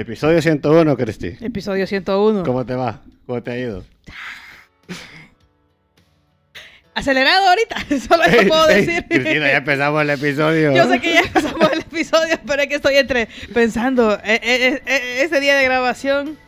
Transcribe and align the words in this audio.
Episodio 0.00 0.40
101, 0.40 0.96
Cristi. 0.96 1.36
Episodio 1.42 1.86
101. 1.86 2.42
¿Cómo 2.42 2.64
te 2.64 2.74
va? 2.74 3.02
¿Cómo 3.26 3.42
te 3.42 3.50
ha 3.50 3.58
ido? 3.58 3.84
Acelerado 6.94 7.48
ahorita, 7.48 7.76
solo 8.08 8.24
eso 8.24 8.48
puedo 8.48 8.70
Ey, 8.70 8.86
decir. 8.86 9.04
Cristina, 9.06 9.48
ya 9.48 9.58
empezamos 9.58 10.00
el 10.00 10.08
episodio. 10.08 10.74
Yo 10.74 10.88
sé 10.88 11.00
que 11.00 11.12
ya 11.12 11.20
empezamos 11.20 11.70
el 11.70 11.80
episodio, 11.80 12.38
pero 12.46 12.62
es 12.62 12.68
que 12.68 12.76
estoy 12.76 12.96
entre 12.96 13.28
pensando, 13.52 14.14
eh, 14.24 14.40
eh, 14.42 14.82
eh, 14.86 15.22
ese 15.22 15.38
día 15.38 15.54
de 15.56 15.64
grabación 15.64 16.38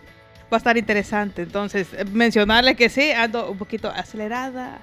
va 0.51 0.57
a 0.57 0.59
estar 0.59 0.79
interesante. 0.79 1.43
Entonces, 1.43 1.89
eh, 1.93 2.07
mencionarles 2.11 2.77
que 2.77 2.89
sí, 2.89 3.13
ando 3.13 3.51
un 3.51 3.59
poquito 3.59 3.91
acelerada, 3.91 4.79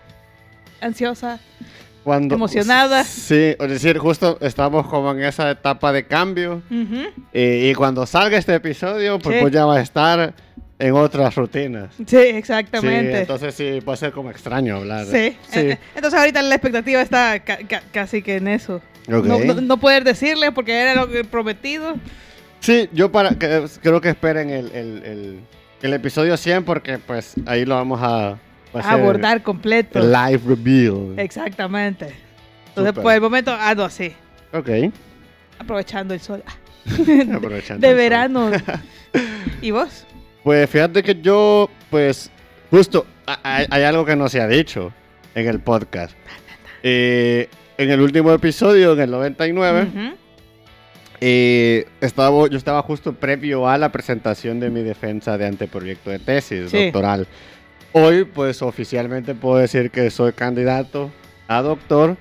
ansiosa. 0.80 1.40
Cuando- 2.04 2.36
emocionada. 2.36 3.04
Sí, 3.04 3.56
es 3.60 3.70
decir, 3.70 3.98
justo 3.98 4.38
estamos 4.42 4.88
como 4.88 5.12
en 5.12 5.24
esa 5.24 5.52
etapa 5.52 5.92
de 5.92 6.06
cambio. 6.06 6.62
Ujú. 6.72 7.04
Y, 7.34 7.70
y 7.70 7.74
cuando 7.76 8.06
salga 8.06 8.38
este 8.38 8.56
episodio, 8.56 9.20
pues, 9.20 9.36
Sí. 9.36 9.42
pues 9.42 9.54
ya 9.54 9.66
va 9.66 9.78
a 9.78 9.82
estar 9.82 10.34
en 10.80 10.94
otras 10.94 11.36
rutinas. 11.36 11.94
Sí, 12.08 12.16
exactamente. 12.18 13.12
Sí, 13.14 13.18
entonces 13.20 13.54
sí, 13.56 13.80
puede 13.84 13.98
ser 13.98 14.12
como 14.14 14.32
extraño 14.32 14.78
hablar. 14.78 15.06
Sí. 15.06 15.38
Sí. 15.52 15.60
Eh, 15.60 15.78
Entonces 15.96 16.20
ahorita 16.20 16.42
la 16.42 16.56
expectativa 16.56 17.02
está 17.02 17.40
ca- 17.42 17.60
ca- 17.68 17.84
casi 17.92 18.22
que 18.22 18.38
en 18.38 18.48
eso. 18.48 18.82
Ok. 19.12 19.26
No, 19.26 19.40
no- 19.40 19.60
no 19.62 19.78
poder 19.78 20.04
decirle 20.04 20.52
porque 20.54 20.74
era 20.80 20.96
lo 20.96 21.10
que 21.10 21.24
prometido. 21.26 21.96
Sí, 22.62 22.90
yo 22.94 23.12
para 23.12 23.32
creo 23.38 24.02
que 24.02 24.10
esperen 24.10 24.50
el, 24.50 24.72
el, 24.72 25.04
el, 25.04 25.40
el 25.82 25.94
episodio 25.94 26.38
100 26.38 26.64
porque 26.64 26.98
pues 26.98 27.34
ahí 27.46 27.66
lo 27.66 27.76
vamos 27.76 28.00
a, 28.02 28.38
a 28.74 28.92
abordar 28.92 29.42
completo. 29.44 30.00
live 30.00 30.42
reveal. 30.48 31.18
Exactamente. 31.18 32.06
Entonces, 32.70 32.92
Súper. 32.92 33.04
por 33.04 33.14
el 33.14 33.22
momento 33.22 33.52
ando 33.54 33.84
así, 33.86 34.14
Ok. 34.54 34.70
aprovechando 35.60 36.14
el 36.14 36.20
sol 36.20 36.44
Aprovechando 37.34 37.82
de 37.86 37.94
el 37.94 37.94
sol. 37.94 37.96
verano. 37.96 38.52
¿Y 39.62 39.72
vos? 39.72 40.06
Pues 40.44 40.70
fíjate 40.70 41.04
que 41.04 41.20
yo, 41.22 41.70
pues, 41.90 42.32
justo, 42.72 43.06
hay, 43.44 43.66
hay 43.70 43.84
algo 43.84 44.06
que 44.06 44.16
no 44.16 44.30
se 44.30 44.40
ha 44.42 44.48
dicho 44.48 44.94
en 45.36 45.48
el 45.48 45.60
podcast. 45.60 46.16
Eh, 46.84 47.50
en 47.78 47.90
el 47.92 48.00
último 48.02 48.32
episodio, 48.34 48.94
en 48.94 49.00
el 49.02 49.12
99, 49.12 49.82
Ujú. 49.84 50.16
eh, 51.22 51.86
estaba, 52.02 52.48
yo 52.48 52.58
estaba 52.58 52.82
justo 52.82 53.14
previo 53.14 53.68
a 53.68 53.78
la 53.78 53.92
presentación 53.92 54.60
de 54.60 54.70
mi 54.70 54.82
defensa 54.82 55.38
de 55.38 55.46
anteproyecto 55.48 56.10
de 56.10 56.20
tesis 56.20 56.70
Sí. 56.72 56.86
doctoral. 56.86 57.28
Hoy, 57.92 58.24
pues, 58.24 58.62
oficialmente 58.62 59.34
puedo 59.34 59.58
decir 59.58 59.90
que 59.90 60.10
soy 60.12 60.34
candidato 60.34 61.12
a 61.48 61.62
doctor. 61.62 62.18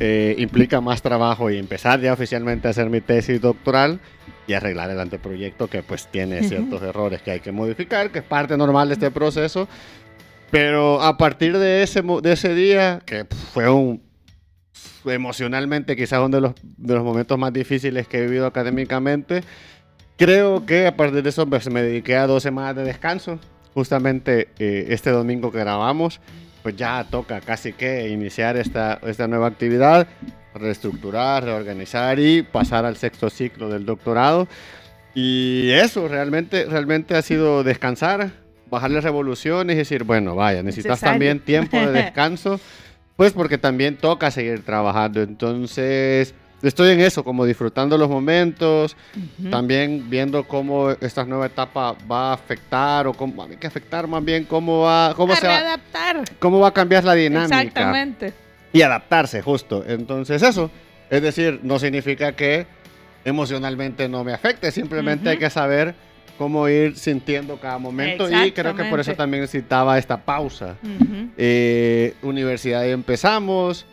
Eh, 0.00 0.34
implica 0.38 0.80
más 0.80 1.00
trabajo 1.00 1.50
y 1.50 1.56
empezar 1.56 2.00
ya 2.00 2.12
oficialmente 2.12 2.68
a 2.68 2.72
hacer 2.72 2.90
mi 2.90 3.00
tesis 3.00 3.40
doctoral 3.40 4.00
y 4.46 4.52
arreglar 4.52 4.90
el 4.90 5.00
anteproyecto 5.00 5.68
que 5.68 5.82
pues 5.82 6.08
tiene 6.08 6.42
ciertos 6.42 6.82
errores 6.82 7.22
que 7.22 7.30
hay 7.30 7.40
que 7.40 7.52
modificar, 7.52 8.10
que 8.10 8.18
es 8.18 8.24
parte 8.24 8.56
normal 8.56 8.88
de 8.88 8.94
este 8.94 9.10
proceso. 9.10 9.68
Pero 10.50 11.00
a 11.00 11.16
partir 11.16 11.56
de 11.56 11.82
ese, 11.82 12.02
de 12.02 12.32
ese 12.32 12.54
día, 12.54 13.00
que 13.06 13.26
fue 13.52 13.70
un 13.70 14.02
emocionalmente 15.04 15.96
quizás 15.96 16.18
uno 16.18 16.36
de 16.36 16.40
los, 16.40 16.52
de 16.62 16.94
los 16.94 17.04
momentos 17.04 17.38
más 17.38 17.52
difíciles 17.52 18.06
que 18.08 18.18
he 18.18 18.22
vivido 18.22 18.46
académicamente, 18.46 19.42
creo 20.16 20.66
que 20.66 20.86
a 20.86 20.96
partir 20.96 21.22
de 21.22 21.30
eso 21.30 21.46
pues, 21.46 21.70
me 21.70 21.82
dediqué 21.82 22.16
a 22.16 22.26
dos 22.26 22.42
semanas 22.42 22.76
de 22.76 22.84
descanso. 22.84 23.38
Justamente 23.78 24.48
eh, 24.58 24.86
este 24.88 25.10
domingo 25.10 25.52
que 25.52 25.60
grabamos, 25.60 26.18
pues 26.64 26.74
ya 26.74 27.06
toca 27.08 27.40
casi 27.40 27.72
que 27.72 28.08
iniciar 28.08 28.56
esta, 28.56 28.98
esta 29.06 29.28
nueva 29.28 29.46
actividad, 29.46 30.08
reestructurar, 30.52 31.44
reorganizar 31.44 32.18
y 32.18 32.42
pasar 32.42 32.84
al 32.84 32.96
sexto 32.96 33.30
ciclo 33.30 33.68
del 33.68 33.86
doctorado. 33.86 34.48
Y 35.14 35.70
eso 35.70 36.08
realmente, 36.08 36.64
realmente 36.64 37.14
ha 37.14 37.22
sido 37.22 37.62
descansar, 37.62 38.32
bajarle 38.68 39.00
revoluciones 39.00 39.74
y 39.76 39.78
decir, 39.78 40.02
bueno, 40.02 40.34
vaya, 40.34 40.64
necesitas 40.64 41.00
Necesario. 41.00 41.12
también 41.12 41.38
tiempo 41.38 41.76
de 41.76 41.92
descanso, 42.02 42.58
pues 43.14 43.32
porque 43.32 43.58
también 43.58 43.96
toca 43.96 44.32
seguir 44.32 44.64
trabajando. 44.64 45.22
Entonces, 45.22 46.34
estoy 46.62 46.90
en 46.90 47.00
eso, 47.00 47.22
como 47.24 47.44
disfrutando 47.44 47.96
los 47.96 48.08
momentos, 48.08 48.96
también 49.50 50.08
viendo 50.10 50.44
cómo 50.46 50.90
esta 50.90 51.24
nueva 51.24 51.46
etapa 51.46 51.94
va 52.10 52.30
a 52.30 52.32
afectar 52.34 53.06
o 53.06 53.12
cómo 53.14 53.42
hay 53.44 53.56
que 53.56 53.66
afectar 53.66 54.06
más 54.08 54.24
bien 54.24 54.44
cómo 54.44 54.80
va, 54.80 55.14
cómo 55.14 55.32
A 55.32 55.36
se 55.36 55.46
va, 55.46 55.58
readaptar. 55.60 56.24
cómo 56.38 56.58
va 56.60 56.68
a 56.68 56.72
cambiar 56.74 57.04
la 57.04 57.14
dinámica 57.14 57.60
Exactamente. 57.62 58.32
y 58.72 58.82
adaptarse 58.82 59.40
justo. 59.42 59.84
Entonces 59.86 60.42
eso, 60.42 60.70
es 61.10 61.22
decir, 61.22 61.60
no 61.62 61.78
significa 61.78 62.32
que 62.32 62.66
emocionalmente 63.24 64.08
no 64.08 64.24
me 64.24 64.32
afecte, 64.32 64.70
simplemente 64.70 65.28
hay 65.28 65.38
que 65.38 65.50
saber 65.50 65.94
cómo 66.38 66.68
ir 66.68 66.96
sintiendo 66.96 67.58
cada 67.58 67.78
momento 67.78 68.28
y 68.30 68.52
creo 68.52 68.74
que 68.74 68.84
por 68.84 69.00
eso 69.00 69.14
también 69.14 69.42
necesitaba 69.42 69.98
esta 69.98 70.16
pausa. 70.24 70.76
Eh, 71.36 72.14
universidad 72.22 72.84
y 72.86 72.90
empezamos. 72.90 73.86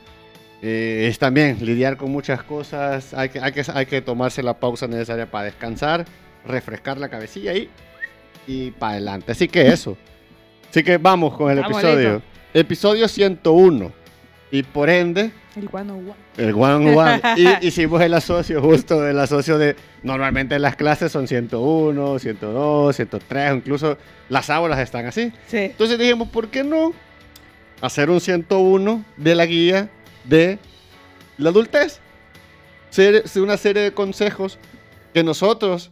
Eh, 0.62 1.08
es 1.10 1.20
también 1.20 1.58
lidiar 1.62 1.98
con 1.98 2.12
muchas 2.12 2.42
cosas. 2.44 3.14
Hay 3.14 3.30
que, 3.30 3.40
hay, 3.40 3.52
que, 3.52 3.64
hay 3.74 3.86
que 3.86 4.02
tomarse 4.02 4.42
la 4.42 4.60
pausa 4.60 4.88
necesaria 4.88 5.30
para 5.30 5.46
descansar, 5.46 6.06
refrescar 6.46 6.98
la 6.98 7.10
cabecilla 7.10 7.54
y, 7.54 7.70
y 8.48 8.72
para 8.72 8.94
adelante. 8.94 9.32
Así 9.32 9.48
que 9.48 9.68
eso. 9.68 9.98
Así 10.70 10.84
que 10.84 10.98
vamos 10.98 11.36
con 11.36 11.52
el 11.52 11.60
episodio. 11.60 12.22
Episodio 12.54 13.08
101. 13.08 13.92
Y 14.52 14.64
por 14.64 14.90
ende, 14.90 15.32
El 15.56 15.68
one 15.72 15.92
on 15.92 16.10
one. 16.10 16.16
el 16.38 16.54
one 16.54 16.74
on 16.74 16.98
one. 16.98 17.22
Y 17.38 17.68
hicimos 17.68 18.02
el 18.02 18.14
asocio 18.14 18.62
justo 18.62 19.02
del 19.02 19.20
asocio 19.20 19.58
de. 19.58 19.76
Normalmente 20.04 20.58
las 20.60 20.76
clases 20.76 21.12
son 21.12 21.28
101, 21.28 22.20
102, 22.20 22.96
103, 22.96 23.56
incluso 23.56 23.98
las 24.30 24.50
aulas 24.50 24.80
están 24.80 25.06
así. 25.06 25.34
Sí. 25.48 25.58
Entonces 25.58 25.98
dijimos, 25.98 26.30
¿por 26.30 26.48
qué 26.48 26.64
no 26.64 26.94
hacer 27.82 28.10
un 28.10 28.22
101 28.22 29.04
de 29.18 29.36
la 29.36 29.46
guía 29.46 29.90
de 30.28 30.60
la 31.38 31.50
adultez? 31.50 32.00
Ser, 32.90 33.24
una 33.38 33.58
serie 33.58 33.84
de 33.84 33.92
consejos 33.92 34.58
que 35.14 35.24
nosotros 35.24 35.92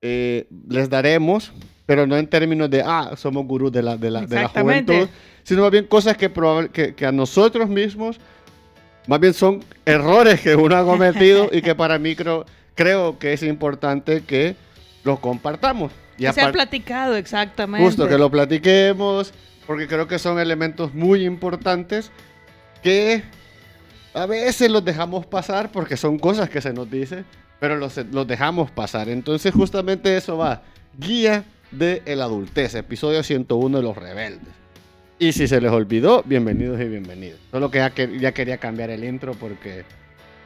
eh, 0.00 0.46
les 0.68 0.90
daremos, 0.90 1.52
pero 1.86 2.06
no 2.06 2.16
en 2.16 2.26
términos 2.26 2.70
de, 2.70 2.82
ah, 2.84 3.12
somos 3.16 3.46
gurús 3.46 3.70
de 3.70 3.82
la, 3.82 3.96
de 3.96 4.10
la, 4.10 4.22
de 4.22 4.42
la 4.42 4.48
juventud, 4.48 5.08
sino 5.42 5.62
más 5.62 5.70
bien 5.70 5.86
cosas 5.86 6.16
que, 6.16 6.30
que, 6.72 6.94
que 6.94 7.06
a 7.06 7.12
nosotros 7.12 7.68
mismos, 7.68 8.18
más 9.06 9.20
bien 9.20 9.34
son 9.34 9.64
errores 9.84 10.40
que 10.40 10.54
uno 10.54 10.76
ha 10.76 10.84
cometido 10.84 11.48
y 11.52 11.62
que 11.62 11.74
para 11.74 11.98
mí 11.98 12.14
creo, 12.14 12.46
creo 12.74 13.18
que 13.18 13.32
es 13.32 13.42
importante 13.42 14.22
que 14.22 14.56
los 15.04 15.18
compartamos. 15.20 15.92
Y 16.16 16.26
Que 16.26 16.32
se 16.32 16.42
ha 16.42 16.52
platicado, 16.52 17.16
exactamente. 17.16 17.84
Justo 17.84 18.08
que 18.08 18.18
lo 18.18 18.30
platiquemos, 18.30 19.32
porque 19.66 19.86
creo 19.86 20.06
que 20.06 20.18
son 20.18 20.38
elementos 20.38 20.94
muy 20.94 21.24
importantes 21.24 22.10
que 22.82 23.22
a 24.14 24.26
veces 24.26 24.70
los 24.70 24.84
dejamos 24.84 25.26
pasar 25.26 25.70
porque 25.70 25.96
son 25.96 26.18
cosas 26.18 26.48
que 26.50 26.60
se 26.60 26.72
nos 26.72 26.90
dice, 26.90 27.24
pero 27.60 27.76
los, 27.76 27.96
los 28.12 28.26
dejamos 28.26 28.70
pasar. 28.70 29.08
Entonces 29.08 29.52
justamente 29.54 30.16
eso 30.16 30.36
va. 30.36 30.62
Guía 30.98 31.44
de 31.70 32.02
el 32.04 32.20
adultez, 32.20 32.74
episodio 32.74 33.22
101 33.22 33.76
de 33.78 33.82
los 33.82 33.96
rebeldes. 33.96 34.48
Y 35.18 35.32
si 35.32 35.46
se 35.46 35.60
les 35.60 35.70
olvidó, 35.70 36.22
bienvenidos 36.26 36.80
y 36.80 36.84
bienvenidos. 36.84 37.38
Solo 37.50 37.70
que 37.70 37.78
ya, 37.78 37.90
que- 37.90 38.18
ya 38.18 38.32
quería 38.32 38.58
cambiar 38.58 38.90
el 38.90 39.04
intro 39.04 39.32
porque 39.34 39.84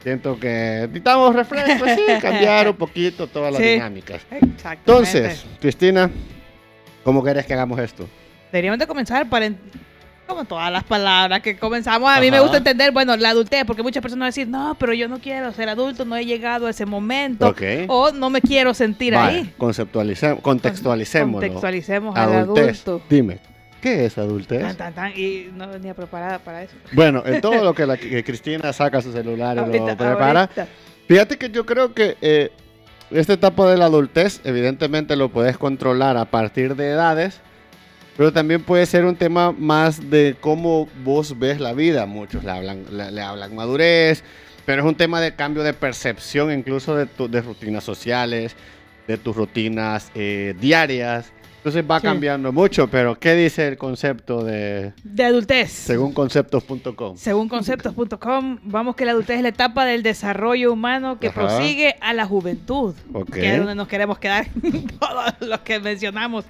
siento 0.02 0.38
que 0.38 0.80
necesitamos 0.82 1.34
refresco, 1.34 1.86
sí, 1.86 2.02
cambiar 2.20 2.68
un 2.68 2.76
poquito 2.76 3.26
todas 3.26 3.52
las 3.52 3.62
Sí. 3.62 3.68
dinámicas. 3.70 4.22
Entonces, 4.30 5.44
Cristina, 5.60 6.10
¿cómo 7.02 7.22
quieres 7.24 7.46
que 7.46 7.54
hagamos 7.54 7.78
esto? 7.80 8.06
Deberíamos 8.52 8.78
de 8.78 8.86
comenzar 8.86 9.28
para... 9.28 9.50
Como 10.26 10.44
todas 10.44 10.72
las 10.72 10.82
palabras 10.84 11.40
que 11.40 11.56
comenzamos, 11.56 12.10
a 12.10 12.20
mí 12.20 12.30
me 12.30 12.40
gusta 12.40 12.56
entender, 12.56 12.90
bueno, 12.90 13.16
la 13.16 13.30
adultez, 13.30 13.64
porque 13.64 13.82
muchas 13.82 14.02
personas 14.02 14.34
decir, 14.34 14.48
no, 14.48 14.76
pero 14.78 14.92
yo 14.92 15.06
no 15.08 15.18
quiero 15.20 15.52
ser 15.52 15.68
adulto, 15.68 16.04
no 16.04 16.16
he 16.16 16.24
llegado 16.26 16.66
a 16.66 16.70
ese 16.70 16.84
momento, 16.84 17.48
Ok. 17.48 17.62
o 17.88 18.10
no 18.10 18.28
me 18.28 18.40
quiero 18.40 18.74
sentir 18.74 19.14
Vale, 19.14 19.38
ahí. 19.38 19.54
conceptualicemos, 19.56 20.40
contextualicemos. 20.42 21.40
Contextualicemos 21.40 22.16
al 22.16 22.32
Adultez. 22.34 22.82
adulto. 22.86 23.06
Dime, 23.08 23.38
¿qué 23.80 24.06
es 24.06 24.18
adultez? 24.18 24.62
Tan, 24.62 24.76
tan, 24.76 24.92
tan, 24.94 25.12
y 25.16 25.48
no 25.54 25.68
venía 25.68 25.94
preparada 25.94 26.40
para 26.40 26.64
eso. 26.64 26.74
Bueno, 26.92 27.22
en 27.24 27.40
todo 27.40 27.62
lo 27.62 27.72
que, 27.72 27.86
la, 27.86 27.96
que 27.96 28.24
Cristina 28.24 28.72
saca 28.72 29.00
su 29.00 29.12
celular 29.12 29.56
y 29.56 29.78
lo 29.78 29.96
prepara, 29.96 30.40
ahorita. 30.40 30.66
fíjate 31.06 31.38
que 31.38 31.50
yo 31.50 31.64
creo 31.64 31.94
que 31.94 32.16
eh, 32.20 32.50
esta 33.12 33.34
etapa 33.34 33.70
de 33.70 33.76
la 33.76 33.84
adultez, 33.84 34.40
evidentemente 34.42 35.14
lo 35.14 35.28
puedes 35.28 35.56
controlar 35.56 36.16
a 36.16 36.24
partir 36.24 36.74
de 36.74 36.90
edades, 36.90 37.40
pero 38.16 38.32
también 38.32 38.62
puede 38.62 38.86
ser 38.86 39.04
un 39.04 39.16
tema 39.16 39.52
más 39.52 40.10
de 40.10 40.36
cómo 40.40 40.88
vos 41.04 41.38
ves 41.38 41.60
la 41.60 41.72
vida. 41.74 42.06
Muchos 42.06 42.44
le 42.44 42.50
hablan, 42.50 42.84
le, 42.90 43.10
le 43.10 43.20
hablan 43.20 43.54
madurez, 43.54 44.22
pero 44.64 44.82
es 44.82 44.88
un 44.88 44.94
tema 44.96 45.20
de 45.20 45.34
cambio 45.34 45.62
de 45.62 45.72
percepción 45.74 46.52
incluso 46.52 46.96
de, 46.96 47.06
tu- 47.06 47.28
de 47.28 47.40
rutinas 47.42 47.84
sociales, 47.84 48.56
de 49.06 49.16
tus 49.18 49.36
rutinas 49.36 50.10
eh, 50.14 50.54
diarias. 50.60 51.32
Entonces 51.58 51.84
va 51.90 51.98
Sí. 51.98 52.04
cambiando 52.06 52.52
mucho, 52.52 52.86
pero 52.86 53.18
¿qué 53.18 53.34
dice 53.34 53.66
el 53.66 53.76
concepto 53.76 54.44
de 54.44 54.92
De 55.02 55.24
adultez. 55.24 55.72
según 55.72 56.12
conceptos.com? 56.12 57.16
Según 57.16 57.48
conceptos.com, 57.48 58.58
vamos 58.62 58.94
que 58.94 59.04
la 59.04 59.10
adultez 59.10 59.38
es 59.38 59.42
la 59.42 59.48
etapa 59.48 59.84
del 59.84 60.04
desarrollo 60.04 60.72
humano 60.72 61.18
que 61.18 61.26
Ajá. 61.26 61.40
prosigue 61.40 61.96
a 62.00 62.12
la 62.12 62.24
juventud, 62.24 62.94
Ok. 63.12 63.32
que 63.32 63.50
es 63.52 63.58
donde 63.58 63.74
nos 63.74 63.88
queremos 63.88 64.18
quedar 64.20 64.46
todos 65.00 65.34
los 65.40 65.58
que 65.60 65.80
mencionamos, 65.80 66.44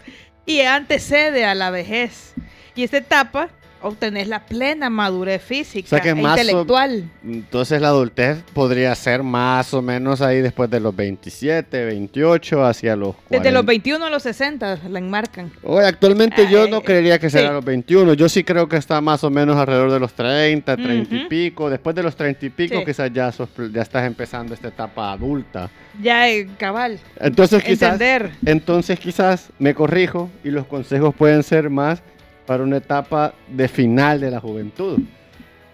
y 0.47 0.61
antecede 0.61 1.45
a 1.45 1.55
la 1.55 1.71
vejez. 1.71 2.35
Y 2.75 2.85
esta 2.85 2.99
etapa 2.99 3.51
obtenés 3.87 4.29
la 4.29 4.45
plena 4.47 4.91
madurez 4.91 5.43
física 5.43 5.87
O 5.87 5.89
sea 5.91 6.01
que 6.01 6.11
e 6.11 6.15
más 6.15 6.39
o- 6.39 6.41
intelectual. 6.43 7.11
Entonces 7.25 7.81
la 7.81 7.89
adultez 7.89 8.39
podría 8.53 8.95
ser 8.95 9.23
más 9.23 9.73
o 9.75 9.83
menos 9.83 10.21
ahí 10.21 10.41
después 10.41 10.69
de 10.71 10.81
los 10.81 10.95
27, 10.95 11.85
28, 11.85 12.65
hacia 12.65 12.97
los 12.97 13.15
40. 13.17 13.39
Desde 13.39 13.51
los 13.53 13.65
21 13.67 14.05
a 14.07 14.11
los 14.11 14.23
60 14.23 14.79
la 14.89 14.99
enmarcan. 14.99 15.51
Oye, 15.63 15.87
actualmente 15.87 16.49
yo 16.51 16.69
no 16.69 16.77
Ay, 16.79 16.83
creería 16.83 17.19
que 17.19 17.31
sea 17.31 17.49
sí. 17.49 17.55
los 17.55 17.65
21. 17.65 18.15
Yo 18.15 18.29
sí 18.29 18.45
creo 18.45 18.69
que 18.69 18.77
está 18.77 19.01
más 19.01 19.23
o 19.25 19.31
menos 19.31 19.57
alrededor 19.57 19.91
de 19.93 20.01
los 20.01 20.13
30, 20.15 20.77
30 20.77 21.15
y 21.15 21.19
Ujú. 21.21 21.29
pico. 21.29 21.71
Después 21.71 21.95
de 21.97 22.03
los 22.03 22.17
30 22.17 22.47
y 22.47 22.51
pico, 22.51 22.79
Sí. 22.79 22.85
quizás 22.85 23.13
ya, 23.13 23.31
sos- 23.33 23.49
ya 23.73 23.83
estás 23.83 24.05
empezando 24.07 24.55
esta 24.55 24.69
etapa 24.69 25.13
adulta. 25.13 25.71
Ya 26.03 26.29
eh, 26.29 26.47
cabal. 26.59 26.99
Entonces 27.19 27.63
quizás, 27.65 27.93
Entender. 27.95 28.31
entonces 28.45 28.99
quizás 28.99 29.51
me 29.59 29.75
corrijo 29.75 30.31
y 30.45 30.51
los 30.51 30.67
consejos 30.67 31.15
pueden 31.15 31.43
ser 31.43 31.71
más 31.71 32.03
para 32.47 32.63
una 32.63 32.77
etapa 32.79 33.35
de 33.49 33.69
final 33.69 34.21
de 34.21 34.31
la 34.31 34.41
juventud. 34.41 34.99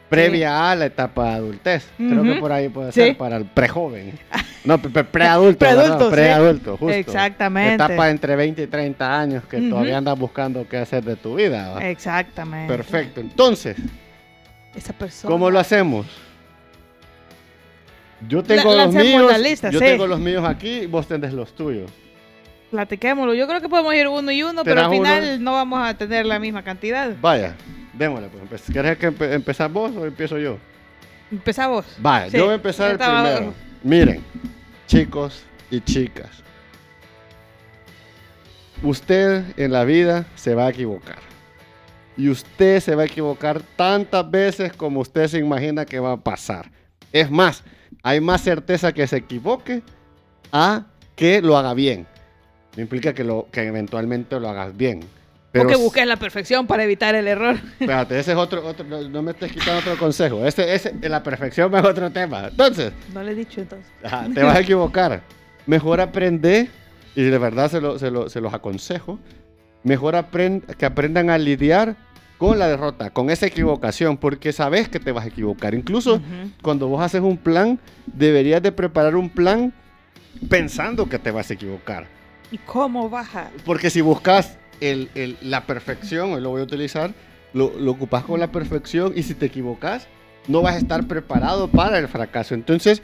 Previa 0.09 0.71
a 0.71 0.77
la 0.77 0.87
etapa 0.87 1.31
de 1.31 1.35
adultez. 1.37 1.89
Creo 1.97 2.23
que 2.23 2.35
por 2.35 2.53
ahí 2.53 2.69
puede 2.69 2.93
Sí. 2.93 3.01
ser 3.01 3.17
para 3.17 3.37
el 3.39 3.47
prejoven. 3.47 4.13
No, 4.65 4.77
pre- 4.79 4.91
pre- 4.91 5.05
preadulto. 5.05 5.59
Preadulto. 5.59 6.11
Preadulto, 6.11 6.77
justo. 6.77 6.95
Exactamente. 6.95 7.75
Etapa 7.75 8.11
entre 8.11 8.37
20 8.37 8.63
y 8.63 8.67
30 8.67 9.19
años 9.21 9.45
que 9.45 9.59
todavía 9.71 9.97
andas 9.99 10.19
buscando 10.19 10.69
qué 10.69 10.77
hacer 10.79 11.03
de 11.03 11.17
tu 11.17 11.35
vida. 11.37 11.79
Exactamente. 11.89 12.73
Perfecto. 12.73 13.21
Entonces, 13.21 13.77
Esa 14.75 14.93
persona. 14.93 15.31
¿cómo 15.33 15.51
lo 15.51 15.59
hacemos? 15.59 16.07
Yo 18.29 18.43
tengo 18.43 18.75
La- 18.75 18.85
los 18.87 18.95
míos. 18.95 19.31
la 19.33 19.39
lista, 19.39 19.71
yo 19.71 19.79
sí. 19.81 19.85
tengo 19.85 20.07
los 20.07 20.21
míos 20.21 20.45
aquí, 20.47 20.87
vos 20.87 21.09
tenés 21.09 21.33
los 21.33 21.55
tuyos. 21.55 21.91
Platiquémoslo. 22.73 23.35
Yo 23.35 23.47
creo 23.47 23.61
que 23.61 23.69
podemos 23.69 23.95
ir 23.95 24.09
uno 24.09 24.33
y 24.33 24.43
uno, 24.43 24.65
pero 24.65 24.81
al 24.87 24.91
final 24.91 25.45
no 25.45 25.53
vamos 25.53 25.87
a 25.87 25.93
tener 25.95 26.25
la 26.27 26.39
misma 26.39 26.65
cantidad. 26.65 27.13
Vaya, 27.21 27.55
démosle. 27.93 28.29
Pues. 28.49 28.67
empe- 28.69 28.73
¿Querés 28.73 28.97
que 28.99 29.09
empe- 29.13 29.31
empezar 29.33 29.71
vos 29.71 29.93
o 29.95 30.07
empiezo 30.07 30.39
yo? 30.39 30.57
Empezá 31.31 31.69
vos. 31.69 31.85
Vaya, 31.99 32.31
Sí, 32.31 32.39
yo 32.39 32.45
voy 32.45 32.53
a 32.53 32.57
empezar 32.57 32.91
el 32.93 32.97
primero. 32.99 33.55
Miren, 33.83 34.23
chicos 34.87 35.43
y 35.71 35.81
chicas. 35.83 36.43
Usted 38.83 39.45
en 39.57 39.71
la 39.73 39.85
vida 39.85 40.25
se 40.35 40.55
va 40.55 40.67
a 40.67 40.71
equivocar. 40.71 41.19
Y 42.17 42.29
usted 42.29 42.81
se 42.81 42.95
va 42.95 43.03
a 43.03 43.07
equivocar 43.07 43.61
tantas 43.77 44.31
veces 44.31 44.73
como 44.73 45.01
usted 45.01 45.29
se 45.29 45.39
imagina 45.39 45.85
que 45.85 46.01
va 46.01 46.13
a 46.13 46.17
pasar. 46.17 46.71
Es 47.13 47.31
más, 47.31 47.63
hay 48.03 48.21
más 48.21 48.41
certeza 48.43 48.93
que 48.93 49.07
se 49.07 49.19
equivoque 49.19 49.83
a 50.53 50.87
que 51.17 51.41
lo 51.43 51.57
haga 51.57 51.75
bien. 51.75 52.07
No 52.77 52.83
implica 52.83 53.13
que, 53.13 53.25
lo, 53.25 53.49
que 53.53 53.65
eventualmente 53.67 54.39
lo 54.41 54.49
hagas 54.49 54.77
bien. 54.77 55.01
o 55.55 55.67
que 55.67 55.77
busques 55.77 56.07
la 56.07 56.17
perfección 56.17 56.67
para 56.67 56.85
evitar 56.85 57.15
el 57.15 57.29
error. 57.29 57.57
Espérate, 57.81 58.19
ese 58.19 58.33
es 58.33 58.39
otro, 58.39 58.65
otro 58.67 58.87
no, 58.87 59.07
no 59.09 59.23
me 59.23 59.33
estés 59.33 59.53
quitando 59.53 59.81
otro 59.81 59.99
consejo. 59.99 60.47
Ese, 60.47 60.75
ese, 60.75 60.95
la 61.09 61.23
perfección 61.23 61.75
es 61.75 61.85
otro 61.85 62.11
tema. 62.11 62.49
Entonces, 62.49 62.93
No 63.13 63.23
le 63.23 63.33
he 63.33 63.35
dicho 63.35 63.61
entonces. 63.61 63.91
ajá, 64.03 64.27
te 64.33 64.43
vas 64.43 64.57
a 64.57 64.61
equivocar. 64.61 65.23
Mejor 65.67 66.01
aprende, 66.01 66.71
y 67.15 67.23
de 67.25 67.39
verdad 67.39 67.71
se, 67.71 67.81
lo- 67.81 67.99
se 67.99 68.11
lo- 68.11 68.31
se 68.31 68.41
los 68.41 68.55
aconsejo, 68.55 69.19
mejor 69.85 70.15
aprend- 70.15 70.65
que 70.77 70.87
aprendan 70.87 71.29
a 71.29 71.37
lidiar 71.39 71.97
con 72.39 72.59
la 72.59 72.67
derrota, 72.67 73.11
con 73.11 73.29
esa 73.31 73.47
equivocación, 73.47 74.17
porque 74.17 74.53
sabes 74.53 74.89
que 74.89 74.99
te 74.99 75.13
vas 75.13 75.25
a 75.27 75.29
equivocar. 75.29 75.75
Incluso 75.75 76.15
Ujú. 76.15 76.51
cuando 76.63 76.89
vos 76.89 77.01
haces 77.03 77.21
un 77.21 77.37
plan, 77.37 77.79
deberías 78.07 78.63
de 78.63 78.73
preparar 78.73 79.15
un 79.15 79.29
plan 79.29 79.73
pensando 80.49 81.09
que 81.09 81.19
te 81.19 81.31
vas 81.31 81.51
a 81.51 81.55
equivocar. 81.55 82.07
¿Y 82.53 82.59
cómo 82.59 83.11
baja? 83.11 83.51
Porque 83.65 83.91
si 83.91 84.01
buscas 84.01 84.57
el- 84.81 85.09
el- 85.17 85.37
la 85.43 85.65
perfección, 85.67 86.33
hoy 86.35 86.41
lo 86.41 86.51
voy 86.51 86.61
a 86.61 86.65
utilizar, 86.65 87.13
lo, 87.53 87.73
lo 87.81 87.91
ocupas 87.93 88.23
con 88.25 88.39
la 88.39 88.53
perfección 88.53 89.13
y 89.17 89.23
si 89.25 89.35
te 89.35 89.47
equivocas, 89.47 90.07
no 90.49 90.63
vas 90.63 90.75
a 90.75 90.79
estar 90.79 91.07
preparado 91.09 91.67
para 91.69 91.99
el 91.99 92.09
fracaso. 92.09 92.55
Entonces, 92.55 93.03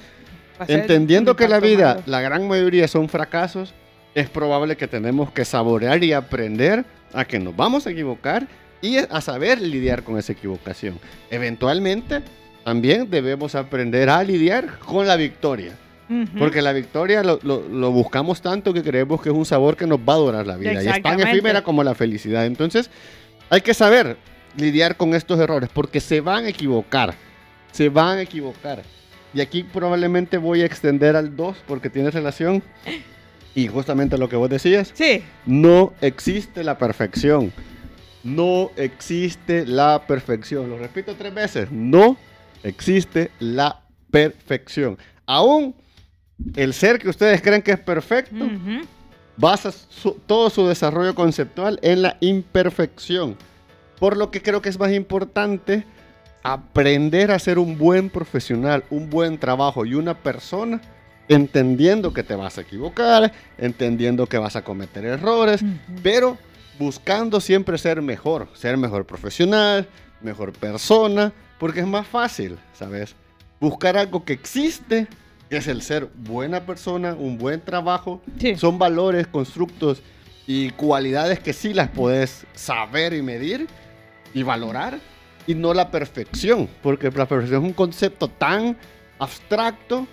entendiendo 0.66 1.34
que 1.36 1.48
la 1.48 1.60
vida, 1.60 1.88
malo. 1.94 2.02
la 2.06 2.20
gran 2.20 2.46
mayoría 2.48 2.86
son 2.88 3.08
fracasos, 3.08 3.74
es 4.14 4.28
probable 4.28 4.76
que 4.76 4.88
tenemos 4.88 5.30
que 5.32 5.44
saborear 5.44 6.02
y 6.04 6.12
aprender 6.12 6.84
a 7.12 7.24
que 7.24 7.38
nos 7.38 7.54
vamos 7.56 7.86
a 7.86 7.90
equivocar 7.90 8.46
y 8.82 8.96
a 8.98 9.20
saber 9.20 9.60
lidiar 9.60 10.02
con 10.02 10.18
esa 10.18 10.32
equivocación. 10.32 10.98
Eventualmente, 11.30 12.22
también 12.64 13.08
debemos 13.08 13.54
aprender 13.54 14.10
a 14.10 14.22
lidiar 14.22 14.78
con 14.80 15.06
la 15.06 15.16
victoria. 15.16 15.72
Ujú. 16.08 16.38
Porque 16.38 16.62
la 16.62 16.72
victoria 16.72 17.22
lo, 17.22 17.38
lo- 17.42 17.68
lo 17.68 17.90
buscamos 17.90 18.40
tanto 18.42 18.72
que 18.72 18.82
creemos 18.82 19.20
que 19.20 19.28
es 19.28 19.34
un 19.34 19.44
sabor 19.44 19.76
que 19.76 19.86
nos 19.86 19.98
va 19.98 20.14
a 20.14 20.16
durar 20.16 20.46
la 20.46 20.56
vida. 20.56 20.72
Y 20.82 20.86
es 20.88 21.02
tan 21.02 21.18
efímera 21.36 21.62
como 21.62 21.84
la 21.84 21.94
felicidad. 21.94 22.46
Entonces, 22.46 22.90
hay 23.50 23.60
que 23.60 23.74
saber 23.74 24.16
lidiar 24.56 24.96
con 24.96 25.14
estos 25.14 25.38
errores 25.38 25.68
porque 25.72 26.00
se 26.00 26.20
van 26.20 26.44
a 26.46 26.48
equivocar. 26.48 27.14
Se 27.72 27.88
van 27.88 28.18
a 28.18 28.22
equivocar. 28.22 28.82
Y 29.34 29.40
aquí 29.42 29.62
probablemente 29.62 30.38
voy 30.38 30.62
a 30.62 30.64
extender 30.66 31.14
al 31.16 31.36
2 31.36 31.56
porque 31.66 31.90
tiene 31.90 32.10
relación. 32.10 32.62
Y 33.54 33.66
justamente 33.68 34.16
lo 34.16 34.28
que 34.28 34.36
vos 34.36 34.48
decías, 34.48 34.90
Sí, 34.94 35.22
no 35.44 35.92
existe 36.00 36.64
la 36.64 36.78
perfección. 36.78 37.52
No 38.24 38.70
existe 38.76 39.66
la 39.66 40.02
perfección. 40.06 40.70
Lo 40.70 40.78
repito 40.78 41.14
tres 41.16 41.34
veces. 41.34 41.70
No 41.70 42.16
existe 42.62 43.30
la 43.38 43.80
perfección. 44.10 44.98
Aún 45.26 45.74
el 46.56 46.72
ser 46.74 46.98
que 46.98 47.08
ustedes 47.08 47.42
creen 47.42 47.62
que 47.62 47.72
es 47.72 47.80
perfecto 47.80 48.44
basa 49.36 49.70
su- 49.72 50.16
todo 50.26 50.50
su 50.50 50.66
desarrollo 50.66 51.14
conceptual 51.14 51.78
en 51.82 52.02
la 52.02 52.16
imperfección. 52.20 53.36
Por 53.98 54.16
lo 54.16 54.30
que 54.30 54.42
creo 54.42 54.62
que 54.62 54.68
es 54.68 54.78
más 54.78 54.92
importante 54.92 55.84
aprender 56.42 57.30
a 57.30 57.38
ser 57.38 57.58
un 57.58 57.76
buen 57.78 58.10
profesional, 58.10 58.84
un 58.90 59.10
buen 59.10 59.38
trabajo 59.38 59.84
y 59.84 59.94
una 59.94 60.14
persona 60.14 60.80
entendiendo 61.28 62.12
que 62.14 62.22
te 62.22 62.34
vas 62.36 62.56
a 62.58 62.62
equivocar, 62.62 63.32
entendiendo 63.58 64.26
que 64.26 64.38
vas 64.38 64.56
a 64.56 64.62
cometer 64.64 65.04
errores, 65.04 65.60
pero 66.02 66.38
buscando 66.78 67.40
siempre 67.40 67.76
ser 67.76 68.00
mejor, 68.00 68.48
ser 68.54 68.76
mejor 68.76 69.04
profesional, 69.04 69.86
mejor 70.22 70.52
persona, 70.52 71.32
porque 71.58 71.80
es 71.80 71.86
más 71.86 72.06
fácil, 72.06 72.56
¿sabes? 72.72 73.14
Buscar 73.60 73.96
algo 73.98 74.24
que 74.24 74.32
existe, 74.32 75.06
que 75.48 75.56
es 75.58 75.66
el 75.68 75.82
ser 75.82 76.08
buena 76.14 76.66
persona, 76.66 77.14
un 77.14 77.38
buen 77.38 77.60
trabajo, 77.60 78.20
Sí. 78.38 78.56
son 78.56 78.78
valores, 78.78 79.26
constructos 79.26 80.02
y 80.46 80.70
cualidades 80.70 81.40
que 81.40 81.52
sí 81.52 81.72
las 81.74 81.88
puedes 81.88 82.46
saber 82.54 83.12
y 83.14 83.22
medir 83.22 83.66
y 84.34 84.42
valorar, 84.42 84.98
y 85.46 85.54
no 85.54 85.72
la 85.72 85.90
perfección, 85.90 86.68
porque 86.82 87.10
la 87.10 87.26
perfección 87.26 87.62
es 87.62 87.68
un 87.68 87.72
concepto 87.74 88.28
tan 88.28 88.76
abstracto 89.18 90.06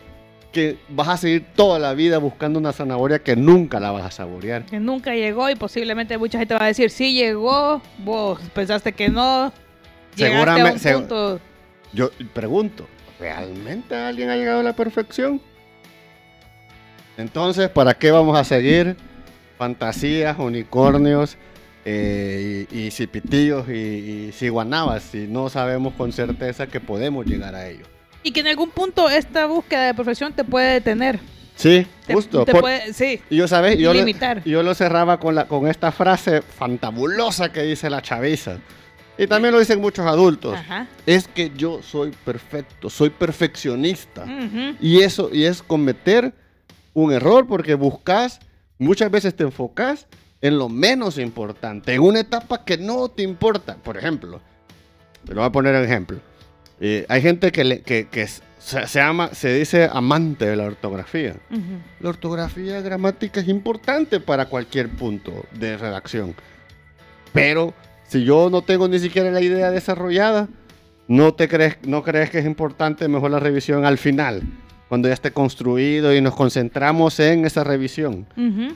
que 0.54 0.77
vas 0.88 1.10
a 1.10 1.18
seguir 1.18 1.46
toda 1.54 1.80
la 1.80 1.94
vida 1.94 2.18
buscando 2.18 2.58
una 2.60 2.72
zanahoria 2.72 3.20
que 3.20 3.36
nunca 3.36 3.80
la 3.82 3.92
vas 3.92 4.06
a 4.06 4.12
saborear. 4.12 4.65
que 4.65 4.80
nunca 4.80 5.13
llegó 5.13 5.50
y 5.50 5.56
posiblemente 5.56 6.18
mucha 6.18 6.39
gente 6.39 6.54
va 6.54 6.63
a 6.63 6.68
decir, 6.68 6.89
sí 6.89 7.13
llegó, 7.13 7.82
vos 7.98 8.39
pensaste 8.54 8.94
que 8.94 9.10
no, 9.10 9.51
llegaste 10.15 10.25
a 10.25 10.56
Seguramente- 10.56 10.96
un 10.96 11.01
punto. 11.01 11.39
Yo 11.92 12.10
pregunto, 12.34 12.88
¿realmente 13.20 13.96
alguien 13.96 14.30
ha 14.30 14.36
llegado 14.36 14.60
a 14.60 14.64
la 14.64 14.74
perfección? 14.74 15.42
Entonces, 17.18 17.70
¿para 17.70 17.94
qué 17.94 18.12
vamos 18.12 18.38
a 18.38 18.44
seguir 18.44 18.98
fantasías, 19.58 20.38
unicornios 20.38 21.38
eh, 21.86 22.66
y, 22.72 22.80
y 22.80 22.92
cipitillos 22.92 23.70
y, 23.70 23.72
y 24.28 24.32
ciguanabas 24.34 25.04
si 25.04 25.28
no 25.28 25.50
sabemos 25.50 25.94
con 25.94 26.12
certeza 26.12 26.68
que 26.68 26.80
podemos 26.82 27.26
llegar 27.26 27.56
a 27.56 27.68
ello? 27.68 27.86
Y 28.24 28.32
que 28.32 28.42
en 28.42 28.48
algún 28.48 28.70
punto 28.72 29.10
esta 29.10 29.46
búsqueda 29.46 29.86
de 29.86 29.94
perfección 29.94 30.34
te 30.34 30.44
puede 30.44 30.74
detener. 30.74 31.20
Sí, 31.56 31.88
Te, 32.06 32.14
justo. 32.14 32.44
te 32.44 32.52
por- 32.52 32.62
puede, 32.62 32.92
sí, 32.92 33.22
y 33.30 33.38
yo, 33.38 33.48
¿sabes? 33.48 33.78
Yo, 33.78 33.94
lo- 33.94 34.00
limitar. 34.00 34.44
yo 34.44 34.62
lo 34.62 34.74
cerraba 34.76 35.20
con, 35.22 35.36
la, 35.36 35.48
con 35.48 35.68
esta 35.68 35.94
frase 35.94 36.42
fantabulosa 36.42 37.54
que 37.54 37.62
dice 37.62 37.90
la 37.90 38.02
chaviza. 38.02 38.58
Y 39.18 39.28
también 39.28 39.54
lo 39.54 39.60
dicen 39.60 39.80
muchos 39.80 40.06
adultos. 40.06 40.56
Ajá. 40.56 40.88
Es 41.06 41.28
que 41.28 41.52
yo 41.56 41.82
soy 41.82 42.12
perfecto, 42.26 42.90
soy 42.90 43.10
perfeccionista. 43.10 44.24
Ujú. 44.24 44.76
Y 44.82 45.00
eso 45.02 45.30
y 45.32 45.46
es 45.46 45.62
cometer 45.64 46.34
un 46.94 47.12
error 47.14 47.48
porque 47.48 47.76
buscas, 47.76 48.40
muchas 48.78 49.10
veces 49.12 49.36
te 49.36 49.44
enfocas 49.44 50.08
en 50.42 50.58
lo 50.58 50.68
menos 50.70 51.18
importante, 51.18 51.94
en 51.94 52.02
una 52.02 52.20
etapa 52.20 52.66
que 52.66 52.78
no 52.78 53.08
te 53.10 53.24
importa. 53.24 53.76
Por 53.78 53.98
ejemplo, 53.98 54.42
te 55.26 55.34
lo 55.34 55.42
voy 55.42 55.48
a 55.48 55.52
poner 55.52 55.76
un 55.76 55.84
ejemplo. 55.86 56.20
Eh, 56.82 57.06
hay 57.08 57.22
gente 57.22 57.52
que, 57.52 57.64
le- 57.64 57.82
que, 57.82 58.08
que 58.10 58.28
se, 58.28 58.42
se 58.60 59.00
llama, 59.00 59.30
se 59.34 59.54
dice 59.54 59.90
amante 59.92 60.46
de 60.46 60.56
la 60.58 60.66
ortografía. 60.66 61.38
Ujú. 61.50 61.62
La 62.02 62.10
ortografía 62.10 62.82
gramática 62.82 63.40
es 63.40 63.48
importante 63.48 64.20
para 64.20 64.48
cualquier 64.48 64.90
punto 64.90 65.46
de 65.54 65.78
redacción. 65.78 66.36
Pero 67.32 67.74
si 68.08 68.24
yo 68.24 68.50
no 68.50 68.62
tengo 68.62 68.88
ni 68.88 69.00
siquiera 69.00 69.32
la 69.32 69.42
idea 69.42 69.72
desarrollada, 69.72 70.48
¿no, 71.08 71.34
te 71.34 71.48
crees, 71.48 71.78
¿no 71.86 72.04
crees 72.04 72.30
que 72.30 72.40
es 72.40 72.46
importante 72.46 73.08
mejor 73.08 73.32
la 73.32 73.40
revisión 73.40 73.86
al 73.86 73.98
final? 73.98 74.42
Cuando 74.90 75.08
ya 75.08 75.14
esté 75.16 75.32
construido 75.32 76.16
y 76.16 76.22
nos 76.22 76.36
concentramos 76.36 77.20
en 77.20 77.46
esa 77.46 77.64
revisión. 77.64 78.28
Ujú. 78.38 78.74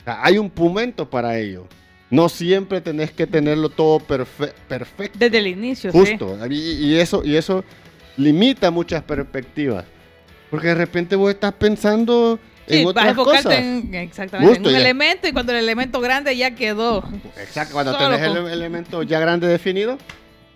O 0.00 0.04
sea, 0.04 0.24
hay 0.24 0.38
un 0.38 0.52
momento 0.54 1.10
para 1.10 1.38
ello. 1.38 1.66
No 2.10 2.28
siempre 2.28 2.80
tenés 2.80 3.10
que 3.10 3.26
tenerlo 3.26 3.68
todo 3.68 3.98
perfe- 3.98 4.52
perfecto. 4.68 5.18
Desde 5.18 5.38
el 5.38 5.48
inicio, 5.48 5.92
sí. 5.92 5.98
Justo. 5.98 6.38
Y, 6.48 6.54
y 6.54 6.96
eso, 6.96 7.22
y 7.24 7.36
eso 7.36 7.64
limita 8.16 8.70
muchas 8.70 9.02
perspectivas. 9.02 9.84
Porque 10.50 10.68
de 10.68 10.74
repente 10.76 11.16
vos 11.16 11.30
estás 11.30 11.52
pensando 11.52 12.38
Sí, 12.68 12.78
en 12.80 12.84
vas 12.84 12.96
a 12.96 12.98
otras 13.00 13.08
enfocarte 13.10 13.42
cosas. 13.44 13.58
en, 13.58 13.94
exactamente, 13.94 14.48
Justo, 14.54 14.68
en 14.68 14.74
un 14.74 14.80
ya. 14.80 14.86
elemento 14.86 15.28
y 15.28 15.32
cuando 15.32 15.52
el 15.52 15.58
elemento 15.58 16.00
grande 16.00 16.36
ya 16.36 16.50
quedó. 16.54 17.02
Exacto, 17.40 17.72
cuando 17.74 17.96
tenés 17.96 18.20
el 18.22 18.36
con- 18.36 18.50
elemento 18.50 19.02
ya 19.02 19.18
grande 19.20 19.46
definido, 19.48 19.98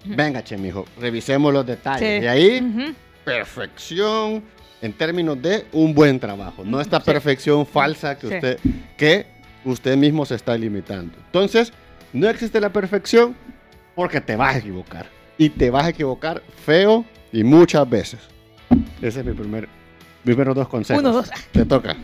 venga, 0.05 0.43
che, 0.45 0.57
mijo, 0.57 0.85
revisemos 1.01 1.53
los 1.53 1.65
detalles. 1.67 2.21
Sí. 2.21 2.25
Y 2.25 2.29
ahí, 2.29 2.61
Ujú. 2.61 2.95
perfección 3.25 4.43
en 4.81 4.93
términos 4.93 5.41
de 5.41 5.65
un 5.73 5.95
buen 5.95 6.19
trabajo, 6.19 6.65
no 6.65 6.81
esta 6.81 6.99
Sí. 7.01 7.07
perfección 7.07 7.65
falsa 7.67 8.19
que 8.19 8.27
usted, 8.27 8.59
que 8.97 9.27
usted 9.65 9.97
mismo 9.97 10.27
se 10.27 10.35
está 10.35 10.57
limitando. 10.59 11.17
Entonces, 11.27 11.73
no 12.13 12.29
existe 12.29 12.61
la 12.61 12.71
perfección 12.73 13.37
porque 13.95 14.21
te 14.21 14.35
vas 14.37 14.57
a 14.57 14.59
equivocar. 14.59 15.07
Y 15.39 15.51
te 15.51 15.71
vas 15.71 15.85
a 15.85 15.89
equivocar 15.91 16.43
feo 16.65 17.05
y 17.33 17.45
muchas 17.45 17.89
veces. 17.89 18.21
Ese 19.01 19.21
es 19.21 19.27
mi 19.27 19.33
primer, 19.35 19.69
primeros 20.25 20.55
dos 20.55 20.69
consejos. 20.69 21.03
Uno, 21.03 21.13
dos. 21.13 21.31
Te 21.53 21.65
toca. 21.65 21.97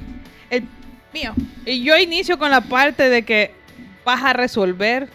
El 0.50 0.64
mío. 1.12 1.32
Y 1.66 1.82
yo 1.82 1.96
inicio 1.96 2.38
con 2.38 2.50
la 2.50 2.60
parte 2.60 3.08
de 3.08 3.22
que 3.24 3.52
vas 4.04 4.22
a 4.22 4.32
resolver 4.32 5.08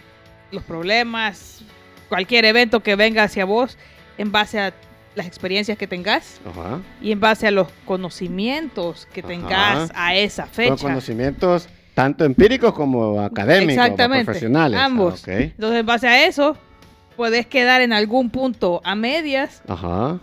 los 0.52 0.62
problemas, 0.62 1.62
cualquier 2.08 2.44
evento 2.44 2.80
que 2.80 2.96
venga 2.96 3.24
hacia 3.24 3.44
vos, 3.44 3.76
en 4.18 4.30
base 4.30 4.60
a 4.60 4.72
las 5.16 5.26
experiencias 5.26 5.78
que 5.78 5.86
tengas 5.86 6.40
Ajá. 6.48 6.80
y 7.00 7.12
en 7.12 7.20
base 7.20 7.46
a 7.46 7.50
los 7.50 7.68
conocimientos 7.84 9.06
que 9.12 9.20
Ajá. 9.20 9.28
tengas 9.28 9.92
a 9.94 10.14
esa 10.16 10.46
fecha. 10.46 10.76
conocimientos 10.76 11.68
tanto 11.94 12.24
empíricos 12.24 12.74
como 12.74 13.20
académicos, 13.20 13.84
Exactamente, 13.84 14.24
profesionales. 14.24 14.78
Ah, 14.80 14.86
ambos. 14.86 15.22
ok. 15.22 15.28
Entonces, 15.28 15.80
en 15.80 15.86
base 15.86 16.08
a 16.08 16.26
eso, 16.26 16.56
puedes 17.16 17.46
quedar 17.46 17.80
en 17.82 17.92
algún 17.92 18.30
punto 18.30 18.80
a 18.84 18.96
medias 18.96 19.62
Ajá. 19.68 20.18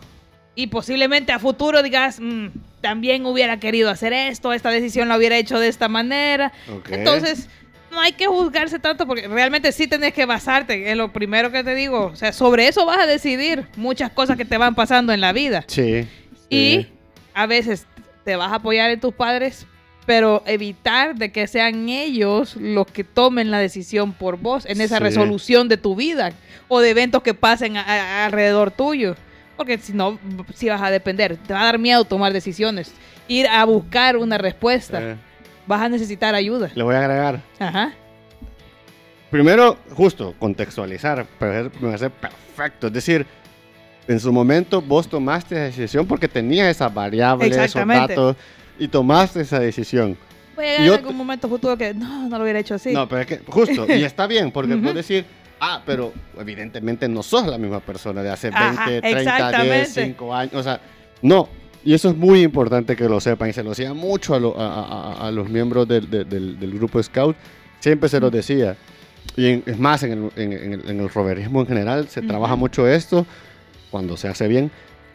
y 0.55 0.67
posiblemente 0.67 1.31
a 1.31 1.39
futuro 1.39 1.81
digas, 1.81 2.19
"Mm, 2.19 2.47
también 2.81 3.25
hubiera 3.25 3.57
querido 3.59 3.89
hacer 3.89 4.11
esto, 4.13 4.53
esta 4.53 4.69
decisión 4.71 5.07
la 5.07 5.17
hubiera 5.17 5.37
hecho 5.37 5.59
de 5.59 5.67
esta 5.67 5.87
manera. 5.87 6.51
Entonces, 6.89 7.47
no 7.91 7.99
hay 7.99 8.13
que 8.13 8.25
juzgarse 8.27 8.79
tanto 8.79 9.05
porque 9.05 9.27
realmente 9.27 9.71
sí 9.71 9.85
tenés 9.87 10.13
que 10.13 10.25
basarte 10.25 10.89
en 10.91 10.97
lo 10.97 11.11
primero 11.13 11.51
que 11.51 11.63
te 11.63 11.75
digo. 11.75 12.05
O 12.07 12.15
sea, 12.15 12.33
sobre 12.33 12.67
eso 12.67 12.85
vas 12.85 12.99
a 12.99 13.05
decidir 13.05 13.65
muchas 13.75 14.09
cosas 14.11 14.37
que 14.37 14.45
te 14.45 14.57
van 14.57 14.75
pasando 14.75 15.13
en 15.13 15.21
la 15.21 15.33
vida. 15.33 15.63
Sí. 15.67 16.07
Y 16.49 16.55
sí. 16.81 16.87
a 17.33 17.45
veces 17.45 17.85
te 18.23 18.35
vas 18.35 18.51
a 18.51 18.55
apoyar 18.55 18.89
en 18.91 18.99
tus 18.99 19.13
padres, 19.13 19.67
pero 20.05 20.41
evitar 20.45 21.15
de 21.15 21.31
que 21.31 21.47
sean 21.47 21.87
ellos 21.89 22.55
los 22.55 22.87
que 22.87 23.03
tomen 23.03 23.51
la 23.51 23.59
decisión 23.59 24.13
por 24.13 24.37
vos 24.37 24.65
en 24.65 24.81
esa 24.81 24.97
Sí. 24.97 25.03
resolución 25.03 25.67
de 25.67 25.77
tu 25.77 25.95
vida 25.95 26.31
o 26.67 26.79
de 26.79 26.89
eventos 26.89 27.21
que 27.23 27.33
pasen 27.33 27.77
a- 27.77 27.81
a- 27.83 28.25
alrededor 28.25 28.71
tuyo. 28.71 29.15
Porque 29.61 29.77
si 29.77 29.93
no, 29.93 30.17
si 30.55 30.69
vas 30.69 30.81
a 30.81 30.89
depender, 30.89 31.37
te 31.37 31.53
va 31.53 31.61
a 31.61 31.65
dar 31.65 31.77
miedo 31.77 32.03
tomar 32.03 32.33
decisiones, 32.33 32.91
ir 33.27 33.45
a 33.47 33.63
buscar 33.65 34.17
una 34.17 34.39
respuesta, 34.39 34.99
Eh, 35.11 35.15
vas 35.67 35.81
a 35.81 35.87
necesitar 35.87 36.33
ayuda. 36.33 36.71
le 36.73 36.81
voy 36.81 36.95
a 36.95 36.99
agregar. 36.99 37.39
Ajá. 37.59 37.93
Primero, 39.29 39.77
justo, 39.93 40.33
contextualizar. 40.39 41.27
Me 41.39 41.69
parece 41.69 42.09
perfecto. 42.09 42.87
Es 42.87 42.93
decir, 42.93 43.27
en 44.07 44.19
su 44.19 44.33
momento 44.33 44.81
vos 44.81 45.07
tomaste 45.07 45.53
esa 45.53 45.63
decisión 45.65 46.07
porque 46.07 46.27
tenías 46.27 46.67
esas 46.67 46.91
variables, 46.91 47.55
esos 47.55 47.87
datos, 47.87 48.35
y 48.79 48.87
tomaste 48.87 49.41
esa 49.41 49.59
decisión. 49.59 50.17
Voy 50.55 50.65
a 50.65 50.69
llegar 50.79 50.85
en 50.87 50.93
algún 51.05 51.17
momento 51.17 51.47
futuro 51.47 51.77
que 51.77 51.93
no, 51.93 52.27
no 52.27 52.37
lo 52.37 52.43
hubiera 52.43 52.57
hecho 52.57 52.73
así. 52.73 52.93
No, 52.93 53.07
pero 53.07 53.21
es 53.21 53.27
que, 53.27 53.37
justo, 53.45 53.85
y 53.87 54.03
está 54.03 54.25
bien, 54.25 54.49
porque 54.51 54.75
puedes 54.75 54.95
decir, 54.95 55.23
ah, 55.61 55.81
pero 55.85 56.11
evidentemente 56.37 57.07
no 57.07 57.23
sos 57.23 57.47
la 57.47 57.57
misma 57.57 57.79
persona 57.79 58.21
de 58.21 58.29
hace 58.29 58.49
20, 58.49 58.59
Ajá, 58.59 58.85
30, 58.85 59.07
10, 59.07 59.17
exactamente. 59.21 59.85
5 60.05 60.35
años. 60.35 60.53
O 60.55 60.63
sea, 60.63 60.81
no. 61.21 61.47
Y 61.85 61.93
eso 61.93 62.09
es 62.09 62.17
muy 62.17 62.41
importante 62.41 62.95
que 62.95 63.07
lo 63.07 63.19
sepan 63.21 63.49
y 63.49 63.53
se 63.53 63.63
lo 63.63 63.69
decía 63.69 63.93
mucho 63.93 64.35
a, 64.35 64.39
lo- 64.39 64.59
a- 64.59 65.13
a- 65.23 65.27
a- 65.27 65.31
los 65.31 65.49
miembros 65.49 65.87
del, 65.87 66.09
del- 66.09 66.59
del- 66.59 66.73
grupo 66.73 67.01
Scout. 67.01 67.35
Siempre 67.79 68.09
se 68.09 68.19
los 68.19 68.31
decía. 68.31 68.75
Y 69.35 69.47
en- 69.47 69.63
es 69.65 69.79
más, 69.79 70.03
en 70.03 70.11
el, 70.11 70.31
en, 70.35 70.53
en 70.53 70.73
el, 70.73 70.89
en 70.89 70.99
el 70.99 71.09
roverismo 71.09 71.61
en 71.61 71.67
general 71.67 72.07
se 72.09 72.19
Ujú. 72.19 72.27
trabaja 72.29 72.55
mucho 72.55 72.87
esto, 72.87 73.25
cuando 73.89 74.17
se 74.17 74.27
hace 74.27 74.47
bien. 74.47 74.69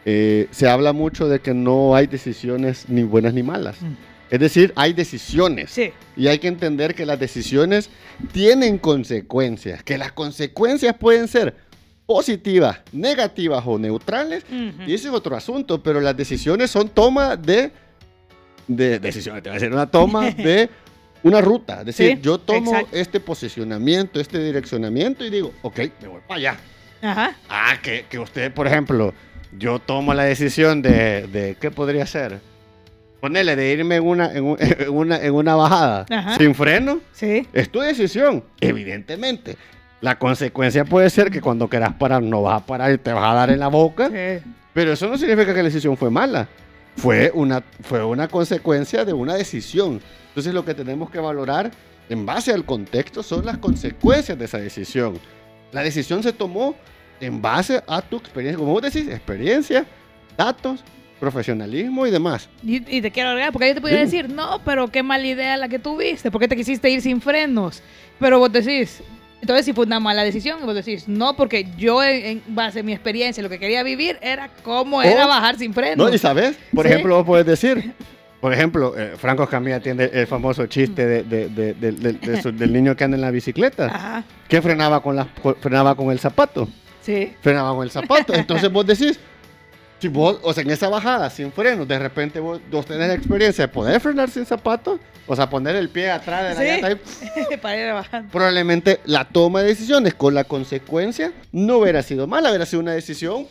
Eh, 0.05 0.47
se 0.53 0.69
habla 0.69 0.93
mucho 0.93 1.29
de 1.29 1.41
que 1.41 1.53
no 1.55 1.95
hay 1.97 2.07
decisiones 2.07 2.89
ni 2.89 3.03
buenas 3.03 3.35
ni 3.35 3.43
malas. 3.43 3.81
Mm. 3.83 3.95
Es 4.31 4.41
decir, 4.41 4.73
hay 4.77 4.93
decisiones. 4.93 5.71
Sí. 5.71 5.93
Y 6.17 6.27
hay 6.27 6.39
que 6.39 6.49
entender 6.49 6.95
que 6.95 7.07
las 7.07 7.19
decisiones 7.19 7.91
tienen 8.33 8.79
consecuencias, 8.79 9.83
que 9.83 9.99
las 9.99 10.13
consecuencias 10.13 10.97
pueden 10.97 11.29
ser 11.29 11.55
positivas, 12.07 12.81
negativas 12.93 13.63
o 13.67 13.79
neutrales. 13.79 14.45
Y 14.87 14.95
ese 14.95 15.09
es 15.09 15.15
otro 15.15 15.37
asunto, 15.37 15.83
pero 15.83 16.01
las 16.01 16.17
decisiones 16.17 16.71
son 16.71 16.89
toma 16.89 17.37
de, 17.37 17.71
de 18.69 18.99
decisiones, 18.99 19.43
te 19.43 19.49
voy 19.51 19.57
a 19.57 19.61
decir, 19.61 19.73
una 19.73 19.91
toma 19.91 20.31
de 20.31 20.71
una 21.23 21.41
ruta. 21.41 21.81
Es 21.81 21.87
decir, 21.87 22.17
Sí, 22.17 22.23
yo 22.23 22.39
tomo 22.39 22.73
exacto. 22.73 22.97
este 22.97 23.21
posicionamiento, 23.21 24.21
este 24.21 24.43
direccionamiento 24.43 25.25
y 25.25 25.31
digo, 25.31 25.53
ok, 25.63 25.79
me 26.03 26.09
voy 26.09 26.21
para 26.27 26.39
allá. 26.39 26.57
Ajá. 27.03 27.37
Ah, 27.49 27.77
que, 27.83 28.07
que 28.09 28.19
usted, 28.19 28.53
por 28.53 28.67
ejemplo, 28.67 29.13
yo 29.59 29.79
tomo 29.79 30.15
la 30.15 30.25
decisión 30.25 30.83
de, 30.83 31.27
de 31.29 31.57
¿qué 31.61 31.71
podría 31.71 32.07
ser? 32.07 32.41
Ponerle 33.27 33.57
de 33.57 33.73
irme 33.73 33.97
en 33.97 34.05
una, 34.07 34.33
en, 34.33 34.45
un- 34.45 34.57
en 34.61 34.89
una, 34.89 35.17
en 35.21 35.35
una 35.35 35.57
bajada 35.57 36.07
Ajá. 36.09 36.37
sin 36.37 36.55
freno. 36.55 37.01
Sí. 37.13 37.45
Es 37.53 37.69
tu 37.71 37.81
decisión, 37.81 38.45
evidentemente. 38.61 39.57
La 40.01 40.17
consecuencia 40.17 40.85
puede 40.85 41.11
ser 41.11 41.29
que 41.33 41.41
cuando 41.41 41.67
quieras 41.69 41.95
parar 41.95 42.23
no 42.23 42.43
vas 42.43 42.63
a 42.63 42.67
parar 42.67 42.93
y 42.93 42.99
te 42.99 43.13
vas 43.13 43.25
a 43.25 43.35
dar 43.35 43.51
en 43.51 43.59
la 43.59 43.67
boca, 43.67 44.09
sí. 44.09 44.49
pero 44.73 44.93
eso 44.93 45.09
no 45.09 45.19
significa 45.19 45.47
que 45.53 45.59
la 45.59 45.65
decisión 45.65 45.97
fue 45.97 46.09
mala. 46.09 46.47
Fue 46.97 47.33
una, 47.35 47.65
fue 47.83 48.05
una 48.05 48.29
consecuencia 48.29 49.05
de 49.05 49.13
una 49.13 49.35
decisión. 49.35 50.01
Entonces 50.29 50.55
lo 50.55 50.65
que 50.65 50.75
tenemos 50.75 51.11
que 51.11 51.19
valorar 51.19 51.73
en 52.09 52.25
base 52.25 52.53
al 52.53 52.65
contexto 52.65 53.25
son 53.25 53.45
las 53.45 53.59
consecuencias 53.59 54.39
de 54.39 54.45
esa 54.45 54.59
decisión. 54.59 55.19
La 55.73 55.83
decisión 55.83 56.23
se 56.23 56.33
tomó 56.33 56.77
en 57.21 57.43
base 57.43 57.83
a 57.89 58.03
tu 58.03 58.19
experiencia, 58.19 58.59
como 58.59 58.73
vos 58.73 58.83
decís, 58.83 59.09
experiencia, 59.09 59.85
datos, 60.37 60.85
profesionalismo 61.21 62.07
y 62.07 62.11
demás. 62.11 62.49
Y, 62.63 62.77
y 62.97 63.01
te 63.03 63.11
quiero 63.11 63.31
agregar, 63.31 63.53
porque 63.53 63.69
yo 63.69 63.75
te 63.75 63.81
podría 63.81 64.01
Sí. 64.01 64.05
decir, 64.17 64.29
no, 64.31 64.61
pero 64.65 64.89
qué 64.89 65.03
mala 65.03 65.27
idea 65.27 65.57
la 65.57 65.69
que 65.69 65.79
tuviste, 65.79 66.31
¿por 66.31 66.41
qué 66.41 66.49
te 66.49 66.57
quisiste 66.57 66.89
ir 66.91 67.01
sin 67.03 67.21
frenos? 67.21 67.83
Pero 68.19 68.39
vos 68.39 68.51
decís, 68.53 69.03
entonces 69.41 69.67
si 69.67 69.73
fue 69.73 69.85
una 69.87 70.01
mala 70.01 70.25
decisión, 70.25 70.59
vos 70.65 70.75
decís, 70.75 71.07
no, 71.09 71.37
porque 71.37 71.67
yo 71.77 72.03
en, 72.03 72.27
en 72.27 72.43
base 72.55 72.81
a 72.81 72.83
mi 72.83 72.93
experiencia, 72.93 73.43
lo 73.43 73.49
que 73.49 73.59
quería 73.59 73.83
vivir 73.83 74.19
era 74.21 74.51
cómo 74.63 75.03
era 75.03 75.27
O- 75.27 75.29
bajar 75.29 75.57
sin 75.59 75.73
frenos. 75.75 76.09
¿No? 76.09 76.15
Y 76.15 76.19
sabes, 76.19 76.57
por 76.75 76.87
Sí. 76.87 76.93
ejemplo, 76.93 77.17
vos 77.17 77.27
puedes 77.27 77.47
decir, 77.47 77.93
por 78.41 78.53
ejemplo, 78.53 78.95
eh, 78.97 79.15
Franco 79.17 79.43
Escamilla 79.45 79.81
tiene 79.81 80.05
el 80.13 80.27
famoso 80.27 80.67
chiste 80.67 81.07
de- 81.07 81.23
de- 81.23 81.49
de- 81.49 81.75
de- 81.75 81.93
de- 81.93 82.13
de 82.13 82.43
su- 82.43 82.53
del 82.53 82.73
niño 82.73 82.95
que 82.97 83.05
anda 83.05 83.17
en 83.17 83.21
la 83.23 83.31
bicicleta, 83.31 83.87
Ajá, 83.95 84.25
que 84.49 84.61
frenaba 84.63 85.01
con, 85.03 85.17
la, 85.17 85.27
frenaba 85.61 85.95
con 85.95 86.11
el 86.11 86.19
zapato, 86.19 86.69
sí. 87.03 87.33
frenaba 87.41 87.75
con 87.75 87.85
el 87.85 87.91
zapato. 87.91 88.35
Entonces 88.35 88.71
vos 88.73 88.87
decís, 88.87 89.19
si 89.99 90.09
vos, 90.09 90.39
o 90.43 90.53
sea, 90.53 90.63
en 90.63 90.71
esa 90.71 90.89
bajada 90.89 91.31
sin 91.31 91.51
frenos, 91.53 91.89
de 91.89 91.99
repente 91.99 92.39
vos, 92.41 92.61
vos 92.71 92.85
tenés 92.87 93.09
la 93.09 93.15
experiencia 93.15 93.67
de 93.67 93.73
poder 93.73 94.01
frenar 94.01 94.29
sin 94.31 94.45
zapato, 94.45 94.99
o 95.27 95.35
sea, 95.35 95.49
poner 95.49 95.75
el 95.77 95.89
pie 95.89 96.11
atrás 96.11 96.43
de 96.43 96.55
la 96.55 96.61
Sí. 96.61 96.83
llanta 96.83 96.87
ahí, 96.89 97.57
Para 97.63 97.77
ir 97.77 97.93
bajando. 97.93 98.31
probablemente 98.31 99.01
la 99.07 99.25
toma 99.25 99.63
de 99.63 99.69
decisiones 99.69 100.15
con 100.15 100.35
la 100.35 100.45
consecuencia 100.45 101.33
no 101.53 101.79
hubiera 101.79 102.03
sido 102.03 102.27
mala, 102.27 102.51
hubiera 102.51 102.67
sido 102.67 102.81
una 102.83 102.93
decisión 102.93 103.47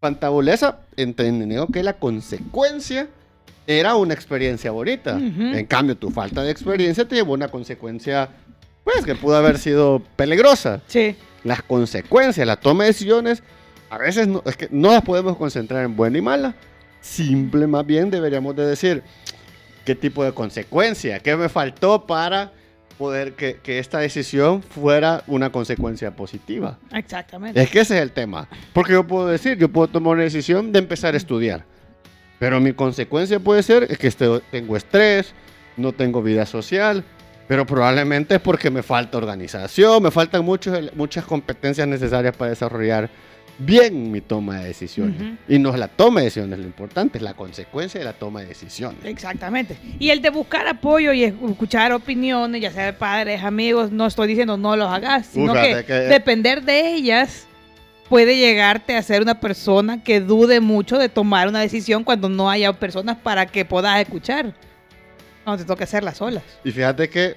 fantabulesa, 0.00 0.80
entendiendo 0.96 1.66
que 1.68 1.82
la 1.82 1.94
consecuencia 1.94 3.08
era 3.66 3.94
una 3.94 4.14
experiencia 4.14 4.70
bonita. 4.72 5.14
Ujú. 5.14 5.42
En 5.54 5.66
cambio, 5.66 5.96
tu 5.96 6.10
falta 6.10 6.42
de 6.42 6.50
experiencia 6.50 7.06
te 7.06 7.14
llevó 7.14 7.32
a 7.32 7.36
una 7.36 7.48
consecuencia, 7.48 8.28
pues, 8.84 9.04
que 9.04 9.14
pudo 9.14 9.36
haber 9.36 9.58
sido 9.58 10.02
peligrosa. 10.16 10.80
Sí. 10.88 11.14
Las 11.44 11.62
consecuencias, 11.62 12.46
la 12.46 12.56
toma 12.56 12.84
de 12.84 12.88
decisiones, 12.90 13.42
a 13.92 13.98
veces 13.98 14.26
no, 14.26 14.42
es 14.46 14.56
que 14.56 14.68
no 14.70 14.90
las 14.90 15.02
podemos 15.02 15.36
concentrar 15.36 15.84
en 15.84 15.94
buena 15.94 16.16
y 16.16 16.22
mala. 16.22 16.54
Simple, 17.02 17.66
más 17.66 17.84
bien 17.84 18.10
deberíamos 18.10 18.56
de 18.56 18.64
decir 18.66 19.02
qué 19.84 19.94
tipo 19.94 20.24
de 20.24 20.32
consecuencia, 20.32 21.20
qué 21.20 21.36
me 21.36 21.50
faltó 21.50 22.06
para 22.06 22.52
poder 22.96 23.34
que, 23.34 23.56
que 23.62 23.78
esta 23.78 23.98
decisión 23.98 24.62
fuera 24.62 25.24
una 25.26 25.52
consecuencia 25.52 26.10
positiva. 26.16 26.78
Exactamente. 26.90 27.60
Es 27.60 27.68
que 27.68 27.80
ese 27.80 27.96
es 27.96 28.02
el 28.02 28.12
tema. 28.12 28.48
Porque 28.72 28.92
yo 28.92 29.06
puedo 29.06 29.26
decir, 29.26 29.58
yo 29.58 29.68
puedo 29.68 29.88
tomar 29.88 30.14
una 30.14 30.22
decisión 30.22 30.72
de 30.72 30.78
empezar 30.78 31.12
a 31.12 31.18
estudiar. 31.18 31.66
Pero 32.38 32.60
mi 32.60 32.72
consecuencia 32.72 33.40
puede 33.40 33.62
ser 33.62 33.84
es 33.90 33.98
que 33.98 34.06
este- 34.06 34.40
tengo 34.50 34.74
estrés, 34.74 35.34
no 35.76 35.92
tengo 35.92 36.22
vida 36.22 36.46
social, 36.46 37.04
pero 37.46 37.66
probablemente 37.66 38.36
es 38.36 38.40
porque 38.40 38.70
me 38.70 38.82
falta 38.82 39.18
organización, 39.18 40.02
me 40.02 40.10
faltan 40.10 40.44
muchos, 40.46 40.78
muchas 40.94 41.26
competencias 41.26 41.86
necesarias 41.86 42.34
para 42.34 42.50
desarrollar 42.50 43.10
bien 43.58 44.10
mi 44.10 44.20
toma 44.20 44.58
de 44.60 44.66
decisiones. 44.68 45.38
Y 45.48 45.58
no 45.58 45.70
es 45.70 45.78
la 45.78 45.88
toma 45.88 46.20
de 46.20 46.24
decisiones 46.26 46.58
lo 46.58 46.64
importante, 46.64 47.18
es 47.18 47.22
la 47.22 47.34
consecuencia 47.34 47.98
de 48.00 48.04
la 48.04 48.12
toma 48.12 48.40
de 48.40 48.46
decisiones. 48.46 49.04
Exactamente. 49.04 49.76
Y 49.98 50.10
el 50.10 50.20
de 50.22 50.30
buscar 50.30 50.66
apoyo 50.66 51.12
y 51.12 51.24
escuchar 51.24 51.92
opiniones, 51.92 52.60
ya 52.60 52.70
sea 52.70 52.86
de 52.86 52.92
padres, 52.92 53.42
amigos, 53.42 53.90
no 53.92 54.06
estoy 54.06 54.28
diciendo 54.28 54.56
no 54.56 54.76
los 54.76 54.88
hagas, 54.90 55.26
sino 55.26 55.52
que- 55.52 55.82
depender 56.08 56.62
de 56.62 56.94
ellas 56.94 57.46
puede 58.08 58.36
llegarte 58.36 58.96
a 58.96 59.02
ser 59.02 59.22
una 59.22 59.40
persona 59.40 60.02
que 60.02 60.20
dude 60.20 60.60
mucho 60.60 60.98
de 60.98 61.08
tomar 61.08 61.48
una 61.48 61.60
decisión 61.60 62.04
cuando 62.04 62.28
no 62.28 62.50
haya 62.50 62.72
personas 62.72 63.16
para 63.16 63.46
que 63.46 63.64
puedas 63.64 64.00
escuchar. 64.00 64.54
No 65.46 65.56
te 65.56 65.64
toca 65.64 65.84
hacerlas 65.84 66.18
solas. 66.18 66.42
Y 66.62 66.70
fíjate 66.70 67.08
que 67.08 67.36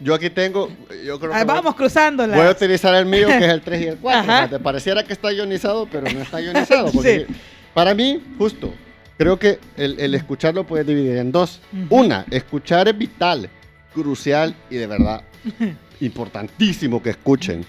yo 0.00 0.14
aquí 0.14 0.30
tengo, 0.30 0.68
yo 1.04 1.18
creo 1.18 1.32
Ah, 1.34 1.40
que 1.40 1.44
vamos 1.44 1.74
cruzándolas. 1.74 2.36
Voy 2.36 2.46
a 2.46 2.50
utilizar 2.50 2.94
el 2.94 3.06
mío, 3.06 3.26
que 3.28 3.36
es 3.38 3.52
el 3.52 3.60
3 3.62 3.80
y 3.82 3.86
el 3.86 3.96
4. 4.00 4.20
Ajá. 4.32 4.48
Te 4.48 4.58
pareciera 4.58 5.02
que 5.04 5.12
está 5.12 5.32
ionizado, 5.32 5.86
pero 5.90 6.10
no 6.12 6.20
está 6.20 6.40
ionizado. 6.40 6.90
Porque 6.92 7.26
Para 7.74 7.94
mí, 7.94 8.22
justo, 8.38 8.72
creo 9.16 9.38
que 9.38 9.58
el, 9.76 9.98
el 10.00 10.14
escuchar 10.14 10.54
lo 10.54 10.64
puedes 10.64 10.86
dividir 10.86 11.16
en 11.16 11.32
dos. 11.32 11.60
Ujú. 11.72 11.96
Una, 12.00 12.24
escuchar 12.30 12.88
es 12.88 12.96
vital, 12.96 13.48
crucial 13.92 14.54
y 14.70 14.76
de 14.76 14.86
verdad 14.86 15.22
importantísimo 16.00 17.02
que 17.02 17.10
escuchen. 17.10 17.64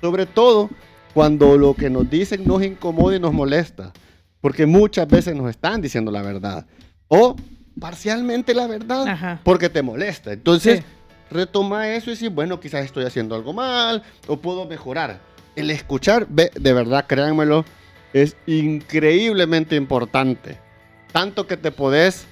Sobre 0.00 0.26
todo 0.26 0.70
cuando 1.12 1.56
lo 1.56 1.74
que 1.74 1.90
nos 1.90 2.08
dicen 2.10 2.44
nos 2.46 2.62
incomoda 2.62 3.16
y 3.16 3.20
nos 3.20 3.32
molesta. 3.32 3.92
Porque 4.40 4.66
muchas 4.66 5.08
veces 5.08 5.34
nos 5.34 5.48
están 5.48 5.80
diciendo 5.80 6.10
la 6.10 6.22
verdad. 6.22 6.66
O 7.08 7.34
parcialmente 7.80 8.54
la 8.54 8.66
verdad 8.66 9.08
Ajá. 9.08 9.40
porque 9.42 9.68
te 9.68 9.82
molesta. 9.82 10.32
Entonces, 10.32 10.80
Sí. 10.80 10.84
Retoma 11.34 11.88
eso 11.94 12.08
y 12.10 12.14
decir, 12.14 12.30
bueno, 12.30 12.58
quizás 12.60 12.84
estoy 12.84 13.04
haciendo 13.04 13.34
algo 13.34 13.52
mal 13.52 14.02
o 14.26 14.36
puedo 14.38 14.64
mejorar. 14.64 15.20
El 15.56 15.70
escuchar, 15.70 16.26
de 16.28 16.72
verdad, 16.72 17.04
créanmelo, 17.06 17.64
es 18.12 18.36
increíblemente 18.46 19.76
importante. 19.76 20.58
Tanto 21.12 21.46
que 21.46 21.56
te 21.56 21.70
podés 21.70 22.26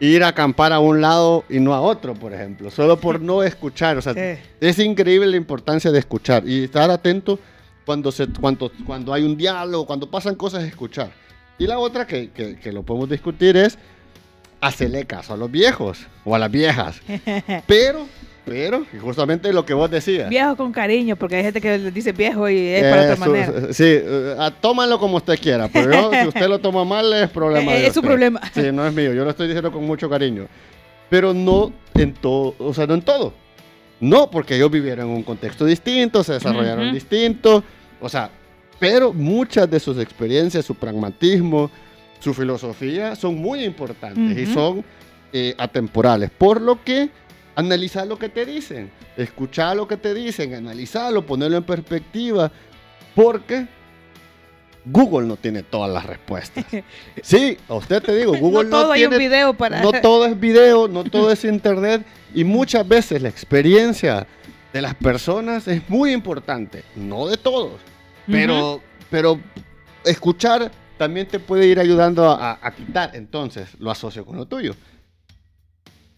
ir 0.00 0.24
a 0.24 0.28
acampar 0.28 0.72
a 0.72 0.78
un 0.80 1.00
lado 1.00 1.44
y 1.48 1.60
no 1.60 1.74
a 1.74 1.80
otro, 1.80 2.14
por 2.14 2.32
ejemplo, 2.32 2.70
solo 2.70 2.98
por 2.98 3.20
no 3.20 3.42
escuchar. 3.44 3.96
O 3.98 4.02
sea, 4.02 4.14
Sí. 4.14 4.42
es 4.60 4.78
increíble 4.78 5.26
la 5.26 5.36
importancia 5.36 5.90
de 5.90 5.98
escuchar 5.98 6.46
y 6.46 6.64
estar 6.64 6.90
atento 6.90 7.38
cuando, 7.86 8.10
se, 8.12 8.26
cuando, 8.28 8.70
cuando 8.86 9.12
hay 9.12 9.22
un 9.22 9.36
diálogo, 9.36 9.86
cuando 9.86 10.10
pasan 10.10 10.34
cosas, 10.34 10.64
escuchar. 10.64 11.10
Y 11.58 11.66
la 11.66 11.78
otra 11.78 12.06
que, 12.06 12.30
que- 12.30 12.58
que 12.58 12.72
lo 12.72 12.82
podemos 12.82 13.08
discutir 13.10 13.56
es 13.56 13.76
hacerle 14.60 15.04
caso 15.06 15.34
a 15.34 15.36
los 15.36 15.50
viejos 15.50 15.98
o 16.24 16.34
a 16.34 16.38
las 16.38 16.50
viejas. 16.50 17.00
Pero, 17.66 18.06
pero, 18.44 18.84
justamente 19.00 19.52
lo 19.52 19.64
que 19.64 19.74
vos 19.74 19.90
decías. 19.90 20.28
Viejo 20.28 20.56
con 20.56 20.72
cariño, 20.72 21.16
porque 21.16 21.36
hay 21.36 21.42
gente 21.42 21.60
que 21.60 21.78
le 21.78 21.90
dice 21.90 22.12
viejo 22.12 22.48
y 22.48 22.58
es 22.58 22.82
para 22.84 23.02
otra 23.02 23.16
manera. 23.16 23.72
Sí, 23.72 23.84
eh, 23.86 24.50
tómalo 24.60 24.98
como 24.98 25.18
usted 25.18 25.38
quiera, 25.38 25.68
pero 25.68 25.90
yo, 25.92 26.10
si 26.22 26.28
usted 26.28 26.48
lo 26.48 26.58
toma 26.58 26.84
mal 26.84 27.12
es 27.12 27.30
problema 27.30 27.72
Eh, 27.76 27.80
de 27.80 27.86
es 27.86 27.94
su 27.94 28.02
problema. 28.02 28.40
Sí, 28.52 28.72
no 28.72 28.86
es 28.86 28.92
mío, 28.92 29.12
yo 29.12 29.24
lo 29.24 29.30
estoy 29.30 29.46
diciendo 29.46 29.70
con 29.70 29.84
mucho 29.86 30.08
cariño. 30.08 30.46
Pero 31.08 31.34
no 31.34 31.72
en 31.94 32.14
todo, 32.14 32.54
o 32.58 32.72
sea, 32.72 32.86
no 32.86 32.94
en 32.94 33.02
todo. 33.02 33.32
No, 34.00 34.30
porque 34.30 34.56
ellos 34.56 34.70
vivieron 34.70 35.08
en 35.10 35.16
un 35.16 35.22
contexto 35.22 35.66
distinto, 35.66 36.24
se 36.24 36.34
desarrollaron 36.34 36.86
Ujú. 36.86 36.94
distinto, 36.94 37.62
o 38.00 38.08
sea, 38.08 38.30
pero 38.78 39.12
muchas 39.12 39.70
de 39.70 39.78
sus 39.78 39.98
experiencias, 39.98 40.64
su 40.64 40.74
pragmatismo, 40.74 41.70
su 42.18 42.32
filosofía 42.32 43.14
son 43.14 43.36
muy 43.36 43.64
importantes 43.64 44.38
y 44.38 44.46
son 44.46 44.82
eh, 45.32 45.54
atemporales. 45.58 46.30
Por 46.30 46.60
lo 46.60 46.82
que 46.82 47.10
analizar 47.60 48.06
lo 48.06 48.18
que 48.18 48.28
te 48.28 48.44
dicen, 48.44 48.90
escuchar 49.16 49.76
lo 49.76 49.86
que 49.86 49.96
te 49.96 50.12
dicen, 50.14 50.54
analizarlo, 50.54 51.24
ponerlo 51.24 51.58
en 51.58 51.64
perspectiva, 51.64 52.50
porque 53.14 53.66
Google 54.84 55.26
no 55.26 55.36
tiene 55.36 55.62
todas 55.62 55.90
las 55.90 56.04
respuestas. 56.04 56.64
Sí, 57.22 57.56
a 57.68 57.74
usted 57.74 58.02
te 58.02 58.14
digo, 58.14 58.36
Google 58.36 58.64
no 58.64 58.70
todo 58.70 58.86
no, 58.86 58.92
hay 58.92 59.04
un 59.04 59.10
tiene 59.10 59.24
video 59.24 59.54
para... 59.54 59.82
no 59.82 59.92
todo 60.02 60.26
es 60.26 60.38
video, 60.38 60.88
no 60.88 61.04
todo 61.04 61.30
es 61.30 61.44
internet 61.44 62.04
y 62.34 62.44
muchas 62.44 62.86
veces 62.86 63.20
la 63.22 63.28
experiencia 63.28 64.26
de 64.72 64.82
las 64.82 64.94
personas 64.94 65.68
es 65.68 65.88
muy 65.88 66.12
importante, 66.12 66.84
no 66.96 67.26
de 67.26 67.36
todos, 67.36 67.80
pero, 68.26 68.80
pero 69.10 69.40
escuchar 70.04 70.70
también 70.96 71.26
te 71.26 71.40
puede 71.40 71.66
ir 71.66 71.80
ayudando 71.80 72.30
a, 72.30 72.58
a 72.62 72.74
quitar, 72.74 73.10
entonces 73.14 73.68
lo 73.78 73.90
asocio 73.90 74.24
con 74.24 74.36
lo 74.36 74.46
tuyo. 74.46 74.74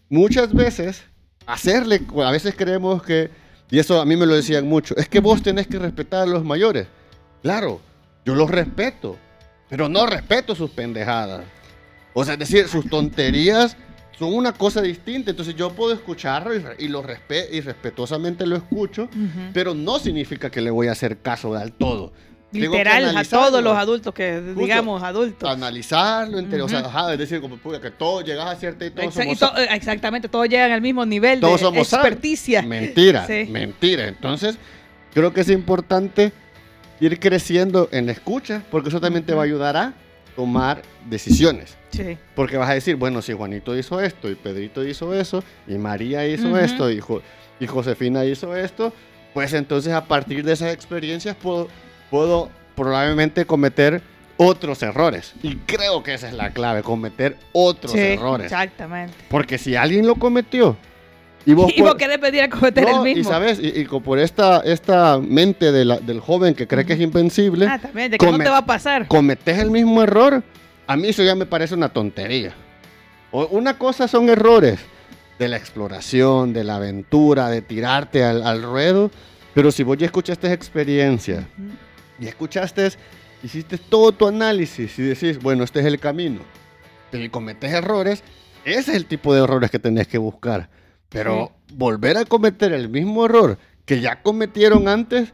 Muchas 0.09 0.53
veces 0.53 1.03
hacerle, 1.45 2.01
a 2.23 2.31
veces 2.31 2.53
creemos 2.57 3.03
que, 3.03 3.29
y 3.69 3.79
eso 3.79 3.99
a 3.99 4.05
mí 4.05 4.15
me 4.15 4.25
lo 4.25 4.35
decían 4.35 4.67
mucho, 4.67 4.95
es 4.97 5.07
que 5.09 5.19
vos 5.19 5.41
tenés 5.41 5.67
que 5.67 5.79
respetar 5.79 6.23
a 6.23 6.25
los 6.25 6.43
mayores. 6.43 6.87
Claro, 7.41 7.81
yo 8.25 8.35
los 8.35 8.49
respeto, 8.49 9.17
pero 9.69 9.89
no 9.89 10.05
respeto 10.05 10.55
sus 10.55 10.69
pendejadas. 10.71 11.43
O 12.13 12.23
sea, 12.23 12.33
es 12.35 12.39
decir, 12.39 12.67
sus 12.67 12.87
tonterías 12.89 13.75
son 14.19 14.33
una 14.33 14.53
cosa 14.53 14.81
distinta. 14.81 15.31
Entonces 15.31 15.55
yo 15.55 15.71
puedo 15.71 15.93
escucharlo 15.93 16.55
y, 16.55 16.63
y 16.77 16.87
lo 16.87 17.03
respe- 17.03 17.47
y 17.51 17.59
respetuosamente 17.61 18.45
lo 18.45 18.55
escucho, 18.55 19.09
pero 19.53 19.73
no 19.73 19.97
significa 19.99 20.49
que 20.51 20.61
le 20.61 20.69
voy 20.69 20.87
a 20.87 20.91
hacer 20.91 21.17
caso 21.17 21.53
del 21.55 21.73
todo. 21.73 22.13
Literal, 22.53 23.17
a 23.17 23.23
todos 23.23 23.63
los 23.63 23.75
adultos 23.75 24.13
que, 24.13 24.41
Justo. 24.45 24.61
digamos, 24.61 25.01
adultos. 25.03 25.49
Analizarlo, 25.49 26.37
enter- 26.39 26.61
o 26.61 26.69
sea, 26.69 26.79
ajá, 26.79 27.13
es 27.13 27.19
decir, 27.19 27.41
como 27.41 27.57
que 27.59 27.91
todos 27.91 28.23
llegas 28.23 28.47
a 28.47 28.55
cierta 28.55 28.85
y 28.85 28.91
todos 28.91 29.15
Exa- 29.15 29.31
y 29.31 29.35
somos 29.35 29.39
to- 29.55 29.61
eh, 29.61 29.67
exactamente, 29.71 30.27
todos 30.29 30.47
llegan 30.47 30.71
al 30.71 30.81
mismo 30.81 31.05
nivel 31.05 31.39
Todos 31.39 31.59
de 31.59 31.65
somos 31.65 31.91
experticia. 31.93 32.61
Mentira, 32.61 33.25
Sí. 33.27 33.47
mentira. 33.49 34.07
Entonces, 34.07 34.57
creo 35.13 35.33
que 35.33 35.41
es 35.41 35.49
importante 35.49 36.31
ir 36.99 37.19
creciendo 37.19 37.89
en 37.91 38.05
la 38.05 38.11
escucha, 38.13 38.61
porque 38.71 38.89
eso 38.89 39.01
también 39.01 39.25
te 39.25 39.33
va 39.33 39.41
a 39.41 39.45
ayudar 39.45 39.75
a 39.77 39.93
tomar 40.35 40.81
decisiones. 41.09 41.75
Sí. 41.91 42.17
Porque 42.35 42.57
vas 42.57 42.69
a 42.69 42.73
decir, 42.73 42.95
bueno, 42.95 43.21
si 43.21 43.33
Juanito 43.33 43.77
hizo 43.77 44.01
esto, 44.01 44.29
y 44.29 44.35
Pedrito 44.35 44.83
hizo 44.83 45.13
eso, 45.13 45.43
y 45.67 45.75
María 45.75 46.25
hizo 46.27 46.57
esto, 46.57 46.89
y, 46.89 46.99
Jo- 46.99 47.21
y 47.59 47.67
Josefina 47.67 48.25
hizo 48.25 48.55
esto, 48.55 48.93
pues 49.33 49.53
entonces 49.53 49.93
a 49.93 50.05
partir 50.05 50.43
de 50.43 50.53
esas 50.53 50.73
experiencias 50.73 51.35
puedo, 51.35 51.67
puedo 52.13 52.51
probablemente 52.75 53.43
cometer 53.47 53.99
otros 54.37 54.83
errores. 54.83 55.33
Y 55.41 55.55
creo 55.55 56.03
que 56.03 56.13
esa 56.13 56.27
es 56.27 56.35
la 56.35 56.51
clave, 56.51 56.83
cometer 56.83 57.37
otros 57.53 57.91
Sí, 57.93 57.97
errores. 57.99 58.45
exactamente. 58.45 59.15
Porque 59.29 59.57
si 59.57 59.75
alguien 59.75 60.05
lo 60.05 60.13
cometió, 60.13 60.77
y 61.43 61.53
vos, 61.55 61.71
Y 61.75 61.81
vos 61.81 61.89
por- 61.91 61.97
querés 61.97 62.19
a 62.43 62.49
cometer 62.49 62.83
no, 62.83 63.03
el 63.03 63.11
y 63.11 63.15
mismo. 63.15 63.31
sabes, 63.31 63.57
y, 63.59 63.79
y 63.79 63.85
por 63.85 64.19
esta, 64.19 64.59
esta 64.59 65.17
mente 65.17 65.71
de 65.71 65.85
la- 65.85 65.97
del 65.97 66.19
joven 66.19 66.53
que 66.53 66.67
cree 66.67 66.85
que 66.85 66.93
es 66.93 66.99
invencible, 66.99 67.65
Ah, 67.65 67.79
también, 67.79 68.11
de 68.11 68.19
que 68.19 68.25
no 68.27 68.33
Come- 68.33 68.43
te 68.43 68.49
va 68.51 68.57
a 68.59 68.65
pasar. 68.67 69.07
cometes 69.07 69.57
el 69.57 69.71
mismo 69.71 70.03
error, 70.03 70.43
a 70.85 70.95
mí 70.95 71.07
eso 71.07 71.23
ya 71.23 71.33
me 71.33 71.47
parece 71.47 71.73
una 71.73 71.89
tontería. 71.89 72.53
O- 73.31 73.47
una 73.47 73.79
cosa 73.79 74.07
son 74.07 74.29
errores 74.29 74.77
de 75.39 75.47
la 75.47 75.57
exploración, 75.57 76.53
de 76.53 76.63
la 76.63 76.75
aventura, 76.75 77.49
de 77.49 77.63
tirarte 77.63 78.23
al, 78.23 78.45
al 78.45 78.61
ruedo, 78.61 79.09
pero 79.55 79.71
si 79.71 79.81
vos 79.81 79.97
ya 79.97 80.05
escuchaste 80.05 80.51
experiencia 80.53 81.47
Ujú. 81.57 81.69
Y 82.19 82.27
escuchaste, 82.27 82.89
hiciste 83.43 83.77
todo 83.77 84.11
tu 84.11 84.27
análisis 84.27 84.97
y 84.99 85.03
decís, 85.03 85.39
bueno, 85.39 85.63
este 85.63 85.79
es 85.79 85.85
el 85.85 85.99
camino, 85.99 86.41
y 87.11 87.29
cometes 87.29 87.71
errores, 87.71 88.23
ese 88.65 88.91
es 88.91 88.97
el 88.97 89.05
tipo 89.05 89.33
de 89.33 89.43
errores 89.43 89.69
que 89.69 89.79
tenés 89.79 90.07
que 90.07 90.17
buscar. 90.17 90.69
Pero 91.09 91.51
volver 91.73 92.17
a 92.17 92.25
cometer 92.25 92.73
el 92.73 92.89
mismo 92.89 93.25
error 93.25 93.57
que 93.85 93.99
ya 94.01 94.21
cometieron 94.21 94.87
antes, 94.87 95.33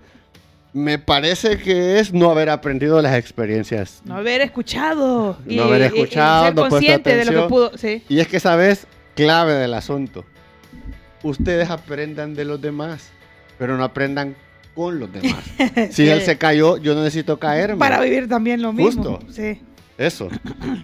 me 0.73 0.99
parece 0.99 1.57
que 1.57 1.99
es 1.99 2.13
no 2.13 2.29
haber 2.29 2.49
aprendido 2.49 3.01
las 3.01 3.15
experiencias. 3.17 4.01
No 4.05 4.15
haber 4.15 4.41
escuchado. 4.41 5.37
No 5.45 5.63
haber 5.63 5.83
escuchado, 5.83 6.45
ser 6.45 6.55
no 6.55 6.61
puesto 6.61 6.75
consciente 6.75 7.15
de 7.15 7.25
lo 7.25 7.31
que 7.31 7.37
atención. 7.37 7.49
pudo. 7.49 7.77
Sí. 7.77 8.03
Y 8.09 8.19
es 8.19 8.27
que, 8.27 8.39
¿sabes? 8.39 8.87
Clave 9.15 9.53
del 9.53 9.73
asunto. 9.73 10.25
Ustedes 11.23 11.69
aprendan 11.69 12.35
de 12.35 12.45
los 12.45 12.61
demás, 12.61 13.09
pero 13.57 13.77
no 13.77 13.83
aprendan 13.83 14.35
con 14.75 14.99
los 14.99 15.11
demás. 15.13 15.43
Si 15.91 16.03
Sí. 16.03 16.09
él 16.09 16.21
se 16.21 16.37
cayó, 16.37 16.77
yo 16.77 16.95
no 16.95 17.03
necesito 17.03 17.37
caerme. 17.39 17.77
Para 17.77 17.99
vivir 18.01 18.27
también 18.29 18.61
lo 18.61 18.71
mismo. 18.73 19.03
Justo. 19.17 19.31
Sí. 19.31 19.61
Eso. 19.97 20.29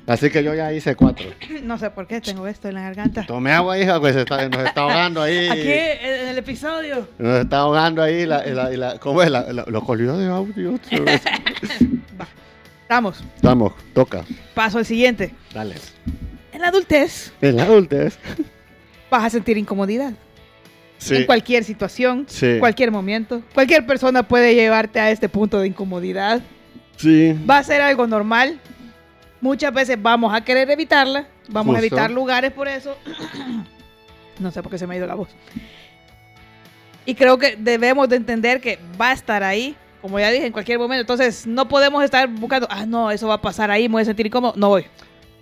Así 0.08 0.30
que 0.30 0.44
yo 0.44 0.54
ya 0.54 0.74
hice 0.74 0.94
cuatro. 0.98 1.26
No 1.64 1.78
sé 1.80 1.90
por 1.90 2.06
qué 2.06 2.20
tengo 2.20 2.48
esto 2.48 2.68
en 2.68 2.74
la 2.76 2.82
garganta. 2.82 3.26
Tomé 3.26 3.54
agua, 3.54 3.80
hija, 3.80 3.98
pues 3.98 4.14
se 4.14 4.22
está- 4.24 4.50
nos 4.50 4.66
está 4.66 4.82
ahogando 4.82 5.22
ahí. 5.22 5.48
Aquí 5.48 5.62
en 5.72 6.28
el 6.28 6.38
episodio. 6.38 7.08
Nos 7.18 7.40
está 7.40 7.60
ahogando 7.60 8.04
ahí 8.04 8.26
la, 8.26 8.46
la, 8.46 8.70
la- 8.72 9.00
¿cómo 9.00 9.24
es? 9.24 9.32
La, 9.32 9.54
la, 9.54 9.64
calidad 9.88 10.18
de 10.18 10.28
audio. 10.28 10.78
Vamos, 12.90 13.24
Vamos, 13.42 13.74
toca. 13.94 14.24
paso 14.54 14.78
al 14.78 14.86
siguiente. 14.86 15.34
Dale. 15.54 15.76
En 16.54 16.62
la 16.62 16.68
adultez 16.68 17.34
En 17.42 17.56
la 17.58 17.64
adultez. 17.64 18.18
vas 19.10 19.24
a 19.24 19.30
sentir 19.30 19.58
incomodidad. 19.58 20.14
Sí. 20.98 21.16
En 21.18 21.26
cualquier 21.26 21.64
situación, 21.64 22.26
Sí. 22.28 22.58
cualquier 22.60 22.92
momento. 22.92 23.42
Cualquier 23.54 23.86
persona 23.86 24.24
puede 24.24 24.56
llevarte 24.56 25.00
a 25.00 25.12
este 25.12 25.28
punto 25.30 25.60
de 25.60 25.68
incomodidad. 25.68 26.42
Sí. 26.98 27.34
Va 27.50 27.58
a 27.60 27.64
ser 27.64 27.82
algo 27.82 28.08
normal. 28.08 28.60
muchas 29.42 29.72
veces 29.74 30.02
vamos 30.02 30.34
a 30.34 30.42
querer 30.42 30.72
evitarla, 30.72 31.28
vamos 31.50 31.76
a 31.76 31.80
Justo. 31.80 31.96
evitar 31.96 32.10
lugares 32.10 32.52
por 32.52 32.68
eso. 32.68 32.98
no 34.40 34.50
sé 34.52 34.64
por 34.64 34.72
qué 34.72 34.78
se 34.80 34.88
me 34.88 34.96
ha 34.96 34.98
ido 34.98 35.06
la 35.06 35.14
voz. 35.16 35.30
Y 37.06 37.14
creo 37.14 37.38
que 37.38 37.56
debemos 37.56 38.10
de 38.10 38.16
entender 38.16 38.60
que 38.60 38.80
va 39.00 39.10
a 39.10 39.14
estar 39.14 39.44
ahí, 39.44 39.76
como 40.02 40.20
ya 40.20 40.32
dije, 40.32 40.48
en 40.48 40.52
cualquier 40.52 40.80
momento. 40.80 41.02
Entonces, 41.02 41.46
no 41.46 41.68
podemos 41.68 42.04
estar 42.04 42.28
buscando, 42.28 42.68
ah, 42.72 42.86
no, 42.88 43.12
eso 43.12 43.28
va 43.28 43.36
a 43.36 43.42
pasar 43.42 43.70
ahí, 43.70 43.88
me 43.88 43.94
voy 43.94 44.02
a 44.02 44.06
sentir 44.06 44.26
incómodo, 44.26 44.54
no 44.56 44.70
voy. 44.70 44.86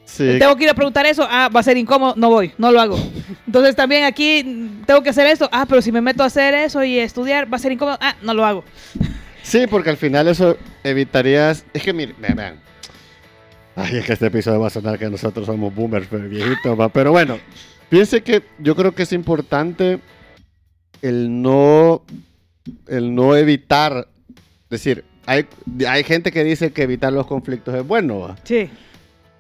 Sí, 0.06 0.38
Tengo 0.38 0.56
que 0.56 0.66
ir 0.66 0.70
a 0.70 0.74
preguntar 0.74 1.06
eso, 1.06 1.26
ah, 1.30 1.50
va 1.50 1.62
a 1.62 1.64
ser 1.64 1.78
incómodo, 1.78 2.14
no 2.18 2.30
voy, 2.30 2.52
no 2.58 2.72
lo 2.72 2.80
hago. 2.80 3.00
Entonces 3.48 3.76
también 3.76 4.04
aquí 4.04 4.80
tengo 4.86 5.02
que 5.02 5.10
hacer 5.10 5.28
esto, 5.28 5.50
ah, 5.52 5.66
pero 5.68 5.82
si 5.82 5.92
me 5.92 6.02
meto 6.02 6.24
a 6.24 6.28
hacer 6.28 6.54
eso 6.54 6.84
y 6.84 7.00
estudiar, 7.00 7.52
va 7.52 7.58
a 7.58 7.60
ser 7.60 7.72
incómodo, 7.72 7.98
ah, 8.02 8.16
no 8.22 8.34
lo 8.34 8.46
hago. 8.46 8.64
sí, 9.44 9.66
porque 9.68 9.90
al 9.90 9.98
final 9.98 10.28
eso 10.28 10.58
evitarías. 10.84 11.66
Es 11.74 11.84
que 11.84 11.94
miren, 11.94 12.16
vean, 12.20 12.36
vean. 12.36 12.60
Ay, 13.76 13.98
es 13.98 14.06
que 14.06 14.14
este 14.14 14.28
episodio 14.28 14.60
va 14.60 14.68
a 14.68 14.72
sonar 14.72 15.00
que 15.00 15.10
nosotros 15.10 15.48
somos 15.48 15.74
boomers, 15.74 16.08
pero 16.10 16.30
viejitos, 16.30 16.80
va. 16.80 16.90
Pero 16.90 17.12
bueno, 17.12 17.40
piense 17.90 18.22
que 18.22 18.44
yo 18.60 18.76
creo 18.76 18.94
que 18.94 19.04
es 19.04 19.14
importante 19.14 20.00
el 21.02 21.42
no, 21.42 22.04
el 22.88 23.16
no 23.16 23.36
evitar, 23.36 24.08
es 24.30 24.70
decir, 24.70 25.06
hay, 25.26 25.46
hay 25.88 26.04
gente 26.04 26.32
que 26.32 26.44
dice 26.44 26.72
que 26.72 26.84
evitar 26.84 27.12
los 27.14 27.26
conflictos 27.26 27.74
es 27.74 27.86
bueno, 27.86 28.20
¿va? 28.20 28.36
Sí. 28.44 28.70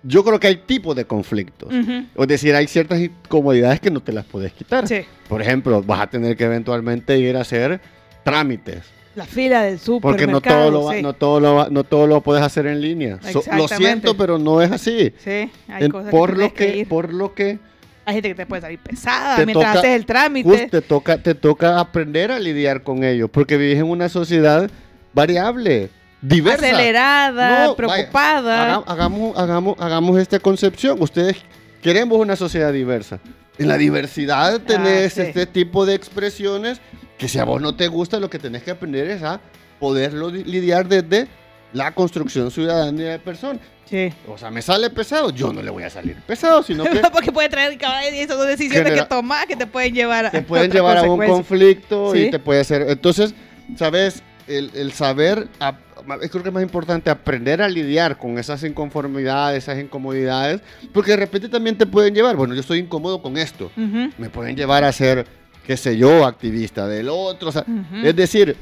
Yo 0.03 0.23
creo 0.23 0.39
que 0.39 0.47
hay 0.47 0.57
tipos 0.57 0.95
de 0.95 1.05
conflictos. 1.05 1.71
Es 1.73 2.27
decir, 2.27 2.53
hay 2.55 2.67
ciertas 2.67 2.99
incomodidades 2.99 3.79
que 3.79 3.89
no 3.89 4.01
te 4.01 4.11
las 4.11 4.25
puedes 4.25 4.51
quitar. 4.53 4.87
Sí. 4.87 5.01
Por 5.29 5.41
ejemplo, 5.41 5.81
vas 5.81 6.01
a 6.01 6.07
tener 6.07 6.35
que 6.35 6.43
eventualmente 6.43 7.17
ir 7.17 7.37
a 7.37 7.41
hacer 7.41 7.79
trámites. 8.23 8.83
La 9.15 9.25
fila 9.25 9.61
del 9.63 9.77
Porque 10.01 10.25
no 10.27 10.39
supermercado. 10.39 10.59
todo, 10.61 10.71
lo, 10.71 10.83
va- 10.85 10.93
sí. 10.95 11.01
no, 11.03 11.13
todo 11.13 11.39
lo, 11.39 11.55
va- 11.55 11.67
no 11.69 11.83
todo 11.83 12.07
lo 12.07 12.21
puedes 12.21 12.43
hacer 12.43 12.65
en 12.65 12.81
línea. 12.81 13.19
So- 13.31 13.43
lo 13.55 13.67
siento, 13.67 14.17
pero 14.17 14.39
no 14.39 14.61
es 14.61 14.71
así. 14.71 15.13
Sí, 15.19 15.49
hay 15.67 15.83
En- 15.85 15.91
cosas 15.91 16.09
por, 16.11 16.33
que 16.33 16.39
lo 16.41 16.53
que, 16.53 16.85
por 16.89 17.13
lo 17.13 17.33
que 17.35 17.59
Hay 18.05 18.15
gente 18.15 18.29
que 18.29 18.35
te 18.35 18.45
puede 18.47 18.61
salir 18.63 18.79
pesada 18.79 19.35
Te 19.37 19.45
mientras 19.45 19.69
toca- 19.73 19.79
haces 19.79 19.91
el 19.95 20.05
trámite. 20.07 20.49
justo 20.49 20.67
te 20.67 20.81
toca, 20.81 21.17
te 21.21 21.35
toca 21.35 21.79
aprender 21.79 22.31
a 22.31 22.39
lidiar 22.39 22.81
con 22.83 23.03
ello. 23.03 23.27
Porque 23.27 23.55
vivís 23.55 23.77
en 23.77 23.85
una 23.85 24.09
sociedad 24.09 24.69
variable, 25.13 25.89
diversa. 26.27 26.65
acelerada, 26.65 27.49
No, 27.65 27.75
vaya, 27.75 27.75
preocupada. 27.75 28.63
haga- 28.75 28.83
hagamos, 28.87 29.37
hagamos, 29.37 29.75
hagamos 29.79 30.19
esta 30.19 30.39
concepción. 30.39 31.01
Ustedes 31.01 31.37
queremos 31.81 32.17
una 32.17 32.35
sociedad 32.35 32.73
diversa. 32.73 33.19
En 33.59 33.67
la 33.67 33.77
diversidad 33.77 34.59
tenés 34.61 35.13
sí. 35.13 35.21
este 35.21 35.45
tipo 35.45 35.85
de 35.85 35.93
expresiones 35.93 36.81
que 37.19 37.27
si 37.27 37.37
a 37.37 37.43
vos 37.43 37.61
no 37.61 37.75
te 37.75 37.87
gusta, 37.87 38.19
lo 38.19 38.29
que 38.29 38.39
tenés 38.39 38.63
que 38.63 38.71
aprender 38.71 39.07
es 39.09 39.21
a 39.21 39.39
poderlo 39.79 40.29
li- 40.31 40.43
lidiar 40.43 40.87
desde 40.87 41.27
la 41.73 41.91
construcción 41.93 42.49
ciudadana 42.51 43.03
de 43.03 43.19
persona. 43.19 43.59
Sí. 43.85 44.11
O 44.27 44.37
sea, 44.37 44.49
me 44.49 44.61
sale 44.61 44.89
pesado, 44.89 45.29
yo 45.29 45.51
no 45.53 45.61
le 45.61 45.69
voy 45.69 45.83
a 45.83 45.89
salir 45.89 46.15
pesado, 46.25 46.63
sino 46.63 46.83
que 46.85 46.99
Porque 47.11 47.31
puede 47.31 47.49
traer 47.49 47.77
y 48.13 48.19
esas 48.19 48.37
son 48.37 48.47
decisiones 48.47 48.83
Genera- 48.85 49.03
que 49.03 49.09
tomás 49.09 49.45
que 49.45 49.55
te 49.55 49.67
pueden 49.67 49.93
llevar 49.93 50.25
a 50.27 50.31
te 50.31 50.41
pueden 50.41 50.71
llevar 50.71 50.97
a 50.97 51.03
un 51.03 51.23
conflicto 51.23 52.15
y 52.15 52.25
Sí. 52.25 52.31
te 52.31 52.39
puede 52.39 52.63
ser. 52.63 52.89
Entonces, 52.89 53.35
sabes, 53.77 54.23
el, 54.47 54.71
el 54.73 54.93
saber, 54.93 55.47
a- 55.59 55.75
creo 56.29 56.43
que 56.43 56.49
es 56.49 56.53
más 56.53 56.63
importante 56.63 57.09
aprender 57.09 57.61
a 57.61 57.67
lidiar 57.69 58.17
con 58.17 58.37
esas 58.37 58.63
inconformidades, 58.63 59.63
esas 59.63 59.79
incomodidades, 59.79 60.61
porque 60.93 61.11
de 61.11 61.17
repente 61.17 61.49
también 61.49 61.77
te 61.77 61.85
pueden 61.85 62.13
llevar, 62.13 62.35
bueno, 62.35 62.53
yo 62.53 62.61
estoy 62.61 62.79
incómodo 62.79 63.21
con 63.21 63.37
esto, 63.37 63.71
Ujú, 63.77 64.11
me 64.17 64.29
pueden 64.29 64.55
llevar 64.55 64.83
a 64.83 64.91
ser, 64.91 65.25
qué 65.65 65.77
sé 65.77 65.97
yo, 65.97 66.25
activista 66.25 66.87
del 66.87 67.09
otro. 67.09 67.49
o 67.49 67.51
sea, 67.51 67.61
ujú. 67.67 68.05
Es 68.05 68.15
decir, 68.15 68.55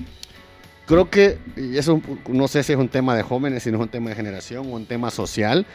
creo 0.85 1.09
que, 1.09 1.37
y 1.57 1.77
eso 1.77 2.01
no 2.27 2.47
sé 2.47 2.63
si 2.63 2.73
es 2.73 2.77
un 2.79 2.89
tema 2.89 3.15
de 3.15 3.23
jóvenes, 3.23 3.63
si 3.63 3.71
no 3.71 3.77
es 3.77 3.83
un 3.83 3.89
tema 3.89 4.09
de 4.09 4.15
generación 4.15 4.67
o 4.67 4.71
un 4.75 4.85
tema 4.85 5.09
social, 5.11 5.65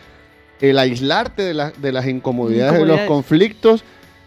el 0.60 0.78
aislarte 0.78 1.42
de, 1.42 1.54
la- 1.54 1.70
de 1.72 1.92
las 1.92 2.06
incomodidades, 2.06 2.78
de 2.80 2.86
los 2.86 3.00
conflictos, 3.02 3.84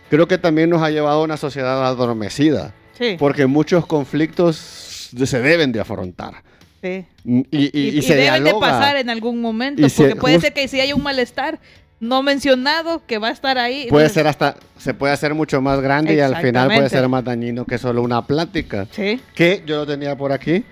creo 0.10 0.28
que 0.28 0.38
también 0.38 0.70
nos 0.70 0.82
ha 0.82 0.90
llevado 0.90 1.22
a 1.22 1.24
una 1.24 1.38
sociedad 1.38 1.86
adormecida, 1.86 2.74
Sí, 2.98 3.16
porque 3.18 3.46
muchos 3.46 3.86
conflictos 3.86 4.58
se 4.58 5.42
deben 5.42 5.72
de 5.72 5.80
afrontar. 5.80 6.44
Sí. 6.82 7.06
Y, 7.26 7.38
y- 7.38 7.46
Y, 7.52 7.70
y 7.90 7.98
y 8.00 8.02
se 8.02 8.16
deben 8.16 8.44
de 8.44 8.50
dialoga. 8.50 8.70
pasar 8.70 8.96
en 8.98 9.10
algún 9.10 9.42
momento, 9.42 9.86
Y 9.86 9.90
se- 9.90 10.04
porque 10.04 10.16
puede 10.16 10.36
just- 10.36 10.46
ser 10.46 10.54
que 10.54 10.68
si 10.68 10.80
hay 10.80 10.94
un 10.94 11.04
malestar 11.04 11.60
no 12.00 12.24
mencionado 12.24 13.02
que 13.06 13.18
va 13.18 13.28
a 13.28 13.32
estar 13.32 13.58
ahí. 13.58 13.88
Puede 13.90 14.08
ser 14.10 14.26
hasta, 14.28 14.56
se 14.78 14.94
puede 14.94 15.12
hacer 15.14 15.34
mucho 15.34 15.62
más 15.62 15.82
grande 15.82 16.14
y 16.16 16.20
al 16.22 16.36
final 16.38 16.68
puede 16.74 16.88
ser 16.90 17.08
más 17.10 17.24
dañino 17.26 17.66
que 17.66 17.78
solo 17.78 18.02
una 18.02 18.26
plática. 18.26 18.88
Sí, 18.92 19.20
que 19.36 19.64
yo 19.66 19.78
lo 19.78 19.86
tenía 19.86 20.16
por 20.16 20.32
aquí. 20.32 20.64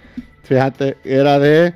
Fíjate, 0.44 0.96
era 1.04 1.38
de. 1.40 1.74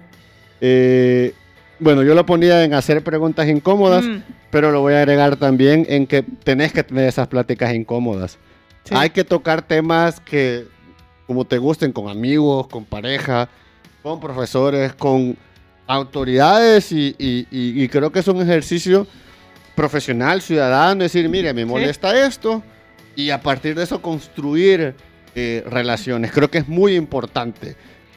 eh, 0.62 1.34
bueno, 1.80 2.04
yo 2.04 2.14
lo 2.14 2.26
ponía 2.26 2.64
en 2.64 2.74
hacer 2.74 3.04
preguntas 3.04 3.48
incómodas, 3.50 4.06
Mm, 4.06 4.22
pero 4.52 4.72
lo 4.72 4.82
voy 4.82 4.94
a 4.94 5.00
agregar 5.00 5.36
también 5.36 5.86
en 5.90 6.06
que 6.08 6.22
tenés 6.22 6.72
que 6.72 6.84
tener 6.84 7.08
esas 7.10 7.28
pláticas 7.28 7.74
incómodas. 7.74 8.38
sí. 8.86 8.94
Hay 8.98 9.10
que 9.10 9.24
tocar 9.24 9.62
temas 9.64 10.20
que, 10.20 10.66
como 11.28 11.44
te 11.46 11.58
gusten, 11.58 11.92
con 11.92 12.08
amigos, 12.10 12.68
con 12.68 12.86
pareja, 12.86 13.50
con 14.04 14.20
profesores, 14.20 14.94
con 14.94 15.38
autoridades, 15.88 16.92
y, 16.92 17.16
y- 17.18 17.48
y- 17.52 17.84
y 17.84 17.88
creo 17.90 18.12
que 18.12 18.20
es 18.20 18.28
un 18.28 18.42
ejercicio 18.42 19.06
profesional, 19.76 20.42
ciudadano, 20.42 21.04
decir, 21.04 21.28
mire, 21.30 21.54
me 21.54 21.66
molesta 21.66 22.26
esto, 22.26 22.64
y 23.16 23.30
a 23.30 23.42
partir 23.42 23.76
de 23.76 23.84
eso 23.84 24.02
construir 24.02 24.96
eh, 25.36 25.64
relaciones. 25.70 26.32
Creo 26.32 26.50
que 26.52 26.58
es 26.60 26.68
muy 26.68 26.96
importante. 26.96 27.76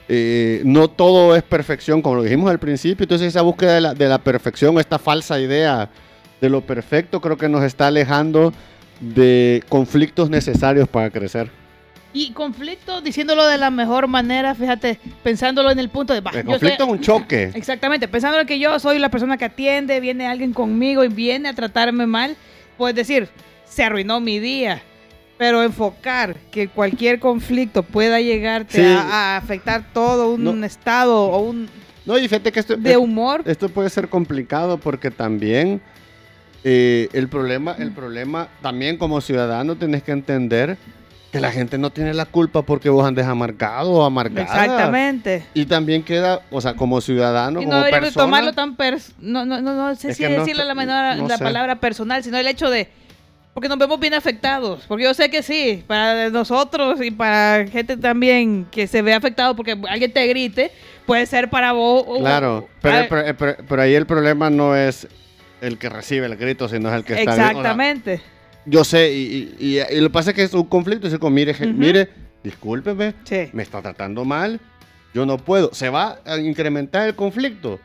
Eh, 0.09 0.63
no 0.65 0.89
todo 0.89 1.35
es 1.37 1.43
perfección, 1.43 2.03
como 2.03 2.17
lo 2.17 2.23
dijimos 2.25 2.51
al 2.51 2.59
principio, 2.59 3.05
entonces 3.05 3.29
esa 3.29 3.43
búsqueda 3.43 3.75
de 3.77 3.81
la, 3.81 3.95
de 3.95 4.09
la 4.09 4.19
perfección, 4.19 4.79
esta 4.79 4.99
falsa 4.99 5.39
idea 5.41 5.89
de 6.41 6.51
lo 6.51 6.61
perfecto, 6.61 7.21
creo 7.21 7.39
que 7.39 7.49
nos 7.49 7.63
está 7.63 7.87
alejando 7.87 8.53
de 9.01 9.63
conflictos 9.69 10.29
necesarios 10.29 10.89
para 10.89 11.09
crecer. 11.11 11.51
Y 12.15 12.31
conflicto, 12.31 13.01
diciéndolo 13.01 13.45
de 13.47 13.59
la 13.59 13.71
mejor 13.71 14.07
manera, 14.07 14.55
fíjate, 14.55 15.01
pensándolo 15.25 15.71
en 15.71 15.79
el 15.81 15.89
punto 15.91 16.15
de... 16.15 16.21
"Bah, 16.21 16.31
El 16.33 16.45
conflicto 16.45 16.85
es 16.85 16.91
un 16.91 17.01
choque. 17.01 17.51
Exactamente, 17.55 18.07
pensando 18.09 18.47
que 18.47 18.59
yo 18.61 18.79
soy 18.79 18.99
la 19.01 19.11
persona 19.11 19.37
que 19.37 19.45
atiende, 19.47 19.99
viene 20.01 20.27
alguien 20.27 20.53
conmigo 20.53 21.03
y 21.05 21.09
viene 21.09 21.49
a 21.49 21.53
tratarme 21.55 22.07
mal, 22.07 22.37
puedes 22.79 22.95
decir, 22.95 23.29
se 23.67 23.83
arruinó 23.83 24.21
mi 24.21 24.39
día. 24.39 24.81
Pero 25.37 25.65
enfocar 25.65 26.37
que 26.53 26.69
cualquier 26.69 27.19
conflicto 27.19 27.83
pueda 27.83 28.21
llegarte 28.21 28.77
Sí. 28.77 28.83
a, 28.83 29.35
a 29.35 29.37
afectar 29.37 29.85
todo 29.93 30.33
un 30.35 30.45
No. 30.45 30.65
estado 30.65 31.25
o 31.25 31.41
un 31.41 31.69
No, 32.07 32.17
y 32.17 32.29
fíjate 32.29 32.53
que 32.53 32.61
esto, 32.61 32.77
de 32.77 32.97
humor. 32.97 33.43
esto 33.45 33.69
puede 33.69 33.91
ser 33.91 34.09
complicado 34.09 34.79
porque 34.79 35.11
también 35.11 35.81
eh, 36.63 37.09
el, 37.13 37.29
problema, 37.29 37.75
el 37.79 37.91
problema, 37.91 38.49
también 38.63 38.97
como 38.97 39.21
ciudadano 39.21 39.75
tenés 39.77 40.05
que 40.05 40.13
entender 40.13 40.79
que 41.35 41.41
la 41.41 41.53
gente 41.53 41.77
no 41.79 41.91
tiene 41.91 42.15
la 42.15 42.25
culpa 42.27 42.63
porque 42.63 42.89
vos 42.89 43.07
andes 43.07 43.27
amargado 43.27 43.91
o 43.93 44.05
amargada. 44.05 44.43
Exactamente. 44.43 45.45
Y 45.55 45.67
también 45.67 46.03
queda, 46.03 46.43
o 46.51 46.61
sea, 46.61 46.75
como 46.75 47.01
ciudadano, 47.01 47.61
Y 47.61 47.65
no 47.65 47.71
como 47.71 47.79
deberíamos 47.85 48.07
persona. 48.09 48.25
tomarlo 48.25 48.53
tan 48.53 48.77
pers 48.77 49.13
no, 49.21 49.45
no, 49.45 49.61
no, 49.61 49.75
no 49.75 49.95
sé 49.95 50.15
si 50.15 50.23
no 50.23 50.31
decirle 50.31 50.65
la, 50.65 50.75
menor- 50.75 51.17
no 51.17 51.29
la 51.29 51.37
sé. 51.39 51.45
palabra 51.45 51.77
personal, 51.81 52.23
sino 52.25 52.39
el 52.39 52.47
hecho 52.47 52.71
de 52.71 52.89
porque 53.53 53.69
nos 53.69 53.79
vemos 53.79 54.01
bien 54.01 54.15
afectados, 54.15 54.83
porque 54.89 55.05
yo 55.05 55.15
sé 55.15 55.31
que 55.31 55.41
sí, 55.43 55.85
para 55.87 56.29
nosotros 56.31 57.01
y 57.01 57.13
para 57.13 57.65
gente 57.69 57.97
también 57.97 58.67
que 58.71 58.89
se 58.89 59.01
ve 59.01 59.15
afectado 59.15 59.55
porque 59.55 59.79
alguien 59.89 60.13
te 60.13 60.27
grite, 60.27 60.73
puede 61.07 61.25
ser 61.27 61.51
para 61.51 61.71
vos. 61.73 62.05
o- 62.07 62.19
Claro, 62.19 62.59
o- 62.59 62.69
pero, 62.83 63.07
pero, 63.09 63.37
pero- 63.37 63.57
pero 63.69 63.83
ahí 63.83 63.95
el 63.95 64.07
problema 64.07 64.51
no 64.51 64.75
es 64.75 65.07
el 65.61 65.79
que 65.79 65.89
recibe 65.89 66.27
el 66.27 66.37
grito, 66.37 66.69
sino 66.69 66.89
es 66.89 66.97
el 66.97 67.05
que 67.05 67.13
está 67.15 67.23
bien. 67.23 67.33
O 67.33 67.37
sea, 67.37 67.47
Exactamente. 67.51 68.21
Yo 68.67 68.85
sé, 68.85 69.13
y, 69.13 69.55
y- 69.59 69.79
y- 69.79 69.81
y 69.81 70.01
lo 70.01 70.09
que 70.09 70.13
pasa 70.13 70.31
es 70.31 70.37
que 70.37 70.43
es 70.43 70.55
un 70.55 70.65
conflicto. 70.65 71.07
Es 71.07 71.19
como, 71.19 71.35
mire, 71.35 71.55
mire, 71.75 72.09
discúlpeme, 72.43 73.15
Sí. 73.25 73.49
me 73.53 73.63
está 73.63 73.81
tratando 73.83 74.25
mal, 74.25 74.61
yo 75.15 75.27
no 75.27 75.39
puedo. 75.39 75.73
Se 75.75 75.89
va 75.91 76.19
a 76.25 76.39
incrementar 76.39 77.07
el 77.09 77.15
conflicto. 77.15 77.79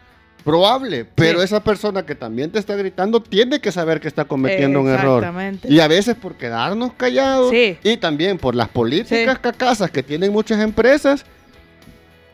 Probable, 0.44 1.06
pero 1.16 1.40
Sí. 1.40 1.46
esa 1.46 1.62
persona 1.62 2.06
que 2.06 2.16
también 2.16 2.50
te 2.50 2.60
está 2.60 2.74
gritando 2.78 3.22
tiene 3.22 3.60
que 3.60 3.74
saber 3.74 4.00
que 4.00 4.08
está 4.08 4.24
cometiendo 4.24 4.80
un 4.80 4.88
error. 4.88 5.20
Exactamente. 5.20 5.68
Y 5.72 5.82
a 5.82 5.88
veces 5.90 6.16
por 6.16 6.36
quedarnos 6.36 6.94
callados 6.94 7.52
Sí. 7.52 7.78
y 7.84 7.98
también 7.98 8.38
por 8.38 8.56
las 8.56 8.70
políticas 8.70 9.38
cacasas 9.40 9.92
que 9.92 10.02
tienen 10.02 10.32
muchas 10.32 10.62
empresas, 10.62 11.26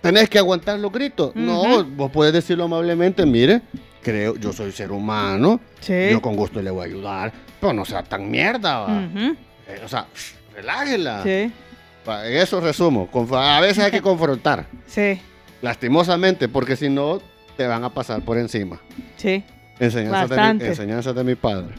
tenés 0.01 0.29
que 0.29 0.37
aguantar 0.37 0.79
los 0.79 0.91
gritos. 0.91 1.35
No, 1.35 1.83
vos 1.83 2.11
puedes 2.11 2.31
decirlo 2.31 2.65
amablemente, 2.65 3.25
mire, 3.25 3.61
creo, 4.05 4.35
yo 4.37 4.53
soy 4.53 4.71
ser 4.71 4.91
humano, 4.91 5.59
Sí. 5.79 6.09
yo 6.11 6.21
con 6.21 6.35
gusto 6.35 6.61
le 6.61 6.69
voy 6.69 6.83
a 6.83 6.85
ayudar, 6.85 7.33
pero 7.59 7.73
no 7.73 7.83
sea 7.85 8.03
tan 8.03 8.29
mierda, 8.29 8.79
va. 8.81 9.01
Eh, 9.67 9.81
o 9.83 9.87
sea, 9.87 10.05
relájela. 10.55 11.23
Sí. 11.23 11.51
Eso 12.27 12.61
resumo, 12.61 13.09
a 13.33 13.59
veces 13.61 13.83
hay 13.83 13.89
que 13.91 14.01
confrontar, 14.03 14.67
Sí. 14.85 15.19
lastimosamente, 15.63 16.47
porque 16.47 16.75
si 16.75 16.87
no, 16.87 17.19
te 17.57 17.65
van 17.65 17.83
a 17.83 17.89
pasar 17.89 18.21
por 18.21 18.37
encima. 18.37 18.79
Sí. 19.17 19.43
Enseñanzas, 19.79 20.29
de 20.29 20.35
mi, 20.35 20.39
Bastante. 20.41 20.67
enseñanzas 20.67 21.15
de 21.15 21.23
mi 21.23 21.35
padre. 21.35 21.73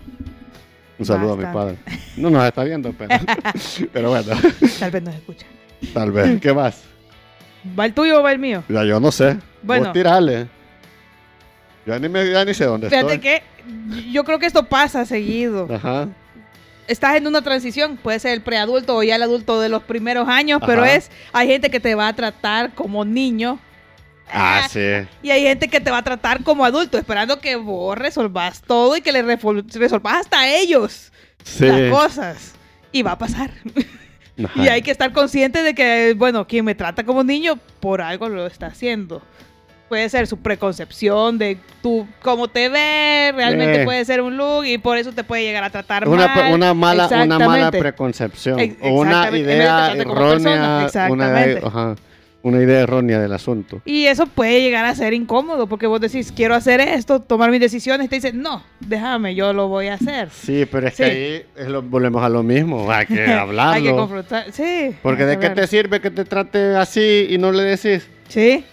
Un 0.99 1.07
saludo 1.07 1.35
a 1.35 1.37
mi 1.37 1.45
padre. 1.45 1.77
No 2.17 2.29
nos 2.31 2.45
está 2.45 2.65
viendo, 2.65 2.93
pero, 2.93 3.15
pero 3.93 4.09
bueno, 4.11 4.33
Tal 4.81 4.91
vez 4.91 5.03
nos 5.03 5.15
escucha. 5.15 5.47
tal 5.95 6.11
vez. 6.11 6.41
¿Qué 6.41 6.53
más? 6.53 6.83
¿Va 7.79 7.85
el 7.87 7.93
tuyo 7.95 8.21
o 8.21 8.23
va 8.23 8.33
el 8.33 8.39
mío? 8.39 8.65
Ya 8.69 8.83
yo 8.85 8.99
no 8.99 9.13
sé. 9.13 9.37
Bueno. 9.63 9.85
Vos 9.85 9.93
tirale. 9.93 10.49
Ya 11.87 11.99
ni, 11.99 12.09
me, 12.09 12.31
ya 12.31 12.45
ni 12.45 12.53
sé 12.53 12.65
dónde 12.65 12.91
Fíjate 12.91 13.15
estoy. 13.15 13.19
que 13.21 13.43
yo 14.13 14.25
creo 14.25 14.39
que 14.39 14.47
esto 14.47 14.65
pasa 14.65 15.05
seguido. 15.07 15.69
Ajá. 15.73 16.09
Estás 16.89 17.17
en 17.17 17.27
una 17.27 17.43
transición, 17.43 17.97
puede 17.97 18.19
ser 18.21 18.33
el 18.33 18.43
preadulto 18.43 18.97
o 18.97 19.03
ya 19.03 19.17
el 19.17 19.23
adulto 19.23 19.61
de 19.61 19.69
los 19.69 19.83
primeros 19.83 20.29
años, 20.29 20.61
pero 20.67 20.83
Ajá. 20.83 20.95
es, 20.95 21.11
hay 21.33 21.49
gente 21.49 21.71
que 21.71 21.81
te 21.81 21.95
va 21.95 22.09
a 22.09 22.13
tratar 22.15 22.75
como 22.75 23.05
niño 23.05 23.59
Ah, 24.33 24.67
sí. 24.71 24.81
y 25.23 25.31
hay 25.31 25.43
gente 25.43 25.69
que 25.69 25.81
te 25.81 25.91
va 25.91 25.99
a 25.99 26.03
tratar 26.03 26.43
como 26.43 26.65
adulto, 26.65 26.99
esperando 26.99 27.39
que 27.41 27.55
vos 27.57 27.97
resolvas 27.97 28.61
todo 28.63 28.97
y 28.97 29.01
que 29.01 29.13
le 29.13 29.23
resolvas 29.23 30.15
hasta 30.21 30.41
a 30.41 30.49
ellos 30.49 31.13
Sí. 31.45 31.67
las 31.67 31.91
cosas. 31.93 32.55
Y 32.91 33.03
va 33.03 33.13
a 33.13 33.19
pasar. 33.19 33.51
Ajá. 34.45 34.63
Y 34.65 34.69
hay 34.69 34.83
que 34.83 34.91
estar 34.91 35.13
consciente 35.13 35.63
de 35.63 35.75
que, 35.75 36.15
bueno, 36.17 36.47
quien 36.47 36.65
me 36.65 36.75
trata 36.75 37.05
como 37.05 37.23
niño, 37.25 37.59
por 37.81 38.01
algo 38.03 38.29
lo 38.29 38.47
está 38.47 38.67
haciendo. 38.67 39.23
Puede 39.89 40.09
ser 40.09 40.27
su 40.27 40.37
preconcepción 40.39 41.39
de 41.39 41.59
tú, 41.81 42.09
cómo 42.21 42.49
te 42.49 42.69
ves, 42.69 43.33
realmente 43.37 43.83
Eh. 43.83 43.85
puede 43.85 44.05
ser 44.05 44.21
un 44.21 44.37
look 44.37 44.65
y 44.67 44.79
por 44.79 44.99
eso 44.99 45.13
te 45.13 45.23
puede 45.23 45.45
llegar 45.45 45.63
a 45.63 45.71
tratar 45.71 46.09
Una, 46.09 46.27
mal. 46.27 46.53
una 46.55 46.75
mala, 46.75 47.09
una 47.25 47.39
mala 47.39 47.71
preconcepción. 47.71 48.59
Ex- 48.59 48.77
o 48.83 48.89
una 49.01 49.31
idea 49.37 49.93
errónea. 49.95 50.55
Una, 50.57 50.85
exactamente. 50.87 51.61
ajá, 51.65 51.95
una 52.43 52.63
idea 52.63 52.81
errónea 52.81 53.21
del 53.21 53.33
asunto. 53.33 53.81
Y 53.85 54.07
eso 54.07 54.27
puede 54.27 54.61
llegar 54.61 54.85
a 54.87 54.95
ser 54.97 55.15
incómodo 55.15 55.69
porque 55.69 55.87
vos 55.87 56.01
decís, 56.01 56.33
quiero 56.35 56.57
hacer 56.57 56.81
esto, 56.81 57.21
tomar 57.21 57.53
mis 57.53 57.61
decisiones, 57.61 58.07
y 58.07 58.09
te 58.09 58.17
dicen, 58.17 58.41
no, 58.43 58.65
déjame, 58.81 59.37
yo 59.37 59.53
lo 59.53 59.69
voy 59.69 59.87
a 59.87 59.95
hacer. 59.95 60.31
Sí, 60.31 60.67
pero 60.69 60.89
es 60.89 60.95
Sí. 60.95 61.03
que 61.05 61.09
ahí 61.11 61.43
es 61.57 61.69
lo- 61.69 61.83
volvemos 61.83 62.25
a 62.25 62.29
lo 62.29 62.43
mismo. 62.43 62.91
Hay 62.91 63.07
que 63.07 63.25
hablarlo. 63.33 63.73
hay 63.75 63.83
que 63.85 63.91
confrontar. 63.93 64.47
Sí. 64.53 64.97
Porque 65.03 65.27
de 65.27 65.39
qué 65.39 65.51
te 65.51 65.65
sirve 65.69 66.01
que 66.01 66.11
te 66.11 66.25
trate 66.25 66.75
así 66.75 67.27
y 67.31 67.39
no 67.39 67.53
le 67.53 67.63
decís. 67.63 68.09
Sí. 68.29 68.65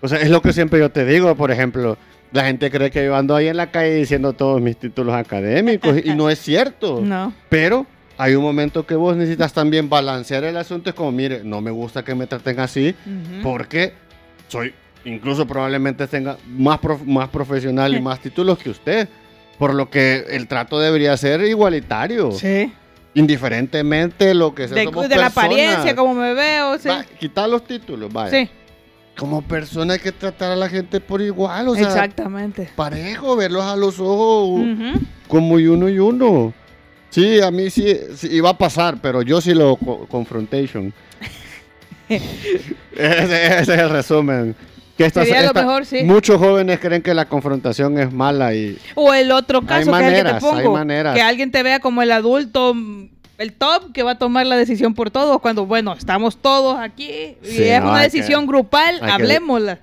O 0.00 0.08
sea, 0.08 0.20
es 0.20 0.30
lo 0.30 0.40
que 0.42 0.52
siempre 0.52 0.78
yo 0.78 0.90
te 0.90 1.04
digo, 1.04 1.34
por 1.34 1.50
ejemplo. 1.50 1.96
La 2.30 2.44
gente 2.44 2.70
cree 2.70 2.90
que 2.90 3.04
yo 3.06 3.16
ando 3.16 3.34
ahí 3.34 3.48
en 3.48 3.56
la 3.56 3.70
calle 3.70 3.94
diciendo 3.94 4.34
todos 4.34 4.60
mis 4.60 4.76
títulos 4.76 5.14
académicos 5.14 5.96
y 6.04 6.10
no 6.14 6.28
es 6.28 6.38
cierto. 6.38 7.00
No. 7.04 7.32
Pero 7.48 7.86
hay 8.18 8.34
un 8.34 8.42
momento 8.42 8.84
que 8.84 8.94
vos 8.94 9.16
necesitas 9.16 9.52
también 9.52 9.88
balancear 9.88 10.44
el 10.44 10.56
asunto. 10.58 10.90
Es 10.90 10.94
como, 10.94 11.10
mire, 11.10 11.42
no 11.42 11.60
me 11.62 11.70
gusta 11.70 12.04
que 12.04 12.14
me 12.14 12.26
traten 12.26 12.60
así 12.60 12.94
Ujú. 13.06 13.42
porque 13.42 13.94
soy, 14.48 14.74
incluso 15.06 15.46
probablemente 15.46 16.06
tenga 16.06 16.36
más, 16.46 16.78
prof- 16.80 17.02
más 17.04 17.28
profesional 17.30 17.94
y 17.94 18.00
más 18.02 18.20
títulos 18.20 18.58
que 18.58 18.70
usted. 18.70 19.08
Por 19.58 19.72
lo 19.74 19.88
que 19.90 20.24
el 20.28 20.46
trato 20.48 20.78
debería 20.78 21.16
ser 21.16 21.40
igualitario. 21.40 22.30
Sí. 22.32 22.70
Indiferentemente 23.14 24.34
lo 24.34 24.54
que 24.54 24.68
sea. 24.68 24.76
De, 24.76 24.84
somos 24.84 25.08
de 25.08 25.16
la 25.16 25.26
apariencia, 25.26 25.94
como 25.96 26.14
me 26.14 26.34
veo, 26.34 26.78
sí. 26.78 26.88
Va, 26.88 27.04
quitar 27.18 27.48
los 27.48 27.64
títulos, 27.64 28.12
vaya. 28.12 28.30
Sí, 28.30 28.50
Como 29.18 29.42
persona 29.42 29.94
hay 29.94 29.98
que 30.00 30.12
tratar 30.12 30.52
a 30.52 30.56
la 30.56 30.68
gente 30.68 31.00
por 31.00 31.20
igual, 31.20 31.68
o 31.68 31.74
sea, 31.74 31.88
exactamente. 31.88 32.70
parejo, 32.76 33.34
verlos 33.36 33.64
a 33.64 33.74
los 33.76 33.98
ojos 33.98 34.60
como 35.26 35.54
uno 35.56 35.88
y 35.88 35.98
uno. 35.98 36.52
Sí, 37.10 37.40
a 37.40 37.50
mí 37.50 37.68
sí, 37.70 37.96
sí 38.14 38.28
iba 38.30 38.50
a 38.50 38.56
pasar, 38.58 38.98
pero 39.02 39.22
yo 39.22 39.40
sí 39.40 39.54
lo 39.54 39.76
co- 39.76 40.06
confrontation. 40.10 40.92
ese, 42.08 42.26
ese 42.96 43.60
es 43.60 43.68
el 43.68 43.90
resumen. 43.90 44.54
Que 44.96 45.06
esta- 45.06 45.24
Sería 45.24 45.42
lo 45.44 45.52
mejor, 45.54 45.86
sí. 45.86 46.02
Muchos 46.02 46.38
jóvenes 46.38 46.80
creen 46.80 47.02
que 47.02 47.14
la 47.14 47.26
confrontación 47.26 47.98
es 47.98 48.12
mala 48.12 48.52
y 48.54 48.76
O 48.96 49.14
el 49.14 49.30
otro 49.30 49.62
caso 49.62 49.90
que, 49.92 49.98
es 49.98 50.04
el 50.04 50.04
que 50.04 50.10
maneras, 50.22 50.40
te 50.42 50.48
hay 50.48 50.54
pongo, 50.64 50.72
maneras. 50.74 51.14
que 51.14 51.22
alguien 51.22 51.50
te 51.52 51.62
vea 51.62 51.78
como 51.80 52.02
el 52.02 52.10
adulto, 52.10 52.74
el 53.38 53.52
top 53.52 53.92
que 53.92 54.02
va 54.02 54.12
a 54.12 54.18
tomar 54.18 54.46
la 54.46 54.56
decisión 54.56 54.94
por 54.94 55.10
todos, 55.10 55.40
cuando, 55.40 55.64
bueno, 55.64 55.92
estamos 55.94 56.36
todos 56.36 56.78
aquí 56.78 57.36
y 57.42 57.46
Sí, 57.46 57.62
es 57.62 57.80
no, 57.80 57.88
una 57.90 57.98
que- 57.98 58.04
decisión 58.04 58.46
grupal, 58.46 59.00
que- 59.00 59.06
hablemosla. 59.10 59.78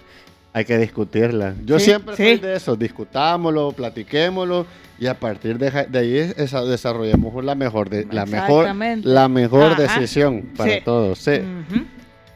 hay 0.54 0.66
que 0.66 0.78
discutirla. 0.78 1.54
Yo 1.66 1.80
Sí, 1.80 1.86
siempre 1.86 2.16
soy 2.16 2.36
sí. 2.36 2.42
de 2.42 2.56
eso, 2.56 2.76
discutámoslo, 2.76 3.72
platiquémoslo 3.72 4.66
y 5.00 5.08
a 5.08 5.14
partir 5.20 5.58
de, 5.58 6.00
ahí 6.00 6.18
esa- 6.38 6.64
desarrollemos 6.64 7.44
la 7.44 7.56
mejor, 7.56 7.90
de, 7.90 8.06
la 8.12 8.26
mejor, 8.26 8.68
la 9.04 9.28
mejor 9.30 9.72
Ajá. 9.74 9.82
decisión 9.82 10.44
para 10.56 10.84
todos. 10.84 11.20
Sí. 11.20 11.40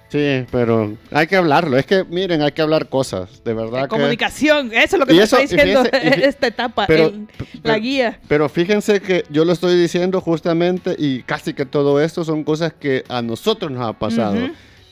Sí, 0.10 0.46
pero 0.52 0.98
hay 1.12 1.28
que 1.28 1.36
hablarlo. 1.36 1.78
Es 1.78 1.86
que, 1.86 2.04
miren, 2.04 2.42
hay 2.42 2.52
que 2.52 2.62
hablar 2.62 2.90
cosas. 2.90 3.44
De 3.44 3.54
verdad 3.54 3.84
que. 3.84 3.88
Comunicación, 3.90 4.72
eso 4.74 4.96
es 4.96 5.00
lo 5.00 5.06
que 5.06 5.14
me 5.14 5.24
eso, 5.24 5.38
está 5.38 5.56
y 5.56 5.58
diciendo 5.58 5.84
y 5.94 6.24
esta 6.24 6.48
etapa, 6.48 6.86
pero- 6.88 7.06
el- 7.08 7.28
la 7.64 7.78
guía. 7.78 8.20
Pero 8.28 8.50
fíjense 8.50 9.02
que 9.02 9.24
yo 9.30 9.46
lo 9.46 9.54
estoy 9.54 9.80
diciendo 9.80 10.20
justamente 10.22 10.96
y 10.98 11.22
casi 11.24 11.54
que 11.54 11.66
todo 11.66 12.02
esto 12.02 12.24
son 12.24 12.44
cosas 12.44 12.74
que 12.74 13.04
a 13.08 13.22
nosotros 13.22 13.72
nos 13.72 13.88
ha 13.88 13.94
pasado 13.94 14.50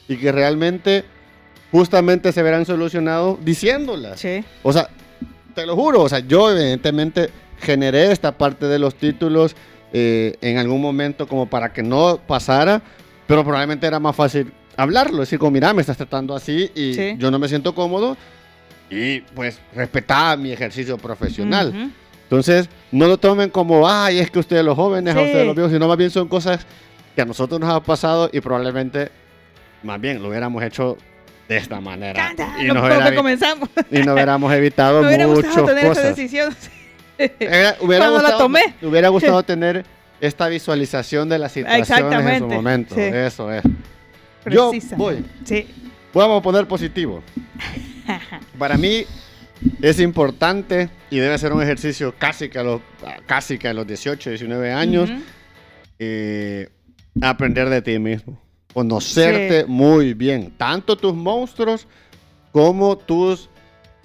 y 0.08 0.18
que 0.18 0.32
realmente 0.32 1.04
justamente 1.72 2.32
se 2.32 2.42
verán 2.44 2.66
solucionados 2.66 3.44
diciéndolas. 3.44 4.20
Sí. 4.20 4.44
O 4.64 4.72
sea, 4.72 4.90
te 5.56 5.66
lo 5.66 5.76
juro, 5.76 6.02
o 6.04 6.10
sea, 6.10 6.20
yo 6.20 6.52
evidentemente 6.52 7.30
generé 7.60 8.12
esta 8.12 8.38
parte 8.38 8.68
de 8.68 8.78
los 8.80 8.96
títulos 8.96 9.56
eh, 9.94 10.36
en 10.42 10.58
algún 10.58 10.82
momento 10.82 11.28
como 11.28 11.48
para 11.50 11.74
que 11.74 11.82
no 11.82 12.20
pasara, 12.28 12.82
pero 13.26 13.44
probablemente 13.44 13.88
era 13.88 14.00
más 14.00 14.16
fácil 14.16 14.54
hablarlo, 14.78 15.20
decir 15.20 15.38
como, 15.40 15.52
mira, 15.52 15.74
me 15.74 15.82
estás 15.82 15.98
tratando 15.98 16.36
así 16.36 16.72
y 16.76 16.94
Sí. 16.94 17.16
yo 17.18 17.30
no 17.32 17.40
me 17.40 17.48
siento 17.50 17.74
cómodo 17.76 18.16
y 18.90 19.20
pues 19.22 19.60
respetar 19.76 20.38
mi 20.38 20.52
ejercicio 20.52 20.98
profesional. 20.98 21.70
Ujú. 21.76 21.90
Entonces, 22.24 22.70
no 22.92 23.08
lo 23.08 23.18
tomen 23.18 23.50
como, 23.50 23.88
ay, 23.90 24.20
es 24.20 24.30
que 24.32 24.40
ustedes 24.40 24.64
los 24.64 24.76
jóvenes, 24.76 25.16
a 25.16 25.20
Sí. 25.20 25.26
ustedes 25.26 25.46
los 25.46 25.56
viejos, 25.56 25.72
sino 25.74 25.88
más 25.88 25.98
bien 25.98 26.10
son 26.12 26.28
cosas 26.28 26.66
que 27.16 27.22
a 27.22 27.26
nosotros 27.26 27.60
nos 27.60 27.70
ha 27.74 27.82
pasado 27.82 28.30
y 28.32 28.40
probablemente, 28.42 29.10
más 29.84 30.00
bien, 30.00 30.22
lo 30.22 30.30
hubiéramos 30.30 30.62
hecho 30.64 30.98
de 31.48 31.58
esta 31.58 31.80
manera. 31.82 32.14
Canta, 32.28 32.56
Y 32.62 32.66
nos, 32.68 32.84
hubiera 32.84 33.16
comenzamos. 33.16 33.70
y 33.90 34.00
nos 34.00 34.14
hubiéramos 34.14 34.54
evitado 34.54 35.02
hubiera 35.08 35.26
muchas 35.28 35.56
cosas. 35.56 36.16
decisión. 36.16 36.54
Era- 37.18 37.78
hubiera 37.82 38.06
Cuando 38.10 38.18
la 38.18 38.30
gustado, 38.30 38.38
tomé. 38.40 38.76
me 38.82 38.88
hubiera 38.90 39.10
gustado 39.10 39.42
tener 39.44 39.86
esta 40.20 40.48
visualización 40.50 41.30
de 41.30 41.40
la 41.40 41.48
situación 41.50 42.14
en 42.28 42.40
su 42.40 42.48
momento. 42.48 42.96
sí. 42.96 43.02
Eso 43.02 43.52
es. 43.52 43.64
Yo 44.50 44.72
voy. 44.96 45.26
Sí. 45.44 45.68
Vamos 46.14 46.40
a 46.40 46.44
poner 46.44 46.68
positivo. 46.68 47.22
Para 48.60 48.78
mí 48.78 49.06
es 49.82 50.00
importante 50.00 50.90
y 51.10 51.18
debe 51.18 51.38
ser 51.38 51.54
un 51.54 51.62
ejercicio 51.62 52.14
casi 52.18 52.50
que 52.50 52.60
a 52.60 52.64
los, 52.64 52.82
casi 53.26 53.58
que 53.58 53.68
a 53.68 53.74
los 53.74 53.86
18, 53.86 54.30
19 54.32 54.72
años, 54.72 55.10
eh, 56.00 56.70
aprender 57.22 57.70
de 57.70 57.82
ti 57.82 58.00
mismo. 58.00 58.40
Conocerte 58.74 59.66
muy 59.66 60.14
bien. 60.14 60.54
Tanto 60.58 60.96
tus 60.96 61.14
monstruos 61.14 61.88
como 62.52 62.98
tus, 62.98 63.50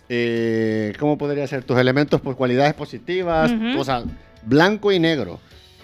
eh, 0.08 0.94
¿cómo 0.98 1.18
podría 1.18 1.46
ser? 1.46 1.64
Tus 1.64 1.78
elementos, 1.78 2.20
pues 2.20 2.36
cualidades 2.36 2.74
positivas, 2.74 3.52
Ujú. 3.52 3.80
o 3.80 3.84
sea, 3.84 4.02
blanco 4.44 4.90
y 4.92 4.98
negro. 4.98 5.40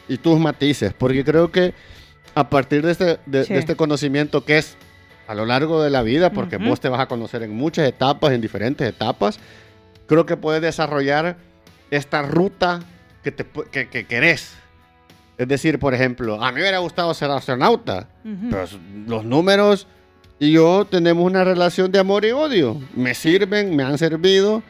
Y 0.09 0.17
tus 0.17 0.39
matices. 0.41 0.95
Porque 0.95 1.23
creo 1.23 1.53
que 1.53 1.75
a 2.35 2.49
partir 2.51 2.85
de 2.85 2.93
este, 2.93 3.19
de, 3.27 3.45
Sí. 3.45 3.53
de 3.55 3.59
este 3.59 3.77
conocimiento 3.77 4.45
que 4.45 4.59
es 4.59 4.77
a 5.27 5.35
lo 5.35 5.45
largo 5.45 5.83
de 5.83 5.91
la 5.91 6.03
vida, 6.03 6.31
porque 6.31 6.57
Ujú. 6.57 6.67
vos 6.69 6.81
te 6.81 6.89
vas 6.89 7.01
a 7.01 7.07
conocer 7.07 7.43
en 7.43 7.51
muchas 7.55 7.87
etapas, 7.89 8.33
en 8.33 8.41
diferentes 8.41 8.89
etapas, 8.89 9.39
creo 10.07 10.25
que 10.25 10.37
puedes 10.37 10.63
desarrollar 10.63 11.37
esta 11.91 12.23
ruta 12.23 12.81
que, 13.23 13.33
te, 13.33 13.45
que, 13.71 13.89
que 13.89 14.07
querés. 14.07 14.55
Es 15.37 15.47
decir, 15.47 15.79
por 15.79 15.95
ejemplo, 15.95 16.43
a 16.43 16.49
mí 16.51 16.57
me 16.57 16.61
hubiera 16.63 16.79
gustado 16.79 17.13
ser 17.15 17.31
astronauta, 17.31 18.09
Ujú. 18.25 18.49
pero 18.51 18.65
los 19.07 19.25
números 19.25 19.87
y 20.41 20.53
yo 20.53 20.87
tenemos 20.89 21.25
una 21.25 21.45
relación 21.45 21.93
de 21.93 21.99
amor 21.99 22.25
y 22.25 22.31
odio. 22.31 22.81
Me 22.95 23.15
sirven, 23.15 23.75
me 23.77 23.83
han 23.83 23.99
servido, 23.99 24.63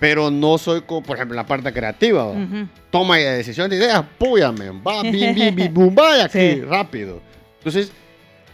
pero 0.00 0.30
no 0.30 0.58
soy 0.58 0.80
como, 0.80 1.02
por 1.04 1.16
ejemplo, 1.16 1.36
la 1.36 1.46
parte 1.46 1.72
creativa. 1.72 2.24
¿va? 2.24 2.32
Ujú. 2.32 2.66
Toma 2.90 3.18
de 3.18 3.30
decisión 3.36 3.70
de 3.70 3.76
ideas, 3.76 4.02
púyame, 4.18 4.70
va, 4.70 5.02
bim, 5.02 5.34
bim, 5.34 5.54
bim, 5.54 5.72
bum, 5.74 5.94
vaya 5.94 6.24
aquí, 6.24 6.38
Sí. 6.38 6.60
rápido. 6.62 7.20
Entonces, 7.58 7.92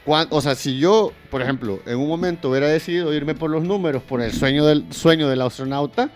cuan- 0.05 0.27
o 0.31 0.41
sea, 0.41 0.55
si 0.57 0.79
yo, 0.79 1.13
por 1.31 1.41
ejemplo, 1.41 1.81
en 1.87 1.97
un 1.99 2.09
momento 2.09 2.51
hubiera 2.51 2.67
decidido 2.67 3.15
irme 3.15 3.35
por 3.35 3.51
los 3.51 3.63
números, 3.63 4.03
por 4.03 4.21
el 4.21 4.33
sueño 4.33 4.67
del, 4.67 4.93
sueño 4.93 5.29
del 5.29 5.41
astronauta, 5.41 6.11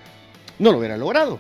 no 0.59 0.73
lo 0.73 0.79
hubiera 0.79 0.97
logrado. 0.99 1.39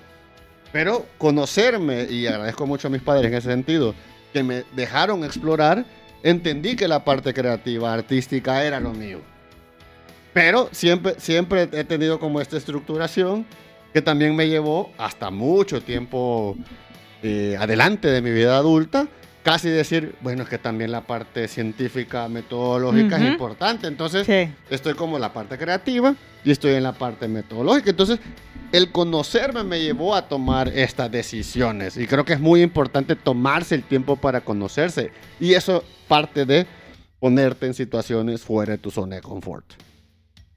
Pero 0.72 1.04
conocerme, 1.18 2.04
y 2.08 2.26
agradezco 2.28 2.64
mucho 2.66 2.86
a 2.86 2.90
mis 2.90 3.02
padres 3.02 3.26
en 3.26 3.34
ese 3.34 3.48
sentido, 3.50 3.92
que 4.32 4.44
me 4.44 4.62
dejaron 4.76 5.24
explorar, 5.24 5.84
entendí 6.22 6.76
que 6.76 6.86
la 6.86 7.04
parte 7.04 7.34
creativa, 7.34 7.92
artística 7.92 8.64
era 8.64 8.78
lo 8.78 8.92
mío. 8.92 9.18
Pero 10.32 10.68
siempre, 10.70 11.16
siempre 11.18 11.68
he 11.72 11.82
tenido 11.82 12.20
como 12.20 12.40
esta 12.40 12.56
estructuración 12.56 13.44
que 13.92 14.02
también 14.02 14.36
me 14.36 14.48
llevó 14.48 14.92
hasta 14.98 15.30
mucho 15.30 15.82
tiempo 15.82 16.56
eh, 17.22 17.56
adelante 17.58 18.08
de 18.08 18.22
mi 18.22 18.30
vida 18.30 18.56
adulta, 18.56 19.08
casi 19.42 19.68
decir, 19.68 20.14
bueno, 20.20 20.42
es 20.44 20.48
que 20.48 20.58
también 20.58 20.92
la 20.92 21.02
parte 21.06 21.48
científica, 21.48 22.28
metodológica 22.28 23.16
Ujú. 23.16 23.24
es 23.24 23.32
importante. 23.32 23.86
Entonces, 23.86 24.26
Sí. 24.26 24.52
estoy 24.70 24.94
como 24.94 25.16
en 25.16 25.22
la 25.22 25.32
parte 25.32 25.58
creativa 25.58 26.14
y 26.44 26.50
estoy 26.50 26.74
en 26.74 26.82
la 26.82 26.92
parte 26.92 27.26
metodológica. 27.28 27.90
Entonces, 27.90 28.20
el 28.72 28.92
conocerme 28.92 29.64
me 29.64 29.80
llevó 29.80 30.14
a 30.14 30.28
tomar 30.28 30.68
estas 30.68 31.10
decisiones. 31.10 31.96
Y 31.96 32.06
creo 32.06 32.24
que 32.24 32.34
es 32.34 32.40
muy 32.40 32.62
importante 32.62 33.16
tomarse 33.16 33.74
el 33.74 33.82
tiempo 33.82 34.16
para 34.16 34.42
conocerse. 34.42 35.10
Y 35.40 35.54
eso 35.54 35.82
parte 36.06 36.44
de 36.46 36.66
ponerte 37.18 37.66
en 37.66 37.74
situaciones 37.74 38.42
fuera 38.42 38.72
de 38.72 38.78
tu 38.78 38.90
zona 38.90 39.16
de 39.16 39.22
confort. 39.22 39.64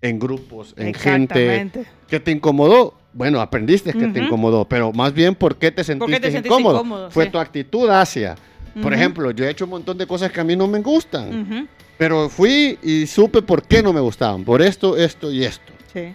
en 0.01 0.19
grupos, 0.19 0.73
en 0.77 0.93
gente. 0.93 1.71
¿Qué 2.09 2.19
te 2.19 2.31
incomodó? 2.31 2.93
Bueno, 3.13 3.39
aprendiste 3.41 3.93
que 3.93 4.07
te 4.07 4.19
Ujú. 4.19 4.27
incomodó, 4.27 4.65
pero 4.65 4.91
más 4.91 5.13
bien, 5.13 5.35
¿por 5.35 5.55
qué 5.57 5.71
te 5.71 5.83
sentiste, 5.83 6.19
te 6.19 6.31
sentiste 6.31 6.47
incómodo? 6.49 6.75
incómodo? 6.77 7.11
Fue 7.11 7.25
Sí. 7.25 7.31
tu 7.31 7.37
actitud 7.39 7.89
hacia. 7.89 8.35
Por 8.81 8.91
ejemplo, 8.91 9.29
yo 9.29 9.45
he 9.45 9.51
hecho 9.51 9.65
un 9.65 9.69
montón 9.71 9.97
de 9.99 10.07
cosas 10.07 10.31
que 10.31 10.39
a 10.41 10.43
mí 10.43 10.55
no 10.55 10.65
me 10.67 10.79
gustan, 10.79 11.69
pero 11.97 12.27
fui 12.27 12.79
y 12.81 13.05
supe 13.05 13.43
por 13.43 13.61
qué 13.61 13.83
no 13.83 13.93
me 13.93 13.99
gustaban, 13.99 14.43
por 14.43 14.63
esto, 14.63 14.97
esto 14.97 15.31
y 15.31 15.43
esto. 15.43 15.71
Sí. 15.93 16.13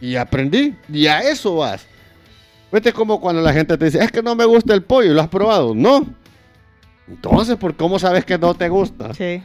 Y 0.00 0.16
aprendí, 0.16 0.74
y 0.90 1.06
a 1.06 1.20
eso 1.20 1.56
vas. 1.56 1.86
Vete 2.72 2.92
como 2.94 3.20
cuando 3.20 3.42
la 3.42 3.52
gente 3.52 3.76
te 3.76 3.84
dice, 3.84 4.02
es 4.02 4.10
que 4.10 4.22
no 4.22 4.34
me 4.34 4.46
gusta 4.46 4.72
el 4.72 4.82
pollo, 4.82 5.12
¿lo 5.12 5.20
has 5.20 5.28
probado? 5.28 5.74
No. 5.74 6.06
Entonces, 7.08 7.56
¿por 7.56 7.76
cómo 7.76 7.98
sabes 7.98 8.24
que 8.24 8.38
no 8.38 8.54
te 8.54 8.68
gusta? 8.70 9.12
Sí. 9.14 9.42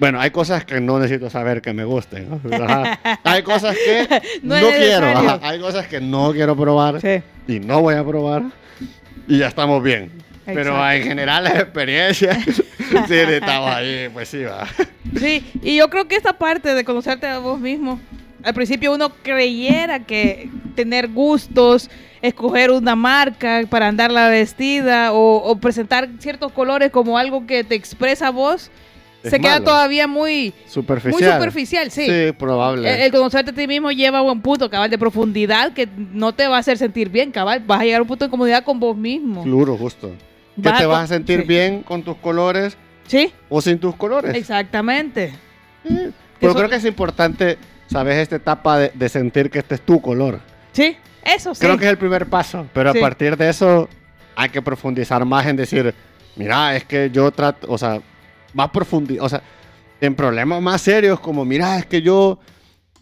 Bueno, 0.00 0.18
hay 0.20 0.30
cosas 0.30 0.64
que 0.64 0.80
no 0.80 0.98
necesito 0.98 1.28
saber 1.30 1.60
que 1.60 1.72
me 1.74 1.84
gusten. 1.84 2.40
Hay 3.22 3.42
cosas 3.42 3.76
que 3.76 4.22
No 4.42 4.56
quiero. 4.56 5.06
ajá. 5.06 5.38
Hay 5.42 5.60
cosas 5.60 5.86
que 5.86 6.00
no 6.00 6.32
quiero 6.32 6.56
probar 6.56 7.00
Sí. 7.00 7.22
y 7.46 7.60
no 7.60 7.82
voy 7.82 7.94
a 7.94 8.02
probar. 8.04 8.44
Y 9.28 9.38
ya 9.38 9.48
estamos 9.48 9.82
bien. 9.82 10.10
Pero 10.46 10.90
en 10.90 11.02
general 11.04 11.44
las 11.44 11.54
experiencias, 11.54 12.36
sí, 12.46 13.14
estamos 13.14 13.70
ahí, 13.70 14.08
pues 14.12 14.28
sí, 14.30 14.42
va. 14.42 14.66
Sí, 15.16 15.44
y 15.62 15.76
yo 15.76 15.88
creo 15.90 16.08
que 16.08 16.16
esta 16.16 16.32
parte 16.32 16.74
de 16.74 16.82
conocerte 16.82 17.26
a 17.28 17.38
vos 17.38 17.60
mismo, 17.60 18.00
al 18.42 18.54
principio 18.54 18.92
uno 18.94 19.10
creyera 19.22 20.00
que 20.00 20.48
tener 20.74 21.06
gustos, 21.08 21.88
escoger 22.22 22.70
una 22.72 22.96
marca 22.96 23.60
para 23.68 23.86
andarla 23.86 24.28
vestida 24.28 25.12
o, 25.12 25.36
o 25.36 25.56
presentar 25.60 26.08
ciertos 26.18 26.50
colores 26.52 26.90
como 26.90 27.16
algo 27.18 27.46
que 27.46 27.62
te 27.62 27.74
expresa 27.76 28.28
a 28.28 28.30
vos, 28.30 28.70
Es 29.22 29.30
se 29.30 29.38
queda 29.40 29.60
todavía 29.62 30.06
muy, 30.06 30.54
Superficial. 30.66 31.12
muy 31.12 31.22
superficial, 31.30 31.90
sí. 31.90 32.06
Sí, 32.06 32.32
probable. 32.32 32.92
El, 32.94 33.00
el 33.02 33.10
conocerte 33.12 33.50
a 33.50 33.54
ti 33.54 33.66
mismo 33.66 33.90
lleva 33.90 34.18
a 34.18 34.22
un 34.22 34.40
punto, 34.40 34.70
cabal, 34.70 34.88
de 34.90 34.96
profundidad 34.98 35.72
que 35.72 35.86
no 35.96 36.32
te 36.34 36.46
va 36.48 36.56
a 36.56 36.60
hacer 36.60 36.78
sentir 36.78 37.10
bien, 37.10 37.30
cabal. 37.30 37.62
Vas 37.66 37.80
a 37.80 37.84
llegar 37.84 37.98
a 37.98 38.02
un 38.02 38.08
punto 38.08 38.24
de 38.24 38.30
comodidad 38.30 38.64
con 38.64 38.80
vos 38.80 38.96
mismo. 38.96 39.42
Claro, 39.42 39.76
justo. 39.76 40.10
Que 40.56 40.68
Vas 40.68 40.78
te 40.80 40.86
vas 40.86 41.04
a 41.04 41.06
sentir 41.14 41.40
sí. 41.42 41.46
bien 41.46 41.82
con 41.82 42.02
tus 42.02 42.16
colores 42.16 42.76
Sí, 43.06 43.32
o 43.48 43.60
sin 43.60 43.78
tus 43.78 43.94
colores. 43.96 44.34
exactamente. 44.34 45.32
Sí. 45.86 46.10
Pero 46.38 46.52
Eso- 46.52 46.58
creo 46.58 46.70
que 46.70 46.76
es 46.76 46.84
importante, 46.84 47.58
¿sabes? 47.88 48.16
Esta 48.16 48.36
etapa 48.36 48.78
de, 48.78 48.90
de 48.94 49.08
sentir 49.08 49.50
que 49.50 49.58
este 49.58 49.74
es 49.74 49.80
tu 49.82 50.00
color. 50.00 50.40
Sí, 50.72 50.96
eso 51.24 51.54
sí. 51.54 51.60
Creo 51.60 51.76
que 51.76 51.84
es 51.84 51.90
el 51.90 51.98
primer 51.98 52.26
paso, 52.26 52.66
pero 52.72 52.92
Sí. 52.92 52.98
a 52.98 53.00
partir 53.02 53.36
de 53.36 53.48
eso 53.50 53.88
hay 54.36 54.48
que 54.48 54.62
profundizar 54.62 55.24
más 55.26 55.46
en 55.46 55.56
decir, 55.56 55.94
mira, 56.36 56.74
es 56.76 56.84
que 56.84 57.10
yo 57.12 57.30
trato, 57.30 57.66
o 57.70 57.76
sea, 57.76 58.00
más 58.54 58.70
profundizar, 58.70 59.24
o 59.24 59.28
sea, 59.28 59.42
en 60.00 60.14
problemas 60.14 60.60
más 60.62 60.80
serios 60.80 61.20
como, 61.20 61.44
mira, 61.44 61.78
es 61.78 61.86
que 61.86 62.00
yo 62.02 62.38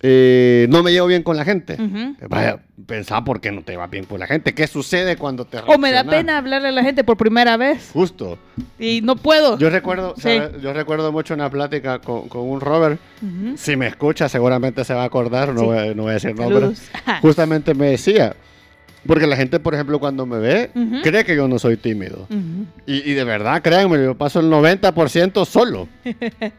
eh, 0.00 0.66
no 0.70 0.82
me 0.82 0.92
llevo 0.92 1.06
bien 1.08 1.22
con 1.24 1.36
la 1.36 1.44
gente. 1.44 1.76
Vaya, 2.28 2.60
pensá 2.86 3.24
por 3.24 3.40
qué 3.40 3.50
no 3.50 3.62
te 3.62 3.76
va 3.76 3.86
bien 3.88 4.04
con 4.04 4.20
la 4.20 4.26
gente. 4.28 4.54
¿Qué 4.54 4.66
sucede 4.68 5.16
cuando 5.16 5.44
te 5.44 5.58
O 5.66 5.76
me 5.78 5.90
da 5.90 6.04
pena 6.04 6.38
hablarle 6.38 6.68
a 6.68 6.72
la 6.72 6.82
gente 6.84 7.02
por 7.02 7.16
primera 7.16 7.56
vez 7.56 7.90
Justo. 7.92 8.38
y 8.78 9.00
no 9.02 9.16
puedo. 9.16 9.58
Yo 9.58 9.70
recuerdo, 9.70 10.14
Sí. 10.16 10.22
¿sabes? 10.22 10.62
yo 10.62 10.72
recuerdo 10.72 11.10
mucho 11.10 11.34
una 11.34 11.50
plática 11.50 11.98
con, 12.00 12.28
con 12.28 12.42
un 12.48 12.60
Robert. 12.60 13.00
Si 13.56 13.76
me 13.76 13.88
escucha, 13.88 14.28
seguramente 14.28 14.84
se 14.84 14.94
va 14.94 15.02
a 15.02 15.06
acordar. 15.06 15.52
No, 15.52 15.60
Sí. 15.60 15.66
voy, 15.66 15.78
a- 15.78 15.94
no 15.94 16.02
voy 16.04 16.10
a 16.10 16.14
decir 16.14 16.34
nombres. 16.36 16.90
Justamente 17.20 17.74
me 17.74 17.86
decía. 17.90 18.36
Porque 19.06 19.26
la 19.26 19.36
gente, 19.36 19.60
por 19.60 19.74
ejemplo, 19.74 19.98
cuando 20.00 20.26
me 20.26 20.38
ve, 20.38 20.70
Ujú. 20.74 21.02
cree 21.02 21.24
que 21.24 21.34
yo 21.36 21.46
no 21.48 21.58
soy 21.58 21.76
tímido. 21.76 22.26
Ujú. 22.30 22.66
Y, 22.86 23.10
y 23.10 23.14
de 23.14 23.24
verdad, 23.24 23.62
créanme, 23.62 24.02
yo 24.02 24.16
paso 24.16 24.40
el 24.40 24.46
90% 24.50 25.44
solo. 25.46 25.88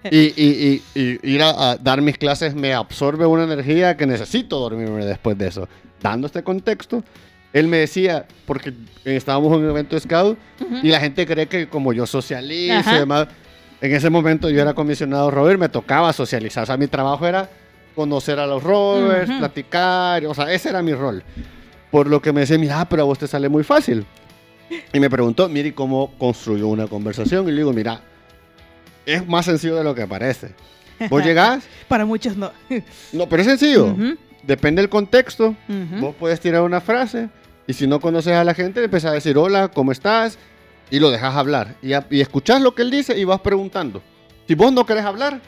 y, 0.09 0.17
y- 0.17 0.81
y- 0.95 1.19
ir 1.23 1.41
a, 1.43 1.71
a 1.71 1.77
dar 1.77 2.01
mis 2.01 2.17
clases 2.17 2.55
me 2.55 2.73
absorbe 2.73 3.25
una 3.25 3.43
energía 3.43 3.95
que 3.97 4.05
necesito 4.07 4.57
dormirme 4.59 5.05
después 5.05 5.37
de 5.37 5.47
eso. 5.47 5.67
Dando 6.01 6.27
este 6.27 6.41
contexto, 6.41 7.03
él 7.51 7.67
me 7.67 7.77
decía, 7.77 8.25
porque 8.45 8.73
estábamos 9.03 9.51
en 9.57 9.63
un 9.65 9.69
evento 9.69 9.99
scout 9.99 10.37
Ujú. 10.61 10.77
y 10.81 10.89
la 10.89 10.99
gente 11.01 11.25
cree 11.27 11.47
que 11.47 11.67
como 11.67 11.91
yo 11.93 12.05
socializo 12.07 12.89
y 12.95 12.99
demás, 12.99 13.27
en 13.81 13.93
ese 13.93 14.09
momento 14.09 14.49
yo 14.49 14.61
era 14.61 14.73
comisionado 14.73 15.29
Robert, 15.29 15.59
me 15.59 15.67
tocaba 15.69 16.13
socializar. 16.13 16.63
O 16.63 16.65
sea, 16.65 16.77
mi 16.77 16.87
trabajo 16.87 17.27
era 17.27 17.49
conocer 17.95 18.39
a 18.39 18.47
los 18.47 18.63
Rovers, 18.63 19.29
platicar, 19.39 20.25
o 20.25 20.33
sea, 20.33 20.51
ese 20.53 20.69
era 20.69 20.81
mi 20.81 20.93
rol. 20.93 21.21
Por 21.91 22.07
lo 22.07 22.21
que 22.21 22.31
me 22.33 22.41
decía, 22.41 22.57
mira, 22.57 22.85
pero 22.87 23.01
a 23.03 23.05
vos 23.05 23.17
te 23.19 23.27
sale 23.27 23.49
muy 23.49 23.63
fácil. 23.63 24.05
Y 24.93 24.99
me 24.99 25.09
preguntó, 25.09 25.49
mire, 25.49 25.73
¿cómo 25.73 26.11
construyó 26.19 26.67
una 26.67 26.87
conversación? 26.87 27.47
Y 27.47 27.51
le 27.51 27.57
digo, 27.57 27.73
mira, 27.73 28.01
es 29.05 29.27
más 29.27 29.45
sencillo 29.45 29.75
de 29.75 29.83
lo 29.83 29.95
que 29.95 30.05
parece. 30.05 30.51
Vos 31.09 31.23
llegás, 31.25 31.63
Para 31.87 32.05
muchos 32.05 32.37
no. 32.37 32.51
no, 33.13 33.27
pero 33.27 33.41
es 33.41 33.47
sencillo. 33.47 33.95
Depende 34.43 34.81
del 34.81 34.89
contexto. 34.89 35.55
Ujú. 35.67 35.99
Vos 36.01 36.15
puedes 36.19 36.39
tirar 36.39 36.61
una 36.61 36.81
frase 36.81 37.29
y 37.65 37.73
si 37.73 37.87
no 37.87 37.99
conoces 37.99 38.33
a 38.33 38.43
la 38.43 38.53
gente, 38.53 38.83
empezás 38.83 39.11
a 39.11 39.13
decir 39.15 39.37
hola, 39.37 39.69
¿cómo 39.69 39.91
estás? 39.91 40.37
Y 40.91 40.99
lo 40.99 41.09
dejas 41.11 41.35
hablar. 41.35 41.75
Y, 41.81 41.93
a- 41.93 42.05
y 42.09 42.21
escuchás 42.21 42.61
lo 42.61 42.73
que 42.75 42.81
él 42.83 42.91
dice 42.91 43.17
y 43.17 43.23
vas 43.23 43.41
preguntando. 43.41 44.01
Si 44.47 44.55
vos 44.55 44.71
no 44.71 44.85
querés 44.85 45.05
hablar, 45.05 45.39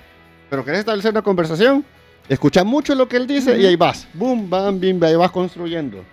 pero 0.50 0.64
querés 0.66 0.80
establecer 0.82 1.12
una 1.12 1.22
conversación, 1.24 1.84
escucha 2.30 2.64
mucho 2.64 2.94
lo 2.96 3.08
que 3.08 3.18
él 3.18 3.26
dice 3.28 3.60
y 3.60 3.66
ahí 3.66 3.76
vas. 3.76 4.08
Boom, 4.14 4.50
bam, 4.50 4.80
bim, 4.80 5.02
ahí 5.04 5.16
vas 5.16 5.32
construyendo. 5.32 6.04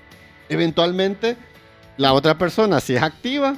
Eventualmente, 0.49 1.37
la 1.97 2.13
otra 2.13 2.37
persona, 2.39 2.81
si 2.81 2.95
es 2.97 3.03
activa, 3.03 3.57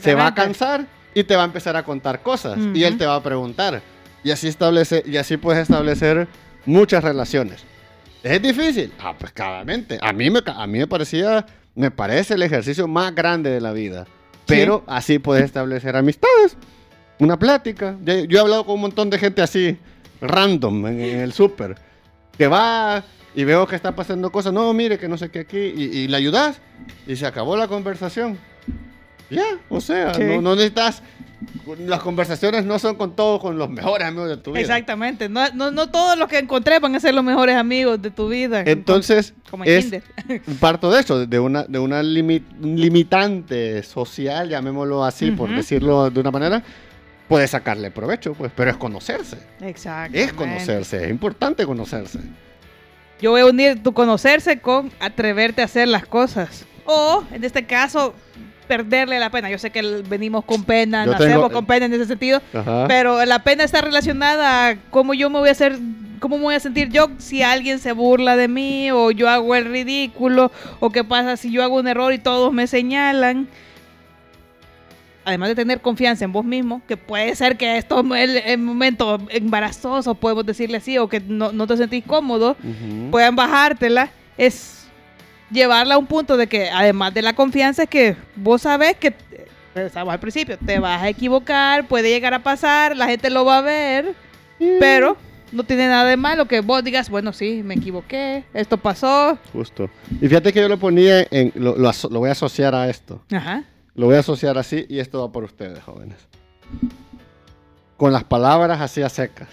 se 0.00 0.14
va 0.14 0.28
a 0.28 0.34
cansar 0.34 0.86
y 1.14 1.24
te 1.24 1.36
va 1.36 1.42
a 1.42 1.44
empezar 1.46 1.76
a 1.76 1.84
contar 1.84 2.22
cosas. 2.22 2.58
Y 2.58 2.60
Ujú. 2.78 2.84
él 2.86 2.98
te 2.98 3.06
va 3.06 3.16
a 3.16 3.22
preguntar. 3.22 3.82
Y 4.24 4.30
así, 4.30 4.48
establece, 4.48 5.02
y 5.06 5.16
así 5.16 5.36
puedes 5.36 5.62
establecer 5.62 6.28
muchas 6.64 7.02
relaciones. 7.04 7.64
¿Es 8.22 8.40
difícil? 8.40 8.92
Ah, 9.00 9.14
pues 9.18 9.32
claramente. 9.32 9.98
A 10.00 10.12
mí 10.12 10.30
me, 10.30 10.40
a 10.46 10.66
mí 10.66 10.78
me 10.78 10.86
parecía, 10.86 11.44
me 11.74 11.90
parece 11.90 12.34
el 12.34 12.42
ejercicio 12.42 12.86
más 12.86 13.14
grande 13.14 13.50
de 13.50 13.60
la 13.60 13.72
vida. 13.72 14.06
Pero 14.46 14.84
así 14.86 15.18
puedes 15.18 15.44
establecer 15.44 15.96
amistades. 15.96 16.56
Una 17.18 17.38
plática. 17.38 17.96
Yo, 18.04 18.14
yo 18.24 18.38
he 18.38 18.40
hablado 18.40 18.64
con 18.64 18.76
un 18.76 18.82
montón 18.82 19.10
de 19.10 19.18
gente 19.18 19.42
así, 19.42 19.76
random, 20.20 20.86
en, 20.86 21.00
en 21.00 21.20
el 21.20 21.32
súper. 21.32 21.76
Que 22.38 22.46
va 22.46 23.02
y 23.34 23.44
veo 23.44 23.66
que 23.66 23.76
está 23.76 23.94
pasando 23.94 24.30
cosas. 24.30 24.52
No, 24.52 24.72
mire, 24.72 24.98
que 24.98 25.08
no 25.08 25.16
sé 25.18 25.30
qué 25.30 25.40
aquí. 25.40 25.58
Y, 25.58 25.82
y 25.98 26.08
le 26.08 26.16
ayudas. 26.16 26.60
Y 27.06 27.16
se 27.16 27.26
acabó 27.26 27.56
la 27.56 27.68
conversación. 27.68 28.38
Ya, 29.30 29.44
o 29.70 29.80
sea, 29.80 30.12
Sí. 30.14 30.22
no, 30.24 30.42
no 30.42 30.54
necesitas. 30.54 31.02
Las 31.78 32.00
conversaciones 32.00 32.64
no 32.64 32.78
son 32.78 32.94
con 32.94 33.16
todos, 33.16 33.40
con 33.40 33.58
los 33.58 33.68
mejores 33.68 34.06
amigos 34.06 34.28
de 34.28 34.36
tu 34.36 34.52
vida. 34.52 34.60
Exactamente. 34.60 35.28
No, 35.28 35.48
no, 35.54 35.72
no 35.72 35.90
todos 35.90 36.16
los 36.16 36.28
que 36.28 36.38
encontré 36.38 36.78
van 36.78 36.94
a 36.94 37.00
ser 37.00 37.14
los 37.14 37.24
mejores 37.24 37.56
amigos 37.56 38.00
de 38.00 38.10
tu 38.12 38.28
vida. 38.28 38.62
Entonces, 38.64 39.34
como 39.50 39.64
en 39.64 39.70
es 39.70 39.84
Kinder. 39.86 40.02
parto 40.60 40.90
de 40.92 41.00
eso, 41.00 41.26
de 41.26 41.38
una, 41.40 41.64
de 41.64 41.78
una 41.80 42.00
limi- 42.02 42.44
limitante 42.60 43.82
social, 43.82 44.48
llamémoslo 44.50 45.04
así, 45.04 45.30
por 45.32 45.48
Ujú. 45.48 45.56
decirlo 45.56 46.10
de 46.10 46.20
una 46.20 46.30
manera, 46.30 46.62
puedes 47.26 47.50
sacarle 47.50 47.90
provecho, 47.90 48.34
pues, 48.34 48.52
pero 48.54 48.70
es 48.70 48.76
conocerse. 48.76 49.38
Exacto. 49.62 50.16
Es 50.16 50.32
conocerse, 50.32 51.04
es 51.06 51.10
importante 51.10 51.66
conocerse. 51.66 52.20
Yo 53.22 53.30
voy 53.30 53.40
a 53.40 53.46
unir 53.46 53.82
tu 53.82 53.92
conocerse 53.94 54.58
con 54.58 54.90
atreverte 55.00 55.62
a 55.62 55.66
hacer 55.66 55.88
las 55.88 56.04
cosas. 56.04 56.66
O, 56.84 57.22
en 57.32 57.44
este 57.44 57.64
caso, 57.64 58.14
perderle 58.66 59.18
la 59.20 59.30
pena. 59.30 59.48
Yo 59.48 59.58
sé 59.58 59.70
que 59.70 59.80
venimos 60.08 60.44
con 60.44 60.64
pena, 60.64 61.04
Yo 61.06 61.12
nacemos 61.12 61.32
tengo- 61.34 61.50
con 61.50 61.64
pena 61.66 61.86
en 61.86 61.92
ese 61.94 62.06
sentido, 62.06 62.42
Ajá. 62.52 62.86
pero 62.88 63.24
la 63.24 63.38
pena 63.44 63.62
está 63.64 63.80
relacionada 63.80 64.68
a 64.68 64.76
cómo 64.90 65.14
yo 65.14 65.30
me 65.30 65.38
voy 65.38 65.48
a 65.48 65.52
hacer, 65.52 65.78
cómo 66.18 66.36
me 66.36 66.42
voy 66.44 66.54
a 66.56 66.60
sentir 66.60 66.88
yo 66.88 67.08
si 67.18 67.42
alguien 67.42 67.78
se 67.78 67.92
burla 67.92 68.34
de 68.36 68.48
mí 68.48 68.90
o 68.90 69.10
yo 69.12 69.28
hago 69.28 69.54
el 69.54 69.66
ridículo 69.66 70.50
o 70.80 70.90
qué 70.90 71.04
pasa 71.04 71.36
si 71.36 71.52
yo 71.52 71.62
hago 71.62 71.76
un 71.76 71.86
error 71.86 72.12
y 72.12 72.18
todos 72.18 72.52
me 72.52 72.66
señalan. 72.66 73.46
Además 75.24 75.50
de 75.50 75.54
tener 75.54 75.80
confianza 75.80 76.24
en 76.24 76.32
vos 76.32 76.44
mismo, 76.44 76.82
que 76.88 76.96
puede 76.96 77.34
ser 77.36 77.56
que 77.56 77.76
esto 77.78 78.00
es 78.00 78.20
el, 78.28 78.36
el 78.38 78.58
momento 78.58 79.18
embarazoso, 79.30 80.14
podemos 80.16 80.44
decirle 80.44 80.78
así, 80.78 80.98
o 80.98 81.08
que 81.08 81.20
no, 81.20 81.52
no 81.52 81.66
te 81.66 81.76
sentís 81.76 82.04
cómodo, 82.04 82.56
Ujú. 82.62 83.10
puedan 83.10 83.36
bajártela, 83.36 84.10
es 84.36 84.88
llevarla 85.50 85.94
a 85.94 85.98
un 85.98 86.06
punto 86.06 86.36
de 86.36 86.46
que, 86.48 86.70
además 86.70 87.14
de 87.14 87.22
la 87.22 87.34
confianza, 87.34 87.84
es 87.84 87.88
que 87.88 88.16
vos 88.34 88.62
sabés 88.62 88.96
que, 88.96 89.08
eh, 89.08 89.46
estamos 89.74 90.12
al 90.12 90.18
principio, 90.20 90.58
te 90.58 90.78
vas 90.80 91.00
a 91.00 91.08
equivocar, 91.08 91.86
puede 91.86 92.08
llegar 92.08 92.34
a 92.34 92.42
pasar, 92.42 92.96
la 92.96 93.06
gente 93.06 93.30
lo 93.30 93.44
va 93.44 93.58
a 93.58 93.62
ver, 93.62 94.14
pero 94.80 95.16
no 95.52 95.62
tiene 95.64 95.86
nada 95.86 96.04
de 96.08 96.16
malo 96.16 96.46
que 96.46 96.60
vos 96.60 96.82
digas, 96.82 97.10
bueno, 97.10 97.32
sí, 97.32 97.62
me 97.64 97.74
equivoqué, 97.74 98.44
esto 98.54 98.76
pasó. 98.76 99.38
Justo. 99.52 99.88
Y 100.20 100.26
fíjate 100.26 100.52
que 100.52 100.60
yo 100.60 100.68
lo 100.68 100.78
ponía 100.78 101.26
en, 101.30 101.52
lo, 101.54 101.76
lo 101.76 101.92
lo 102.10 102.18
voy 102.18 102.28
a 102.28 102.32
asociar 102.32 102.74
a 102.74 102.88
esto. 102.88 103.22
Ajá. 103.30 103.64
Lo 103.94 104.06
voy 104.06 104.16
a 104.16 104.20
asociar 104.20 104.56
así 104.58 104.86
y 104.88 104.98
esto 104.98 105.20
va 105.20 105.32
por 105.32 105.44
ustedes, 105.44 105.82
jóvenes. 105.82 106.18
Con 107.96 108.12
las 108.12 108.24
palabras 108.24 108.80
así 108.80 109.02
a 109.02 109.08
secas. 109.08 109.48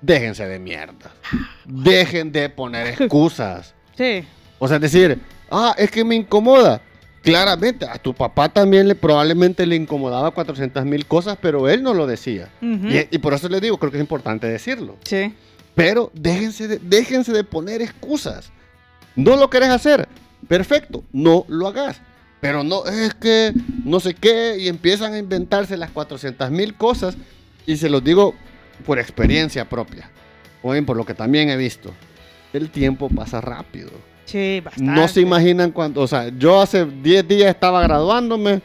Déjense 0.00 0.46
de 0.46 0.58
mierda. 0.58 1.10
Dejen 1.64 2.32
de 2.32 2.48
poner 2.48 2.86
excusas. 2.88 3.74
Sí. 3.98 4.24
O 4.60 4.68
sea, 4.68 4.78
decir, 4.78 5.18
ah, 5.50 5.74
es 5.76 5.90
que 5.90 6.04
me 6.04 6.14
incomoda. 6.14 6.80
Claramente, 7.20 7.84
a 7.84 7.98
tu 7.98 8.14
papá 8.14 8.48
también 8.48 8.86
le 8.86 8.94
probablemente 8.94 9.66
le 9.66 9.74
incomodaba 9.74 10.30
400 10.30 10.84
mil 10.84 11.04
cosas, 11.04 11.36
pero 11.42 11.68
él 11.68 11.82
no 11.82 11.94
lo 11.94 12.06
decía. 12.06 12.48
Y, 12.62 13.16
y 13.16 13.18
por 13.18 13.34
eso 13.34 13.48
les 13.48 13.60
digo, 13.60 13.76
creo 13.76 13.90
que 13.90 13.96
es 13.98 14.02
importante 14.02 14.46
decirlo. 14.46 14.96
Sí. 15.02 15.34
Pero 15.74 16.12
déjense 16.14 16.68
de, 16.68 16.78
déjense 16.78 17.32
de 17.32 17.42
poner 17.42 17.82
excusas. 17.82 18.52
No 19.16 19.34
lo 19.34 19.50
querés 19.50 19.70
hacer. 19.70 20.08
Perfecto, 20.46 21.02
no 21.12 21.44
lo 21.48 21.66
hagas. 21.66 22.00
Pero 22.40 22.62
no, 22.62 22.84
es 22.86 23.14
que 23.14 23.52
no 23.84 23.98
sé 24.00 24.14
qué, 24.14 24.56
y 24.58 24.68
empiezan 24.68 25.12
a 25.12 25.18
inventarse 25.18 25.76
las 25.76 25.90
400 25.90 26.50
mil 26.50 26.74
cosas. 26.74 27.16
Y 27.66 27.76
se 27.76 27.88
los 27.90 28.02
digo 28.02 28.34
por 28.86 28.98
experiencia 28.98 29.68
propia. 29.68 30.10
O 30.62 30.72
bien 30.72 30.86
por 30.86 30.96
lo 30.96 31.04
que 31.04 31.14
también 31.14 31.50
he 31.50 31.56
visto. 31.56 31.92
El 32.52 32.70
tiempo 32.70 33.08
pasa 33.08 33.40
rápido. 33.40 33.90
Sí, 34.24 34.60
bastante. 34.64 34.90
No 34.92 35.08
se 35.08 35.20
imaginan 35.20 35.70
cuánto. 35.72 36.00
O 36.02 36.06
sea, 36.06 36.28
yo 36.38 36.60
hace 36.60 36.84
10 36.86 37.26
días 37.28 37.50
estaba 37.50 37.82
graduándome. 37.82 38.60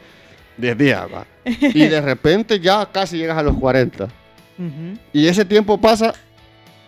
10 0.56 0.78
días, 0.78 1.02
va. 1.12 1.26
Y 1.44 1.86
de 1.86 2.00
repente 2.00 2.60
ya 2.60 2.86
casi 2.90 3.18
llegas 3.18 3.36
a 3.38 3.42
los 3.42 3.56
40. 3.58 4.04
Ujú. 4.04 4.98
Y 5.12 5.26
ese 5.26 5.44
tiempo 5.44 5.78
pasa 5.80 6.14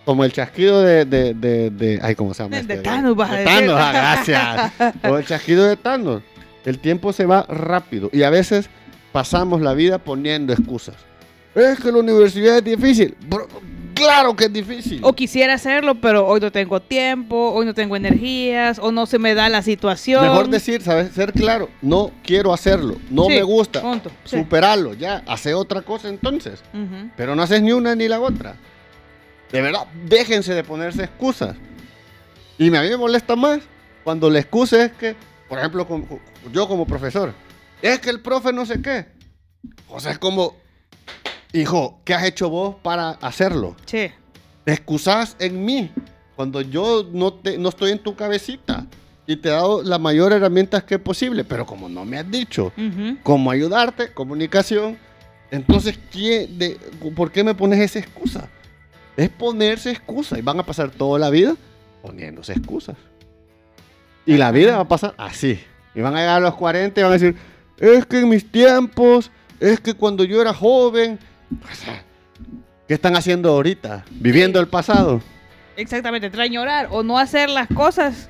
como 0.05 0.24
el 0.24 0.32
chasquido 0.32 0.82
de. 0.82 1.05
de, 1.05 1.34
de, 1.34 1.70
de- 1.70 1.99
ay, 2.03 2.14
¿cómo 2.14 2.32
se 2.32 2.43
llama? 2.45 2.57
De 2.57 2.62
este? 2.62 2.76
Thanos, 2.78 3.16
vas 3.16 3.30
a 3.30 3.37
De. 3.37 3.45
Thanos, 3.45 3.74
ah, 3.76 3.93
gracias. 3.93 4.95
Como 5.03 5.18
el 5.18 5.26
chasquido 5.26 5.64
de 5.66 5.76
Thanos. 5.76 6.22
El 6.67 6.79
tiempo 6.79 7.12
se 7.14 7.25
va 7.25 7.45
rápido. 7.49 8.11
Y 8.12 8.23
a 8.25 8.31
veces 8.31 8.69
pasamos 9.12 9.62
la 9.62 9.73
vida 9.73 9.97
poniendo 9.99 10.53
excusas. 10.53 10.97
Es 11.55 11.81
que 11.81 11.91
la 11.91 11.99
universidad 11.99 12.59
es 12.59 12.64
difícil. 12.64 13.17
Bro, 13.29 13.49
claro 13.95 14.37
que 14.37 14.45
es 14.45 14.53
difícil. 14.53 15.01
O 15.03 15.14
quisiera 15.14 15.55
hacerlo, 15.55 15.95
pero 15.95 16.27
hoy 16.27 16.39
no 16.39 16.53
tengo 16.53 16.81
tiempo, 16.81 17.53
hoy 17.55 17.64
no 17.64 17.73
tengo 17.73 17.97
energías, 17.97 18.79
o 18.79 18.93
no 18.93 19.07
se 19.07 19.19
me 19.19 19.35
da 19.35 19.49
la 19.49 19.62
situación. 19.62 20.23
Mejor 20.23 20.51
decir, 20.51 20.83
¿sabes? 20.83 21.12
Ser 21.14 21.33
claro. 21.33 21.71
No 21.81 22.11
quiero 22.23 22.53
hacerlo. 22.53 22.97
No 23.11 23.23
Sí, 23.25 23.31
me 23.31 23.43
gusta. 23.43 23.81
punto, 23.81 24.11
sí. 24.25 24.37
Superarlo. 24.37 24.93
Ya. 24.93 25.23
Hace 25.27 25.55
otra 25.55 25.81
cosa 25.81 26.09
entonces. 26.11 26.62
Ujú. 26.75 27.11
Pero 27.17 27.35
no 27.35 27.43
haces 27.43 27.62
ni 27.62 27.73
una 27.73 27.95
ni 27.95 28.07
la 28.09 28.21
otra. 28.21 28.57
De 29.51 29.62
verdad, 29.62 29.87
déjense 30.07 30.53
de 30.53 30.62
ponerse 30.64 31.05
excusas. 31.05 31.57
Y 32.59 32.67
a 32.75 32.83
mí 32.83 32.89
me 32.89 32.97
molesta 32.97 33.37
más 33.37 33.61
cuando 34.05 34.29
la 34.29 34.41
excusa 34.41 34.85
es 34.85 34.93
que, 34.93 35.14
por 35.49 35.59
ejemplo, 35.59 35.86
con- 35.86 36.03
con- 36.03 36.20
yo 36.53 36.66
como 36.68 36.86
profesor, 36.86 37.32
es 37.82 37.99
que 38.01 38.11
el 38.11 38.20
profe 38.20 38.53
no 38.53 38.64
sé 38.66 38.80
qué. 38.82 39.07
O 39.88 40.01
sea, 40.01 40.12
es 40.12 40.18
como, 40.18 40.55
hijo, 41.53 42.01
¿qué 42.05 42.14
has 42.14 42.24
hecho 42.24 42.49
vos 42.51 42.76
para 42.82 43.11
hacerlo? 43.11 43.76
Sí. 43.86 44.11
Te 44.64 44.72
excusás 44.72 45.36
en 45.38 45.64
mí 45.64 45.90
cuando 46.34 46.61
yo 46.61 47.09
no, 47.12 47.32
te, 47.32 47.57
no 47.59 47.68
estoy 47.68 47.92
en 47.92 47.99
tu 47.99 48.14
cabecita 48.16 48.86
y 49.26 49.36
te 49.36 49.49
he 49.49 49.53
dado 49.53 49.82
las 49.82 50.01
mayores 50.01 50.36
herramientas 50.36 50.84
que 50.84 50.99
posible, 50.99 51.44
pero 51.44 51.66
como 51.66 51.88
no 51.88 52.05
me 52.05 52.18
has 52.18 52.30
dicho 52.30 52.72
Ujú. 52.76 53.18
cómo 53.22 53.51
ayudarte, 53.51 54.12
comunicación. 54.12 54.99
Entonces, 55.51 55.99
¿qué 56.11 56.47
de, 56.49 56.78
¿por 57.14 57.30
qué 57.30 57.42
me 57.44 57.55
pones 57.55 57.78
esa 57.80 57.99
excusa? 58.01 58.49
Es 59.16 59.28
ponerse 59.30 59.90
excusa 59.90 60.38
y 60.38 60.42
van 60.42 60.59
a 60.61 60.62
pasar 60.66 60.90
toda 60.90 61.18
la 61.18 61.30
vida 61.30 61.55
poniéndose 62.03 62.53
excusas. 62.53 62.97
Y 64.27 64.37
la 64.37 64.51
vida 64.51 64.77
va 64.77 64.83
a 64.83 64.89
pasar 64.89 65.14
así. 65.16 65.61
Y 65.95 66.01
van 66.01 66.14
a 66.14 66.18
llegar 66.18 66.37
a 66.37 66.41
los 66.41 66.55
40 66.57 67.01
y 67.01 67.03
van 67.03 67.12
a 67.12 67.14
decir, 67.14 67.37
es 67.79 68.05
que 68.07 68.18
en 68.18 68.29
mis 68.29 68.51
tiempos, 68.51 69.31
es 69.61 69.81
que 69.81 69.95
cuando 69.95 70.24
yo 70.24 70.43
era 70.43 70.53
joven, 70.53 71.18
¿qué 72.87 72.95
están 72.95 73.16
haciendo 73.16 73.51
ahorita? 73.51 74.05
Viviendo 74.11 74.61
el 74.61 74.68
pasado. 74.68 75.22
Exactamente, 75.77 76.29
trañorar 76.29 76.89
o 76.91 77.03
no 77.03 77.18
hacer 77.18 77.49
las 77.49 77.68
cosas. 77.68 78.29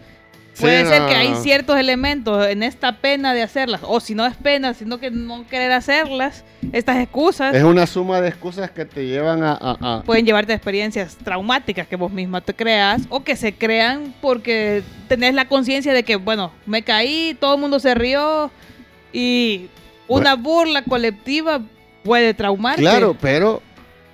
Puede 0.61 0.85
Sí, 0.85 0.89
ser 0.89 1.03
no, 1.03 1.09
que 1.09 1.15
hay 1.15 1.29
no. 1.31 1.43
ciertos 1.43 1.77
elementos 1.79 2.47
en 2.47 2.63
esta 2.63 2.93
pena 2.99 3.35
de 3.35 3.43
hacerlas, 3.43 3.83
o 3.85 4.01
si 4.01 4.15
no 4.15 4.25
es 4.25 4.35
pena, 4.37 4.73
sino 4.75 4.99
que 4.99 5.11
no 5.11 5.47
querer 5.47 5.71
hacerlas, 5.73 6.45
estas 6.73 6.97
excusas 6.99 7.55
Es 7.55 7.63
una 7.63 7.87
suma 7.87 8.21
de 8.21 8.29
excusas 8.29 8.71
que 8.71 8.85
te 8.87 9.05
llevan 9.07 9.43
a- 9.43 9.53
a- 9.61 9.77
a, 9.99 10.03
pueden 10.03 10.25
llevarte 10.25 10.53
a 10.53 10.57
experiencias 10.57 11.17
traumáticas 11.17 11.87
que 11.87 11.97
vos 11.97 12.11
misma 12.11 12.41
te 12.41 12.55
creas 12.55 13.03
o 13.11 13.23
que 13.23 13.37
se 13.37 13.53
crean 13.55 14.15
porque 14.23 14.83
tenés 15.09 15.35
la 15.35 15.47
conciencia 15.47 15.93
de 15.93 16.03
que, 16.05 16.17
bueno, 16.17 16.53
me 16.65 16.83
caí, 16.83 17.37
todo 17.39 17.55
el 17.57 17.61
mundo 17.61 17.79
se 17.79 17.95
rió 17.95 18.51
y 19.13 19.69
una 20.09 20.35
burla 20.37 20.83
colectiva 20.83 21.61
puede 22.03 22.33
traumarte. 22.35 22.81
Claro, 22.81 23.17
pero 23.21 23.63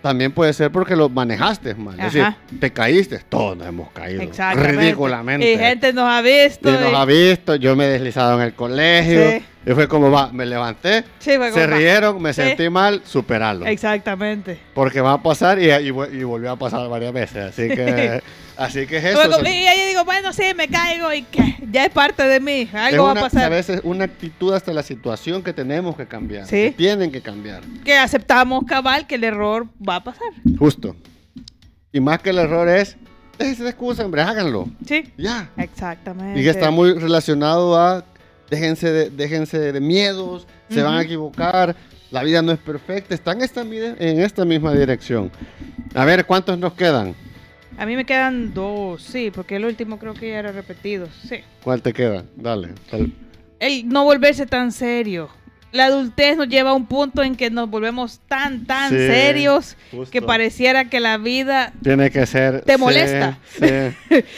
también 0.02 0.32
puede 0.32 0.52
ser 0.52 0.70
porque 0.70 0.96
lo 0.96 1.08
manejaste 1.08 1.74
mal. 1.76 1.98
Es 1.98 2.12
decir, 2.12 2.26
te 2.60 2.72
caíste, 2.72 3.20
todos 3.28 3.56
nos 3.56 3.66
hemos 3.68 3.90
caído. 3.92 4.20
Exactamente. 4.22 4.76
Ridículamente. 4.76 5.52
Y 5.52 5.56
gente 5.56 5.92
nos 5.92 6.04
ha 6.08 6.20
visto. 6.20 6.68
Y 6.68 6.72
nos 6.72 6.92
ha 6.94 7.04
visto, 7.04 7.54
yo 7.56 7.74
me 7.76 7.84
he 7.86 7.88
deslizado 7.88 8.34
en 8.38 8.42
el 8.46 8.54
colegio. 8.54 9.30
Sí. 9.30 9.44
Y 9.64 9.70
fue 9.74 9.86
como 9.86 10.10
va, 10.10 10.32
me 10.32 10.44
levanté, 10.44 11.04
Sí, 11.20 11.36
fue 11.36 11.52
se 11.52 11.66
rieron, 11.68 12.20
me 12.20 12.32
Sí. 12.32 12.42
sentí 12.42 12.68
mal, 12.68 13.00
superarlo. 13.04 13.64
Exactamente. 13.66 14.58
Porque 14.74 15.00
va 15.00 15.12
a 15.12 15.22
pasar 15.22 15.60
y, 15.60 15.70
y 15.70 15.90
volvió 16.24 16.50
a 16.50 16.56
pasar 16.56 16.88
varias 16.88 17.12
veces. 17.12 17.50
Así 17.50 17.68
que, 17.68 18.20
así 18.56 18.86
que 18.86 18.98
es 18.98 19.04
eso. 19.04 19.16
Fue 19.16 19.24
como- 19.30 19.38
o 19.38 19.44
sea, 19.44 19.50
y 19.62 19.66
ahí 19.66 19.88
digo, 19.88 20.04
bueno, 20.04 20.32
sí, 20.32 20.44
me 20.56 20.68
caigo 20.68 21.12
y 21.12 21.22
que 21.22 21.56
ya 21.70 21.84
es 21.86 21.90
parte 21.90 22.22
de 22.24 22.40
mí. 22.40 22.68
Algo 22.72 23.04
va 23.04 23.12
una- 23.12 23.20
a 23.20 23.24
pasar. 23.24 23.44
A 23.44 23.48
veces 23.48 23.80
una 23.84 24.04
actitud 24.04 24.52
hasta 24.52 24.72
la 24.72 24.82
situación 24.82 25.42
que 25.42 25.52
tenemos 25.52 25.96
que 25.96 26.06
cambiar. 26.06 26.46
Sí. 26.46 26.56
que 26.56 26.74
tienen 26.76 27.10
que 27.10 27.20
cambiar. 27.20 27.62
Que 27.84 27.96
aceptamos 27.96 28.64
cabal 28.66 29.06
que 29.06 29.14
el 29.16 29.24
error 29.24 29.66
va 29.86 29.96
a 29.96 30.04
pasar. 30.04 30.28
Justo. 30.58 30.96
Y 31.92 32.00
más 32.00 32.20
que 32.20 32.30
el 32.30 32.38
error 32.38 32.68
es, 32.68 32.96
déjense 33.38 33.62
de 33.64 33.70
excusa, 33.70 34.04
hombre, 34.04 34.22
háganlo. 34.22 34.68
Sí. 34.86 35.04
Ya. 35.16 35.50
Exactamente. 35.56 36.40
Y 36.40 36.44
que 36.44 36.50
está 36.50 36.70
muy 36.70 36.94
relacionado 36.94 37.78
a 37.78 38.04
déjense 38.50 38.92
de, 38.92 39.10
déjense 39.10 39.58
de 39.58 39.80
miedos, 39.80 40.46
se 40.68 40.82
van 40.82 40.94
a 40.98 41.02
equivocar, 41.02 41.74
la 42.10 42.22
vida 42.22 42.42
no 42.42 42.52
es 42.52 42.58
perfecta, 42.58 43.14
están 43.14 43.40
esta, 43.40 43.62
en 43.62 44.20
esta 44.20 44.44
misma 44.44 44.72
dirección. 44.74 45.30
A 45.94 46.04
ver, 46.04 46.26
¿cuántos 46.26 46.58
nos 46.58 46.74
quedan? 46.74 47.14
A 47.78 47.86
mí 47.86 47.96
me 47.96 48.04
quedan 48.04 48.52
dos, 48.54 49.02
sí, 49.02 49.30
porque 49.34 49.56
el 49.56 49.64
último 49.64 49.98
creo 49.98 50.14
que 50.14 50.30
ya 50.30 50.38
era 50.38 50.52
repetido. 50.52 51.08
Sí. 51.28 51.36
¿Cuál 51.64 51.82
te 51.82 51.92
queda? 51.92 52.24
Dale. 52.36 52.68
El 53.58 53.88
no 53.88 54.04
volverse 54.04 54.46
tan 54.46 54.72
serio. 54.72 55.28
La 55.72 55.86
adultez 55.86 56.36
nos 56.36 56.48
lleva 56.48 56.70
a 56.70 56.74
un 56.74 56.84
punto 56.84 57.22
en 57.22 57.34
que 57.34 57.48
nos 57.50 57.70
volvemos 57.70 58.20
tan, 58.28 58.66
tan 58.66 58.90
Sí, 58.90 58.96
serios 58.96 59.76
justo. 59.90 60.10
que 60.10 60.20
pareciera 60.20 60.84
que 60.90 61.00
la 61.00 61.16
vida, 61.16 61.72
Tiene 61.82 62.10
que 62.10 62.26
ser... 62.26 62.60
¿Te 62.60 62.74
sí, 62.74 62.78
molesta? 62.78 63.38
sí. 63.58 63.66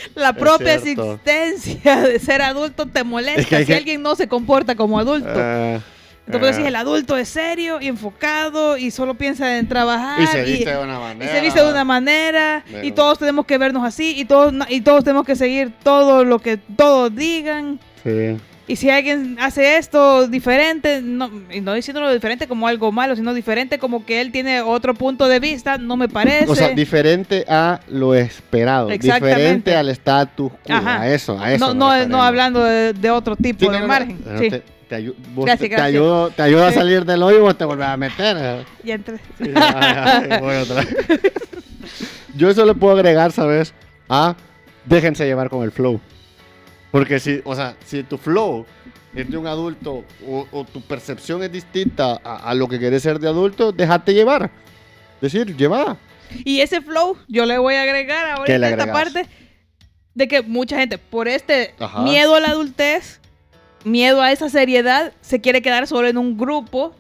la 0.14 0.32
propia 0.35 0.74
existencia 0.74 2.03
de 2.03 2.20
ser 2.20 2.41
adulto 2.41 2.87
te 2.87 3.03
molesta 3.03 3.41
Es 3.41 3.47
que 3.49 3.66
si 3.66 3.72
alguien 3.72 4.01
no 4.01 4.14
se 4.14 4.28
comporta 4.28 4.76
como 4.76 4.97
adulto. 4.97 5.28
Eh, 5.35 5.80
Entonces 6.27 6.51
eh, 6.51 6.53
decís, 6.53 6.68
el 6.68 6.77
adulto 6.77 7.16
es 7.16 7.29
serio 7.29 7.81
y 7.81 7.89
enfocado 7.89 8.77
y 8.79 8.91
solo 8.91 9.14
piensa 9.14 9.59
en 9.59 9.68
trabajar. 9.68 10.20
y 10.22 10.27
se 10.27 10.43
viste 10.43 10.70
de 10.70 10.79
una 10.79 10.97
y 10.97 10.99
manera. 11.01 11.33
se 11.33 11.41
viste 11.41 11.62
de 11.62 11.70
una 11.70 11.85
manera 11.85 12.64
y 12.83 12.93
todos 12.93 13.18
tenemos 13.18 13.45
que 13.45 13.59
vernos 13.59 13.85
así 13.85 14.14
y 14.18 14.25
todos 14.25 14.55
y 14.68 14.81
todos 14.81 15.05
tenemos 15.05 15.27
que 15.27 15.37
seguir 15.37 15.72
todo 15.83 16.25
lo 16.25 16.39
que 16.39 16.57
todos 16.57 17.14
digan 17.14 17.79
Sí. 18.03 18.37
Y 18.66 18.76
si 18.76 18.88
alguien 18.88 19.36
hace 19.40 19.76
esto 19.76 20.26
diferente 20.26 21.02
no 21.02 21.30
y 21.52 21.60
no 21.60 21.74
diciéndolo 21.74 22.10
diferente 22.12 22.48
como 22.48 22.66
algo 22.66 22.90
malo 22.92 23.14
sino 23.14 23.34
diferente 23.34 23.78
como 23.78 24.06
que 24.06 24.20
él 24.22 24.32
tiene 24.32 24.62
otro 24.62 24.94
punto 24.94 25.28
de 25.28 25.38
vista 25.38 25.76
no 25.76 25.96
me 25.98 26.08
parece 26.08 26.50
O 26.50 26.54
sea, 26.54 26.68
diferente 26.70 27.44
a 27.48 27.80
lo 27.88 28.14
esperado. 28.14 28.88
Diferente 28.88 29.76
al 29.76 29.88
status 29.90 30.50
quo. 30.64 30.74
Ajá. 30.74 31.02
A 31.02 31.10
eso, 31.12 31.38
a 31.38 31.52
eso. 31.52 31.74
no 31.74 31.98
no, 31.98 32.06
no 32.06 32.22
hablando 32.22 32.64
de, 32.64 32.92
de 32.94 33.10
otro 33.10 33.36
tipo 33.36 33.66
Sí, 33.66 33.70
de 33.70 33.80
no, 33.80 33.86
margen 33.86 34.18
no, 34.24 34.38
sí. 34.38 34.48
Te, 34.50 34.62
te 34.88 34.96
ayu- 34.98 35.14
vos 35.34 35.44
Gracias, 35.44 35.60
te- 35.60 35.68
te 35.68 35.74
gracias. 35.76 35.86
ayudo, 35.94 36.30
te 36.30 36.42
ayudo 36.42 36.64
a 36.66 36.72
salir 36.72 37.04
del 37.04 37.22
hoyo 37.22 37.38
y 37.38 37.40
vos 37.40 37.56
te 37.58 37.64
vuelves 37.64 37.86
a 37.86 37.96
meter. 37.96 38.64
Ya 38.82 38.94
entré. 38.94 39.16
Sí, 39.42 39.50
ay, 39.54 40.28
ay, 40.30 40.40
voy 40.40 40.56
otra 40.56 40.76
vez. 40.76 40.96
Yo 42.36 42.50
eso 42.50 42.64
le 42.66 42.74
puedo 42.74 42.94
agregar, 42.94 43.30
¿sabes? 43.32 43.72
A 44.08 44.34
déjense 44.84 45.24
llevar 45.26 45.48
con 45.50 45.62
el 45.62 45.70
flow. 45.70 46.00
Porque 46.95 47.18
si, 47.18 47.40
o 47.45 47.57
sea, 47.57 47.74
si 47.84 48.05
tu 48.05 48.16
flow 48.16 48.64
es 49.16 49.28
de 49.28 49.36
un 49.36 49.49
adulto 49.49 50.05
o, 50.28 50.47
o 50.53 50.64
tu 50.64 50.80
percepción 50.80 51.42
es 51.42 51.51
distinta 51.51 52.20
a, 52.22 52.36
a 52.49 52.55
lo 52.55 52.68
que 52.68 52.78
quieres 52.78 53.03
ser 53.03 53.18
de 53.18 53.26
adulto, 53.26 53.72
déjate 53.72 54.14
llevar. 54.14 54.53
Decir, 55.20 55.57
lleva. 55.57 55.97
Y 56.45 56.61
ese 56.61 56.80
flow, 56.80 57.16
yo 57.26 57.47
le 57.47 57.59
voy 57.59 57.74
a 57.74 57.82
agregar 57.82 58.26
ahorita 58.26 58.45
¿Qué 58.47 58.59
le 58.61 58.70
esta 58.70 58.92
parte 58.92 59.26
de 60.14 60.28
que 60.28 60.42
mucha 60.42 60.78
gente, 60.78 60.99
por 60.99 61.26
este 61.26 61.74
Ajá. 61.80 62.01
miedo 62.03 62.36
a 62.36 62.38
la 62.38 62.51
adultez, 62.51 63.20
miedo 63.82 64.22
a 64.22 64.30
esa 64.30 64.49
seriedad, 64.49 65.12
se 65.20 65.40
quiere 65.40 65.62
quedar 65.62 65.88
solo 65.88 66.07
en 66.07 66.16
un 66.16 66.38
grupo 66.38 66.95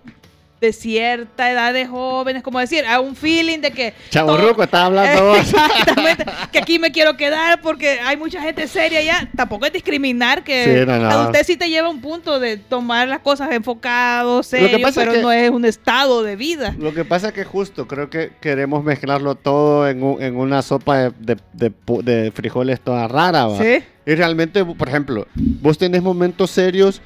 de 0.64 0.72
cierta 0.72 1.50
edad 1.50 1.72
de 1.72 1.86
jóvenes, 1.86 2.42
como 2.42 2.58
decir, 2.58 2.84
a 2.86 3.00
un 3.00 3.14
feeling 3.16 3.58
de 3.60 3.70
que... 3.70 3.94
Chaburruco, 4.10 4.62
estás 4.62 4.82
hablando 4.84 5.24
vos. 5.28 5.38
Exactamente, 5.38 6.24
que 6.52 6.58
aquí 6.58 6.78
me 6.78 6.90
quiero 6.92 7.16
quedar 7.16 7.60
porque 7.60 8.00
hay 8.00 8.16
mucha 8.16 8.40
gente 8.40 8.66
seria 8.68 9.02
ya. 9.02 9.28
Tampoco 9.36 9.66
es 9.66 9.72
discriminar 9.72 10.42
que 10.44 10.64
Sí, 10.64 10.86
no, 10.86 10.96
no. 10.98 11.04
la 11.08 11.10
adultez 11.10 11.46
sí 11.46 11.56
te 11.56 11.68
lleva 11.68 11.88
a 11.88 11.90
un 11.90 12.00
punto 12.00 12.40
de 12.40 12.56
tomar 12.56 13.08
las 13.08 13.20
cosas 13.20 13.50
enfocado, 13.52 14.42
serio, 14.42 14.86
es 14.88 14.94
pero 14.94 15.12
que- 15.12 15.22
no 15.22 15.30
es 15.32 15.50
un 15.50 15.64
estado 15.64 16.22
de 16.22 16.36
vida. 16.36 16.74
Lo 16.78 16.94
que 16.94 17.04
pasa 17.04 17.28
es 17.28 17.32
que 17.34 17.44
justo 17.44 17.86
creo 17.86 18.10
que 18.10 18.32
queremos 18.40 18.82
mezclarlo 18.84 19.34
todo 19.34 19.88
en, 19.88 20.02
un- 20.02 20.22
en 20.22 20.36
una 20.36 20.62
sopa 20.62 20.98
de, 20.98 21.10
de- 21.18 21.40
de 21.52 21.70
pu- 21.72 22.02
de 22.02 22.30
frijoles 22.32 22.80
toda 22.80 23.06
rara. 23.08 23.46
¿va? 23.46 23.58
Sí. 23.62 23.82
Y 24.06 24.14
realmente, 24.14 24.64
por 24.64 24.88
ejemplo, 24.88 25.26
vos 25.34 25.78
tenés 25.78 26.02
momentos 26.02 26.50
serios. 26.50 27.00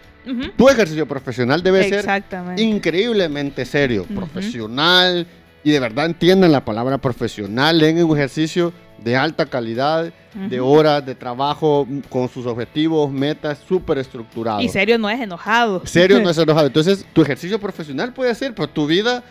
Tu 0.57 0.69
ejercicio 0.69 1.07
profesional 1.07 1.63
debe 1.63 1.89
ser 1.89 2.23
increíblemente 2.57 3.65
serio, 3.65 4.03
Ujú. 4.03 4.15
profesional. 4.15 5.27
Y 5.65 5.71
de 5.73 5.81
verdad 5.81 6.07
entiendan 6.07 6.53
la 6.53 6.65
palabra 6.65 6.99
profesional 6.99 7.83
en 7.83 8.03
un 8.05 8.17
ejercicio 8.17 8.73
de 9.03 9.17
alta 9.17 9.47
calidad, 9.47 10.13
de 10.35 10.61
Ujú. 10.61 10.71
horas, 10.71 11.05
de 11.05 11.15
trabajo, 11.15 11.87
con 12.09 12.29
sus 12.29 12.47
objetivos, 12.47 13.11
metas, 13.11 13.59
súper 13.67 13.99
estructurado. 13.99 14.61
Y 14.61 14.69
serio 14.69 14.99
no 14.99 15.11
es 15.11 15.21
enojado. 15.21 15.83
Serio 15.85 16.21
no 16.21 16.31
es 16.31 16.39
enojado. 16.39 16.67
Entonces, 16.67 17.05
tu 17.13 17.23
ejercicio 17.23 17.59
profesional 17.59 18.13
puede 18.13 18.35
ser, 18.35 18.55
pero 18.55 18.69
tu 18.69 18.87
vida, 18.87 19.23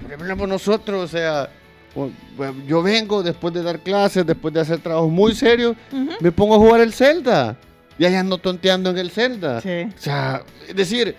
por 0.00 0.12
ejemplo, 0.22 0.46
nosotros, 0.46 1.04
o 1.04 1.08
sea, 1.08 1.48
yo 2.66 2.82
vengo 2.82 3.22
después 3.22 3.52
de 3.54 3.62
dar 3.62 3.78
clases, 3.80 4.26
después 4.26 4.52
de 4.54 4.60
hacer 4.60 4.78
trabajos 4.80 5.10
muy 5.10 5.34
serios, 5.34 5.76
Ujú. 5.92 6.10
me 6.20 6.32
pongo 6.32 6.54
a 6.54 6.58
jugar 6.58 6.80
el 6.80 6.92
Zelda. 6.92 7.56
Y 7.98 8.04
ahí 8.04 8.14
ando 8.14 8.38
tonteando 8.38 8.90
en 8.90 8.98
el 8.98 9.10
Zelda. 9.10 9.60
Sí. 9.60 9.68
O 9.96 9.98
sea, 10.00 10.42
es 10.68 10.74
decir, 10.74 11.14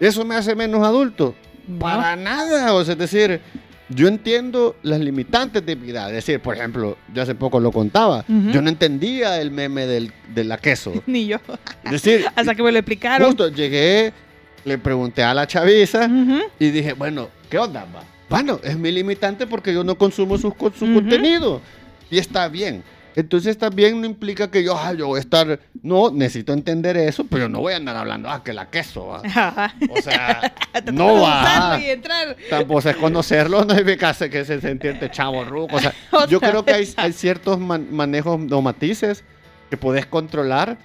¿eso 0.00 0.24
me 0.24 0.34
hace 0.36 0.54
menos 0.54 0.84
adulto? 0.86 1.34
No. 1.66 1.78
Para 1.78 2.14
nada. 2.16 2.74
O 2.74 2.84
sea, 2.84 2.92
es 2.92 2.98
decir, 2.98 3.40
yo 3.88 4.08
entiendo 4.08 4.76
las 4.82 5.00
limitantes 5.00 5.64
de 5.64 5.76
mi 5.76 5.90
edad. 5.90 6.08
Es 6.10 6.16
decir, 6.26 6.40
por 6.40 6.56
ejemplo, 6.56 6.98
yo 7.14 7.22
hace 7.22 7.34
poco 7.34 7.58
lo 7.60 7.72
contaba. 7.72 8.24
Ujú. 8.28 8.50
Yo 8.50 8.60
no 8.60 8.68
entendía 8.68 9.40
el 9.40 9.50
meme 9.50 9.86
del, 9.86 10.12
de 10.34 10.44
la 10.44 10.58
queso. 10.58 10.92
Ni 11.06 11.26
yo. 11.26 11.38
Es 11.84 11.90
decir, 11.92 12.26
Hasta 12.36 12.54
que 12.54 12.62
me 12.62 12.70
lo 12.72 12.78
explicaron. 12.78 13.26
justo 13.28 13.48
llegué, 13.48 14.12
le 14.64 14.76
pregunté 14.78 15.22
a 15.22 15.32
la 15.32 15.46
chaviza 15.46 16.04
Ujú. 16.06 16.40
y 16.58 16.70
dije, 16.70 16.92
bueno, 16.92 17.28
¿qué 17.48 17.58
onda? 17.58 17.86
va? 17.94 18.02
Bueno, 18.28 18.58
es 18.62 18.76
mi 18.78 18.90
limitante 18.90 19.46
porque 19.46 19.72
yo 19.72 19.84
no 19.84 19.96
consumo 19.96 20.36
su, 20.36 20.54
su 20.78 20.84
Ujú. 20.84 20.94
contenido. 20.94 21.60
Y 22.10 22.18
está 22.18 22.48
bien. 22.48 22.82
Entonces 23.16 23.56
también 23.56 24.00
no 24.00 24.06
implica 24.06 24.50
que 24.50 24.64
yo, 24.64 24.76
ah, 24.76 24.92
yo 24.92 25.06
voy 25.06 25.18
a 25.18 25.20
estar, 25.20 25.60
no, 25.82 26.10
necesito 26.10 26.52
entender 26.52 26.96
eso, 26.96 27.24
pero 27.24 27.48
no 27.48 27.60
voy 27.60 27.72
a 27.72 27.76
andar 27.76 27.96
hablando, 27.96 28.28
ah, 28.28 28.42
que 28.42 28.52
la 28.52 28.70
queso. 28.70 29.14
Ajá. 29.24 29.72
O 29.88 30.02
sea, 30.02 30.52
no 30.92 31.20
va. 31.20 31.78
y 31.80 31.90
entrar. 31.90 32.36
Tampoco 32.50 32.88
es 32.88 32.96
conocerlo, 32.96 33.64
no 33.64 33.74
significa 33.74 34.12
se- 34.14 34.30
que 34.30 34.44
se 34.44 34.60
sentirte 34.60 35.10
chavo 35.10 35.44
ruco. 35.44 35.76
O 35.76 35.80
sea, 35.80 35.94
yo 36.28 36.40
creo 36.40 36.64
que 36.64 36.72
hay, 36.72 36.88
hay 36.96 37.12
ciertos 37.12 37.60
man- 37.60 37.86
manejos 37.92 38.40
o 38.50 38.62
matices 38.62 39.22
que 39.70 39.76
podés 39.76 40.06
controlar, 40.06 40.76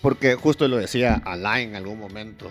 porque 0.00 0.34
justo 0.34 0.66
lo 0.68 0.78
decía 0.78 1.20
Alain 1.24 1.70
en 1.70 1.76
algún 1.76 1.98
momento, 1.98 2.50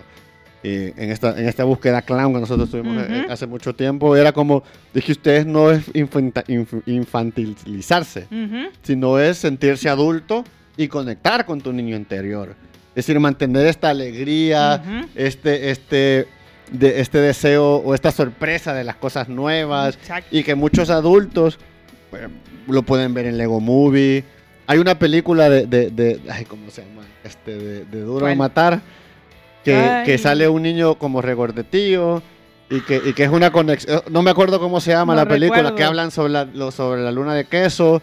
eh, 0.64 0.92
en, 0.96 1.10
esta, 1.10 1.38
en 1.38 1.48
esta 1.48 1.64
búsqueda 1.64 2.02
clown 2.02 2.32
que 2.34 2.40
nosotros 2.40 2.70
tuvimos 2.70 3.02
eh, 3.08 3.22
Ujú. 3.24 3.32
hace 3.32 3.46
mucho 3.46 3.74
tiempo, 3.74 4.14
era 4.16 4.32
como, 4.32 4.62
dije, 4.94 5.12
ustedes 5.12 5.44
no 5.46 5.70
es 5.70 5.88
infanta- 5.94 6.44
inf- 6.46 6.82
infantilizarse, 6.86 8.26
Ujú. 8.30 8.68
sino 8.82 9.18
es 9.18 9.38
sentirse 9.38 9.88
adulto 9.88 10.44
y 10.76 10.88
conectar 10.88 11.44
con 11.46 11.60
tu 11.60 11.72
niño 11.72 11.96
interior. 11.96 12.54
Es 12.90 13.06
decir, 13.06 13.18
mantener 13.20 13.66
esta 13.66 13.90
alegría, 13.90 14.82
Ujú. 14.84 15.06
este, 15.14 15.70
este, 15.70 16.26
de, 16.70 17.00
este 17.00 17.18
deseo 17.18 17.76
o 17.76 17.94
esta 17.94 18.10
sorpresa 18.12 18.74
de 18.74 18.84
las 18.84 18.96
cosas 18.96 19.28
nuevas 19.28 19.96
Exacto. 19.96 20.28
y 20.36 20.42
que 20.42 20.54
muchos 20.54 20.90
adultos 20.90 21.58
pues, 22.10 22.22
lo 22.68 22.82
pueden 22.82 23.14
ver 23.14 23.26
en 23.26 23.38
Lego 23.38 23.60
Movie. 23.60 24.24
Hay 24.66 24.78
una 24.78 24.98
película 24.98 25.48
de, 25.50 25.66
de, 25.66 25.90
de- 25.90 26.20
ay, 26.30 26.44
¿cómo 26.44 26.70
se 26.70 26.82
llama? 26.82 27.02
Este, 27.24 27.56
de, 27.56 28.00
Duro 28.02 28.20
¿Cuál? 28.20 28.36
Matar, 28.36 28.80
que, 29.64 30.02
que 30.04 30.18
sale 30.18 30.48
un 30.48 30.62
niño 30.62 30.96
como 30.96 31.22
regordetío 31.22 32.22
y 32.70 32.80
que, 32.80 33.00
y 33.04 33.12
que 33.12 33.24
es 33.24 33.30
una 33.30 33.50
conexión, 33.52 34.02
no 34.10 34.22
me 34.22 34.30
acuerdo 34.30 34.58
cómo 34.58 34.80
se 34.80 34.92
llama 34.92 35.14
No 35.14 35.20
la 35.22 35.28
película, 35.28 35.58
recuerdo. 35.58 35.76
que 35.76 35.84
hablan 35.84 36.10
sobre 36.10 36.32
la, 36.32 36.44
lo- 36.46 36.70
sobre 36.70 37.02
la 37.02 37.12
luna 37.12 37.34
de 37.34 37.44
queso 37.44 38.00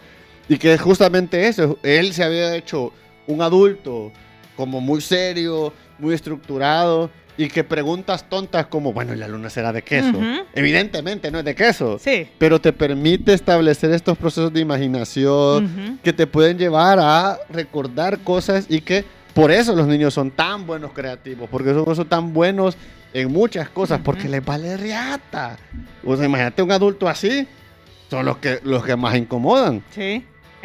y 0.48 0.58
que 0.58 0.72
es 0.74 0.80
justamente 0.80 1.48
eso, 1.48 1.78
él 1.82 2.12
se 2.12 2.22
había 2.24 2.54
hecho 2.56 2.92
un 3.26 3.42
adulto 3.42 4.12
como 4.56 4.80
muy 4.80 5.00
serio, 5.00 5.72
muy 5.98 6.14
estructurado 6.14 7.10
y 7.36 7.48
que 7.48 7.64
preguntas 7.64 8.28
tontas 8.28 8.66
como, 8.66 8.92
bueno, 8.92 9.14
¿y 9.14 9.16
la 9.16 9.26
luna 9.28 9.48
será 9.48 9.72
de 9.72 9.82
queso? 9.82 10.10
Ujú. 10.10 10.42
Evidentemente 10.54 11.30
no 11.30 11.38
es 11.38 11.44
de 11.44 11.54
queso, 11.54 11.98
Sí. 11.98 12.26
pero 12.38 12.60
te 12.60 12.72
permite 12.72 13.32
establecer 13.32 13.90
estos 13.92 14.18
procesos 14.18 14.52
de 14.52 14.60
imaginación 14.60 15.64
Ujú. 15.64 15.98
que 16.02 16.12
te 16.12 16.26
pueden 16.26 16.58
llevar 16.58 16.98
a 17.00 17.38
recordar 17.48 18.18
cosas 18.18 18.66
y 18.68 18.80
que 18.82 19.04
por 19.34 19.50
eso 19.50 19.74
los 19.76 19.86
niños 19.86 20.12
son 20.14 20.30
tan 20.30 20.66
buenos 20.66 20.92
creativos, 20.92 21.48
porque 21.50 21.72
son, 21.72 21.94
son 21.96 22.08
tan 22.08 22.32
buenos 22.32 22.76
en 23.12 23.30
muchas 23.32 23.68
cosas, 23.68 23.96
Ujú. 23.98 24.04
porque 24.04 24.28
les 24.28 24.44
vale 24.44 24.76
riata. 24.76 25.56
O 26.04 26.16
sea, 26.16 26.26
imagínate 26.26 26.62
un 26.62 26.70
adulto 26.72 27.08
así, 27.08 27.46
son 28.10 28.24
los 28.26 28.38
que, 28.38 28.60
los 28.64 28.84
que 28.84 28.96
más 28.96 29.16
incomodan. 29.16 29.82
Sí. 29.90 30.24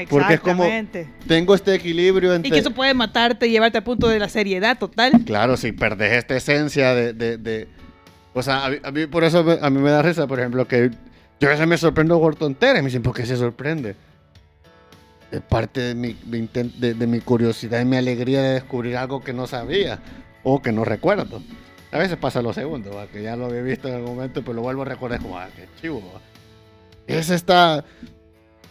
Porque 0.10 0.34
es 0.34 0.40
como- 0.42 0.64
Exactamente. 0.66 1.08
Tengo 1.28 1.56
este 1.56 1.74
equilibrio 1.74 2.34
Y 2.34 2.36
entre... 2.36 2.52
que 2.52 2.60
eso 2.60 2.72
puede 2.72 2.94
matarte 2.94 3.48
y 3.48 3.52
llevarte 3.52 3.78
al 3.78 3.84
punto 3.86 4.10
de 4.10 4.20
la 4.20 4.28
seriedad 4.28 4.78
total. 4.78 5.14
Claro, 5.26 5.56
si 5.56 5.72
perdés 5.72 6.14
esta 6.14 6.36
esencia 6.36 6.94
de... 6.94 7.14
de- 7.14 7.38
de- 7.38 7.68
o 8.34 8.44
sea, 8.44 8.66
a 8.66 8.70
mí, 8.70 8.78
a 8.84 8.92
mí 8.92 9.06
por 9.08 9.24
eso 9.24 9.46
a 9.62 9.70
mí 9.70 9.80
me 9.80 9.90
da 9.92 10.02
risa, 10.02 10.28
por 10.28 10.40
ejemplo, 10.40 10.68
que 10.68 10.92
yo 11.40 11.48
a 11.48 11.52
veces 11.52 11.66
me 11.68 11.78
sorprendo 11.78 12.20
por 12.20 12.36
tonteras. 12.36 12.84
Me 12.84 12.88
dicen, 12.90 13.02
¿por 13.04 13.16
qué 13.16 13.26
se 13.26 13.38
sorprende? 13.38 13.96
Es 15.32 15.42
parte 15.42 15.82
de 15.82 15.96
mi, 15.96 16.14
de, 16.14 16.94
de 16.94 17.08
mi 17.08 17.20
curiosidad 17.20 17.82
y 17.82 17.86
mi 17.86 17.98
alegría 17.98 18.42
de 18.42 18.54
descubrir 18.54 18.96
algo 18.98 19.22
que 19.24 19.34
no 19.34 19.48
sabía 19.48 20.00
o 20.44 20.62
que 20.62 20.72
no 20.72 20.86
recuerdo. 20.86 21.42
A 21.92 21.98
veces 21.98 22.18
pasa 22.18 22.42
lo 22.42 22.54
segundo, 22.54 22.94
¿va? 22.96 23.08
que 23.08 23.24
ya 23.24 23.36
lo 23.36 23.46
había 23.46 23.62
visto 23.62 23.88
en 23.88 23.96
algún 23.96 24.16
momento, 24.16 24.42
pero 24.42 24.54
lo 24.54 24.62
vuelvo 24.62 24.82
a 24.84 24.86
recordar 24.86 25.20
como, 25.22 25.38
ah, 25.40 25.48
qué 25.56 25.66
chivo. 25.82 26.02
¿va? 26.14 26.22
Es 27.08 27.30
esta, 27.30 27.84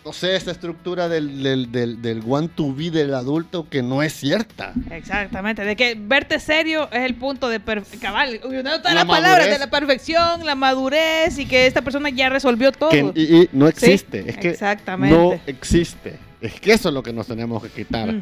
no 0.04 0.12
sé, 0.12 0.36
esta 0.36 0.50
estructura 0.50 1.08
del, 1.08 1.42
del, 1.42 1.72
del, 1.72 2.02
del 2.02 2.22
one 2.28 2.48
to 2.48 2.74
be 2.74 2.90
del 2.90 3.14
adulto 3.14 3.68
que 3.68 3.82
no 3.82 4.02
es 4.02 4.12
cierta. 4.12 4.74
Exactamente. 4.90 5.64
De 5.64 5.74
que 5.74 5.96
verte 5.98 6.38
serio 6.38 6.88
es 6.92 7.00
el 7.02 7.14
punto 7.14 7.48
de 7.48 7.60
cabal. 8.00 8.40
Una 8.44 8.62
todas 8.78 8.94
La 8.94 8.94
las 8.94 9.06
palabras 9.06 9.48
de 9.48 9.58
la 9.58 9.70
perfección, 9.70 10.44
la 10.44 10.54
madurez 10.54 11.38
y 11.38 11.46
que 11.46 11.66
esta 11.66 11.82
persona 11.82 12.10
ya 12.10 12.28
resolvió 12.28 12.72
todo. 12.72 12.90
Que, 12.90 13.10
y, 13.14 13.36
y 13.42 13.48
no 13.52 13.66
Sí, 13.68 13.72
existe. 13.86 14.28
es 14.28 14.36
que 14.36 14.50
exactamente. 14.50 15.16
no 15.16 15.40
existe. 15.46 16.18
Es 16.44 16.60
que 16.60 16.72
eso 16.74 16.88
es 16.90 16.94
lo 16.94 17.02
que 17.02 17.12
nos 17.12 17.26
tenemos 17.26 17.62
que 17.62 17.70
quitar. 17.70 18.14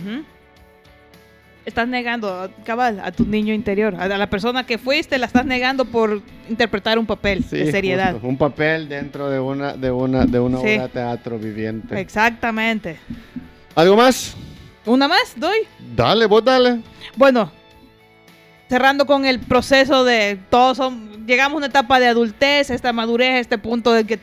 Estás 1.64 1.86
negando, 1.88 2.50
cabal, 2.64 3.00
a 3.00 3.10
tu 3.12 3.24
niño 3.24 3.52
interior. 3.52 3.94
A 3.96 4.06
la 4.08 4.28
persona 4.30 4.64
que 4.64 4.78
fuiste 4.78 5.18
la 5.18 5.26
estás 5.26 5.44
negando 5.44 5.84
por 5.84 6.20
interpretar 6.48 6.98
un 6.98 7.06
papel 7.06 7.42
Sí, 7.44 7.56
de 7.56 7.70
seriedad. 7.72 8.12
justo, 8.12 8.28
un 8.28 8.36
papel 8.36 8.88
dentro 8.88 9.28
de 9.28 9.38
una, 9.40 9.72
de 9.74 9.90
una, 9.90 10.24
de 10.24 10.38
una 10.40 10.58
Sí. 10.58 10.64
obra 10.74 10.82
de 10.82 10.88
teatro 10.88 11.38
viviente. 11.38 12.00
Exactamente. 12.00 12.96
¿Algo 13.74 13.96
más? 13.96 14.36
¿Una 14.86 15.06
más? 15.08 15.34
¿Doy? 15.36 15.58
Dale, 15.96 16.26
vos 16.26 16.44
dale. 16.44 16.80
Bueno, 17.16 17.50
cerrando 18.68 19.06
con 19.06 19.24
el 19.24 19.38
proceso 19.40 20.04
de 20.04 20.38
todos 20.50 20.76
son, 20.76 21.26
llegamos 21.26 21.54
a 21.54 21.56
una 21.58 21.66
etapa 21.66 22.00
de 22.00 22.06
adultez, 22.08 22.70
esta 22.70 22.92
madurez, 22.92 23.40
este 23.40 23.58
punto 23.58 23.92
de 23.92 24.04
que 24.04 24.18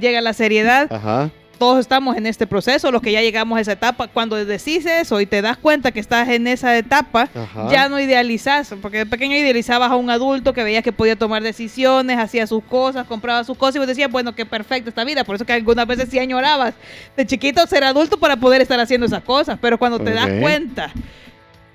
llega 0.00 0.20
la 0.22 0.32
seriedad. 0.32 0.90
Ajá. 0.92 1.30
Todos 1.58 1.80
estamos 1.80 2.16
en 2.16 2.26
este 2.26 2.46
proceso, 2.46 2.92
los 2.92 3.02
que 3.02 3.10
ya 3.10 3.20
llegamos 3.20 3.58
a 3.58 3.60
esa 3.60 3.72
etapa. 3.72 4.06
Cuando 4.06 4.36
decís 4.36 4.86
eso 4.86 5.20
y 5.20 5.26
te 5.26 5.42
das 5.42 5.56
cuenta 5.56 5.90
que 5.90 5.98
estás 5.98 6.28
en 6.28 6.46
esa 6.46 6.76
etapa, 6.78 7.28
Ajá. 7.34 7.68
ya 7.68 7.88
no 7.88 7.98
idealizas, 7.98 8.72
porque 8.80 8.98
de 8.98 9.06
pequeño 9.06 9.34
idealizabas 9.34 9.90
a 9.90 9.96
un 9.96 10.08
adulto 10.08 10.52
que 10.52 10.62
veías 10.62 10.84
que 10.84 10.92
podía 10.92 11.16
tomar 11.16 11.42
decisiones, 11.42 12.16
hacía 12.18 12.46
sus 12.46 12.62
cosas, 12.62 13.06
compraba 13.08 13.42
sus 13.42 13.58
cosas 13.58 13.76
y 13.76 13.78
vos 13.80 13.88
decías, 13.88 14.10
bueno, 14.10 14.36
qué 14.36 14.46
perfecta 14.46 14.88
esta 14.88 15.02
vida. 15.02 15.24
Por 15.24 15.34
eso 15.34 15.44
que 15.44 15.52
algunas 15.52 15.86
veces 15.86 16.08
sí 16.10 16.18
añorabas 16.20 16.74
de 17.16 17.26
chiquito 17.26 17.66
ser 17.66 17.82
adulto 17.82 18.18
para 18.18 18.36
poder 18.36 18.62
estar 18.62 18.78
haciendo 18.78 19.06
esas 19.06 19.24
cosas. 19.24 19.58
Pero 19.60 19.78
cuando 19.78 19.98
te 19.98 20.12
das 20.12 20.30
cuenta, 20.40 20.92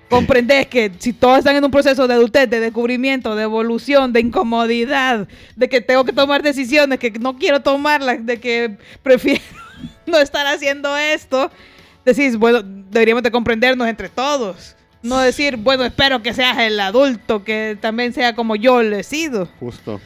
comprendes 0.10 0.68
que 0.68 0.92
si 1.00 1.12
todos 1.12 1.40
están 1.40 1.56
en 1.56 1.66
un 1.66 1.72
proceso 1.72 2.08
de 2.08 2.14
adultez, 2.14 2.50
de 2.50 2.60
descubrimiento, 2.60 3.36
de 3.36 3.44
evolución, 3.44 4.14
de 4.14 4.22
incomodidad, 4.22 5.28
de 5.56 5.68
que 5.68 5.82
tengo 5.82 6.06
que 6.06 6.14
tomar 6.14 6.42
decisiones 6.42 7.00
que 7.00 7.12
no 7.12 7.38
quiero 7.38 7.62
tomarlas, 7.62 8.26
de 8.26 8.40
que 8.40 8.78
prefiero 9.02 9.42
no 10.06 10.18
estar 10.20 10.46
haciendo 10.48 10.96
esto, 10.98 11.52
decís, 12.06 12.38
bueno, 12.38 12.62
deberíamos 12.64 13.24
de 13.24 13.32
comprendernos 13.32 13.88
entre 13.88 14.10
todos. 14.10 14.76
No 15.02 15.20
decir, 15.20 15.58
bueno, 15.58 15.84
espero 15.84 16.22
que 16.24 16.34
seas 16.34 16.58
el 16.60 16.80
adulto, 16.80 17.44
que 17.44 17.78
también 17.82 18.14
sea 18.14 18.36
como 18.36 18.56
yo 18.56 18.82
lo 18.84 18.96
he 18.96 19.04
sido. 19.04 19.48
Justo. 19.60 20.00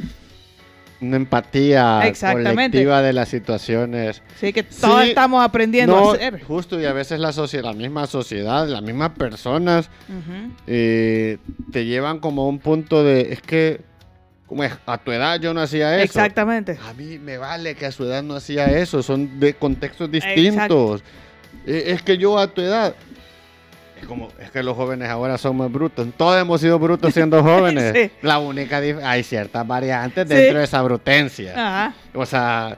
Una 0.99 1.17
empatía 1.17 2.01
colectiva 2.19 3.03
de 3.03 3.13
las 3.13 3.29
situaciones. 3.29 4.23
Sí, 4.39 4.51
que 4.51 4.63
todos 4.63 5.03
Sí, 5.03 5.09
estamos 5.09 5.45
aprendiendo 5.45 5.95
No, 5.95 6.09
a 6.09 6.13
hacer. 6.15 6.41
justo, 6.43 6.81
y 6.81 6.85
a 6.85 6.93
veces 6.93 7.19
la, 7.19 7.31
la 7.61 7.73
misma 7.73 8.07
sociedad, 8.07 8.67
las 8.67 8.81
mismas 8.81 9.11
personas 9.11 9.91
eh, 10.65 11.37
te 11.71 11.85
llevan 11.85 12.19
como 12.19 12.41
a 12.41 12.47
un 12.47 12.57
punto 12.57 13.03
de, 13.03 13.33
es 13.33 13.41
que, 13.43 13.81
como 14.47 14.63
es, 14.63 14.73
a 14.85 14.97
tu 14.97 15.11
edad 15.11 15.39
yo 15.39 15.53
no 15.53 15.61
hacía 15.61 15.95
eso. 15.95 16.03
Exactamente. 16.05 16.79
A 16.89 16.93
mí 16.93 17.19
me 17.19 17.37
vale 17.37 17.75
que 17.75 17.85
a 17.85 17.91
su 17.91 18.05
edad 18.05 18.23
no 18.23 18.35
hacía 18.35 18.65
eso, 18.65 19.03
son 19.03 19.39
de 19.39 19.53
contextos 19.53 20.09
distintos. 20.09 21.03
Eh, 21.65 21.83
Es 21.87 22.01
que 22.01 22.17
yo 22.17 22.39
a 22.39 22.47
tu 22.47 22.61
edad, 22.61 22.95
es 24.01 24.07
como, 24.07 24.29
es 24.39 24.49
que 24.51 24.63
los 24.63 24.75
jóvenes 24.75 25.09
ahora 25.09 25.37
son 25.37 25.57
más 25.57 25.71
brutos. 25.71 26.07
Todos 26.15 26.39
hemos 26.41 26.61
sido 26.61 26.79
brutos 26.79 27.13
siendo 27.13 27.43
jóvenes. 27.43 27.93
Sí. 27.93 28.11
La 28.21 28.39
única 28.39 28.77
hay 28.77 29.23
ciertas 29.23 29.67
variantes 29.67 30.27
Sí. 30.27 30.33
dentro 30.33 30.59
de 30.59 30.63
esa 30.63 30.81
brutencia. 30.81 31.51
Ajá. 31.53 31.93
O 32.13 32.25
sea, 32.25 32.77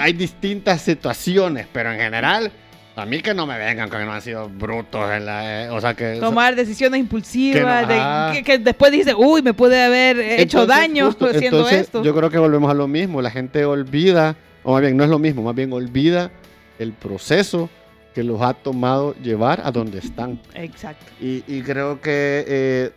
hay 0.00 0.12
distintas 0.12 0.80
situaciones, 0.82 1.66
pero 1.72 1.92
en 1.92 1.98
general, 2.00 2.50
a 3.00 3.06
mí 3.06 3.20
que 3.22 3.34
no 3.34 3.46
me 3.46 3.58
vengan 3.58 3.88
que 3.90 3.98
no 4.04 4.12
han 4.12 4.22
sido 4.22 4.48
brutos. 4.48 5.10
En 5.10 5.26
la, 5.26 5.64
eh, 5.64 5.70
o 5.70 5.80
sea, 5.80 5.94
que... 5.94 6.16
Tomar 6.20 6.54
decisiones 6.54 7.00
impulsivas, 7.00 7.86
Que 7.86 7.92
de- 7.94 7.98
no- 7.98 8.04
ajá. 8.04 8.32
que, 8.32 8.42
que 8.44 8.58
después 8.58 8.92
dice, 8.92 9.14
uy, 9.14 9.42
me 9.42 9.54
pude 9.54 9.82
haber 9.82 10.18
hecho 10.20 10.62
Entonces, 10.62 10.68
daño 10.68 11.06
justo, 11.06 11.26
haciendo 11.30 11.58
entonces, 11.58 11.80
esto. 11.80 12.02
Yo 12.02 12.14
creo 12.14 12.30
que 12.30 12.38
volvemos 12.38 12.70
a 12.70 12.74
lo 12.74 12.86
mismo. 12.88 13.20
La 13.22 13.30
gente 13.30 13.64
olvida, 13.64 14.36
o 14.62 14.72
más 14.72 14.82
bien 14.82 14.96
no 14.96 15.04
es 15.04 15.10
lo 15.10 15.18
mismo, 15.18 15.42
más 15.42 15.54
bien 15.54 15.72
olvida 15.72 16.30
el 16.78 16.92
proceso 16.92 17.68
que 18.14 18.22
los 18.24 18.40
ha 18.42 18.54
tomado 18.54 19.14
llevar 19.22 19.62
a 19.64 19.70
donde 19.70 19.98
están. 19.98 20.40
Exacto. 20.54 21.06
Y, 21.20 21.44
y 21.46 21.62
creo 21.62 22.00
que, 22.00 22.44
eh, 22.46 22.90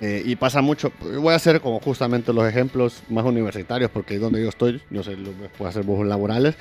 eh, 0.00 0.22
y 0.24 0.34
pasa 0.36 0.60
mucho, 0.60 0.90
voy 1.20 1.32
a 1.32 1.36
hacer 1.36 1.60
como 1.60 1.78
justamente 1.80 2.32
los 2.32 2.46
ejemplos 2.48 3.02
más 3.08 3.24
universitarios, 3.24 3.90
porque 3.92 4.14
es 4.16 4.20
donde 4.20 4.42
yo 4.42 4.48
estoy, 4.48 4.82
no 4.90 5.02
sé, 5.04 5.16
lo 5.16 5.30
puedo 5.56 5.68
hacer 5.68 5.84
vos 5.84 6.04
laborales, 6.04 6.56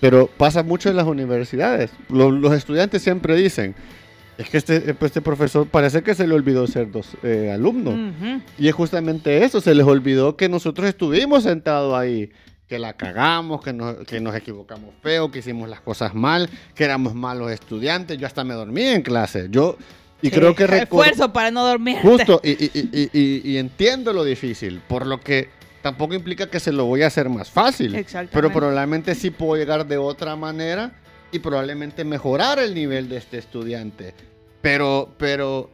pero 0.00 0.26
pasa 0.26 0.62
mucho 0.62 0.88
en 0.90 0.96
las 0.96 1.06
universidades. 1.06 1.90
Lo- 2.08 2.30
los 2.30 2.52
estudiantes 2.52 3.02
siempre 3.02 3.36
dicen, 3.36 3.74
es 4.38 4.48
que 4.50 4.58
este, 4.58 4.94
este 5.00 5.20
profesor 5.20 5.66
parece 5.66 6.02
que 6.02 6.14
se 6.14 6.26
le 6.26 6.34
olvidó 6.34 6.66
ser 6.68 6.90
dos, 6.92 7.08
eh, 7.24 7.50
alumno. 7.52 8.12
Y 8.58 8.68
es 8.68 8.74
justamente 8.74 9.44
eso, 9.44 9.60
se 9.60 9.74
les 9.74 9.84
olvidó 9.86 10.36
que 10.36 10.48
nosotros 10.48 10.88
estuvimos 10.88 11.42
sentados 11.42 11.94
ahí, 11.98 12.30
que 12.68 12.78
la 12.78 12.92
cagamos, 12.92 13.62
que 13.62 13.72
nos, 13.72 13.96
que 14.06 14.20
nos 14.20 14.36
equivocamos 14.36 14.94
feo, 15.02 15.30
que 15.30 15.40
hicimos 15.40 15.68
las 15.68 15.80
cosas 15.80 16.14
mal, 16.14 16.48
que 16.74 16.84
éramos 16.84 17.14
malos 17.14 17.50
estudiantes. 17.50 18.16
Yo 18.18 18.26
hasta 18.26 18.44
me 18.44 18.54
dormí 18.54 18.82
en 18.82 19.02
clase. 19.02 19.48
Yo, 19.50 19.76
y 20.22 20.28
Sí, 20.28 20.32
creo 20.34 20.54
que. 20.54 20.64
Esfuerzo 20.82 21.32
para 21.32 21.50
no 21.50 21.66
dormir. 21.66 21.96
Justo, 22.02 22.40
y, 22.44 22.50
y- 22.50 22.70
y- 22.92 23.10
y- 23.12 23.50
y 23.52 23.56
entiendo 23.56 24.12
lo 24.12 24.22
difícil, 24.22 24.80
por 24.86 25.06
lo 25.06 25.18
que 25.20 25.48
tampoco 25.88 26.12
implica 26.14 26.50
que 26.50 26.60
se 26.60 26.70
lo 26.70 26.84
voy 26.84 27.02
a 27.02 27.06
hacer 27.06 27.30
más 27.30 27.48
fácil. 27.50 28.04
Pero 28.30 28.52
probablemente 28.52 29.14
sí 29.14 29.30
puedo 29.30 29.56
llegar 29.56 29.86
de 29.86 29.96
otra 29.96 30.36
manera 30.36 30.92
y 31.32 31.38
probablemente 31.38 32.04
mejorar 32.04 32.58
el 32.58 32.74
nivel 32.74 33.08
de 33.08 33.16
este 33.16 33.38
estudiante. 33.38 34.14
Pero, 34.60 35.08
pero 35.16 35.70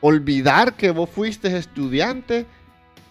olvidar 0.00 0.72
que 0.72 0.90
vos 0.90 1.10
fuiste 1.10 1.54
estudiante 1.54 2.46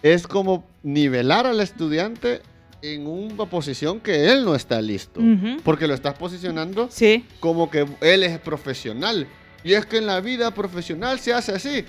es 0.02 0.26
como 0.26 0.64
nivelar 0.82 1.46
al 1.46 1.60
estudiante 1.60 2.42
en 2.82 3.06
una 3.06 3.46
posición 3.46 4.00
que 4.00 4.32
él 4.32 4.44
no 4.44 4.56
está 4.56 4.82
listo. 4.82 5.20
Porque 5.62 5.86
lo 5.86 5.94
estás 5.94 6.14
posicionando 6.14 6.88
Sí. 6.90 7.24
como 7.38 7.70
que 7.70 7.86
él 8.00 8.24
es 8.24 8.36
profesional. 8.40 9.28
Y 9.64 9.74
es 9.74 9.86
que 9.86 9.98
en 9.98 10.06
la 10.06 10.20
vida 10.20 10.50
profesional 10.52 11.18
se 11.18 11.32
hace 11.32 11.52
así. 11.52 11.84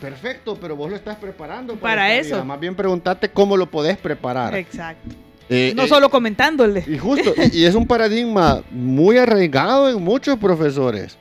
Perfecto, 0.00 0.56
pero 0.60 0.76
vos 0.76 0.90
lo 0.90 0.96
estás 0.96 1.16
preparando 1.16 1.74
Para 1.76 2.14
eso. 2.14 2.36
vida. 2.36 2.44
Más 2.44 2.60
bien 2.60 2.74
preguntate 2.74 3.30
cómo 3.30 3.56
lo 3.56 3.70
podés 3.70 3.96
preparar. 3.96 4.54
Exacto. 4.54 5.14
Eh, 5.48 5.72
No 5.76 5.84
eh, 5.84 5.88
solo 5.88 6.10
comentándole. 6.10 6.84
y 6.86 6.98
justo, 6.98 7.32
y 7.52 7.64
es 7.64 7.74
un 7.74 7.86
paradigma 7.86 8.62
muy 8.70 9.16
arraigado 9.16 9.88
en 9.88 10.02
muchos 10.02 10.38
profesores. 10.38 11.16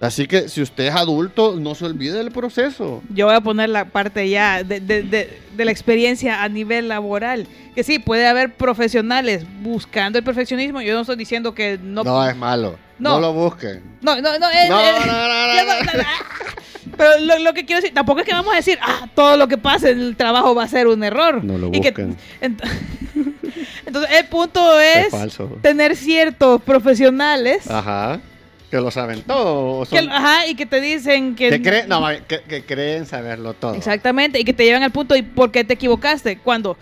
Así 0.00 0.26
que 0.26 0.48
si 0.48 0.62
usted 0.62 0.84
es 0.86 0.94
adulto, 0.94 1.56
no 1.60 1.74
se 1.74 1.84
olvide 1.84 2.14
del 2.14 2.30
proceso. 2.30 3.02
Yo 3.12 3.26
voy 3.26 3.34
a 3.34 3.40
poner 3.42 3.68
la 3.68 3.84
parte 3.84 4.28
ya 4.30 4.62
de, 4.64 4.80
de- 4.80 5.02
de- 5.02 5.38
de 5.54 5.64
la 5.64 5.70
experiencia 5.70 6.42
a 6.42 6.48
nivel 6.48 6.88
laboral. 6.88 7.46
Que 7.74 7.84
sí, 7.84 7.98
puede 7.98 8.26
haber 8.26 8.54
profesionales 8.54 9.44
buscando 9.60 10.18
el 10.18 10.24
perfeccionismo. 10.24 10.80
Yo 10.80 10.94
no 10.94 11.02
estoy 11.02 11.16
diciendo 11.16 11.52
que 11.54 11.78
no. 11.82 12.02
No, 12.02 12.26
es 12.26 12.34
malo. 12.34 12.76
No. 12.98 13.10
No. 13.14 13.20
lo 13.20 13.32
busquen. 13.34 13.82
No, 14.00 14.16
no, 14.16 14.32
no. 14.32 14.38
No, 14.38 14.50
es- 14.50 14.68
no, 14.70 14.78
no. 14.78 16.02
Pero 16.96 17.10
lo, 17.20 17.38
lo 17.38 17.52
que 17.54 17.64
quiero 17.66 17.80
decir, 17.80 17.94
tampoco 17.94 18.20
es 18.20 18.26
que 18.26 18.32
vamos 18.32 18.52
a 18.52 18.56
decir, 18.56 18.78
ah, 18.82 19.06
todo 19.14 19.36
lo 19.36 19.48
que 19.48 19.56
pase 19.58 19.90
en 19.90 20.00
el 20.00 20.16
trabajo 20.16 20.54
va 20.54 20.64
a 20.64 20.68
ser 20.68 20.86
un 20.86 21.02
error. 21.04 21.42
No 21.44 21.56
lo 21.58 21.68
Y 21.68 21.80
que- 21.80 21.90
busquen. 21.90 22.16
ent- 22.40 22.62
entonces, 23.86 24.10
el 24.18 24.26
punto 24.26 24.78
Es 24.80 25.08
tener 25.62 25.96
ciertos 25.96 26.62
profesionales 26.62 27.70
Ajá. 27.70 28.20
Que 28.70 28.76
lo 28.76 28.90
saben 28.90 29.22
todo. 29.22 29.84
que, 29.84 29.98
ajá, 29.98 30.46
y 30.46 30.54
que 30.54 30.64
te 30.64 30.80
dicen 30.80 31.34
que... 31.34 31.50
que, 31.50 31.60
creen, 31.60 31.88
no, 31.88 32.06
que, 32.28 32.42
que 32.42 32.64
creen 32.64 33.04
saberlo 33.04 33.52
todo. 33.54 33.74
Exactamente, 33.74 34.38
y 34.38 34.44
que 34.44 34.52
te 34.52 34.64
llevan 34.64 34.84
al 34.84 34.92
punto 34.92 35.14
de 35.14 35.24
por 35.24 35.50
qué 35.50 35.64
te 35.64 35.74
equivocaste. 35.74 36.38
Cuando, 36.38 36.76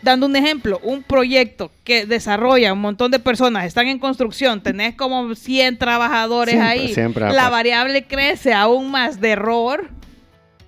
dando 0.00 0.24
un 0.24 0.34
ejemplo, 0.36 0.80
un 0.82 1.02
proyecto 1.02 1.70
que 1.84 2.06
desarrolla 2.06 2.72
un 2.72 2.80
montón 2.80 3.10
de 3.10 3.18
personas, 3.18 3.66
están 3.66 3.88
en 3.88 3.98
construcción, 3.98 4.62
tenés 4.62 4.94
como 4.94 5.34
100 5.34 5.76
trabajadores 5.76 6.54
Siempre, 6.54 6.70
ahí, 6.70 6.94
siempre 6.94 7.24
la 7.26 7.30
pasar. 7.30 7.50
variable 7.50 8.06
crece 8.06 8.54
aún 8.54 8.90
más 8.90 9.20
de 9.20 9.30
error, 9.30 9.90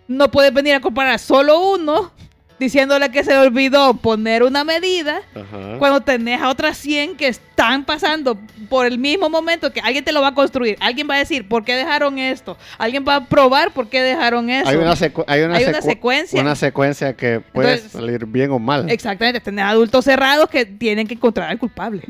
no 0.08 0.30
puedes 0.30 0.52
venir 0.52 0.74
a 0.74 0.80
comparar 0.80 1.18
solo 1.18 1.70
uno 1.70 2.12
diciéndole 2.60 3.10
que 3.10 3.24
se 3.24 3.32
le 3.32 3.38
olvidó 3.38 3.94
poner 3.94 4.44
una 4.44 4.62
medida. 4.62 5.22
Ajá. 5.34 5.78
Cuando 5.78 6.00
tenés 6.02 6.40
a 6.40 6.48
otras 6.50 6.76
100 6.76 7.16
que 7.16 7.26
están 7.26 7.84
pasando 7.84 8.38
por 8.68 8.86
el 8.86 8.98
mismo 8.98 9.28
momento 9.28 9.72
que 9.72 9.80
alguien 9.80 10.04
te 10.04 10.12
lo 10.12 10.20
va 10.22 10.28
a 10.28 10.34
construir, 10.34 10.76
alguien 10.78 11.08
va 11.10 11.14
a 11.16 11.18
decir, 11.18 11.48
¿por 11.48 11.64
qué 11.64 11.74
dejaron 11.74 12.18
esto? 12.18 12.56
Alguien 12.78 13.04
va 13.08 13.16
a 13.16 13.24
probar 13.24 13.72
por 13.72 13.88
qué 13.88 14.02
dejaron 14.02 14.48
eso. 14.50 14.68
Hay 14.68 14.76
una, 14.76 14.92
secu- 14.94 15.24
hay 15.26 15.40
una, 15.42 15.56
Hay 15.56 15.64
una 15.64 15.78
secu- 15.80 15.82
secuencia. 15.82 16.40
Una 16.40 16.54
secuencia 16.54 17.16
que 17.16 17.40
puede 17.40 17.72
Entonces- 17.72 17.92
salir 17.92 18.26
bien 18.26 18.50
o 18.52 18.58
mal. 18.60 18.88
Exactamente, 18.90 19.40
tenés 19.40 19.64
adultos 19.64 20.04
cerrados 20.04 20.48
que 20.48 20.64
tienen 20.66 21.08
que 21.08 21.14
encontrar 21.14 21.50
al 21.50 21.58
culpable. 21.58 22.02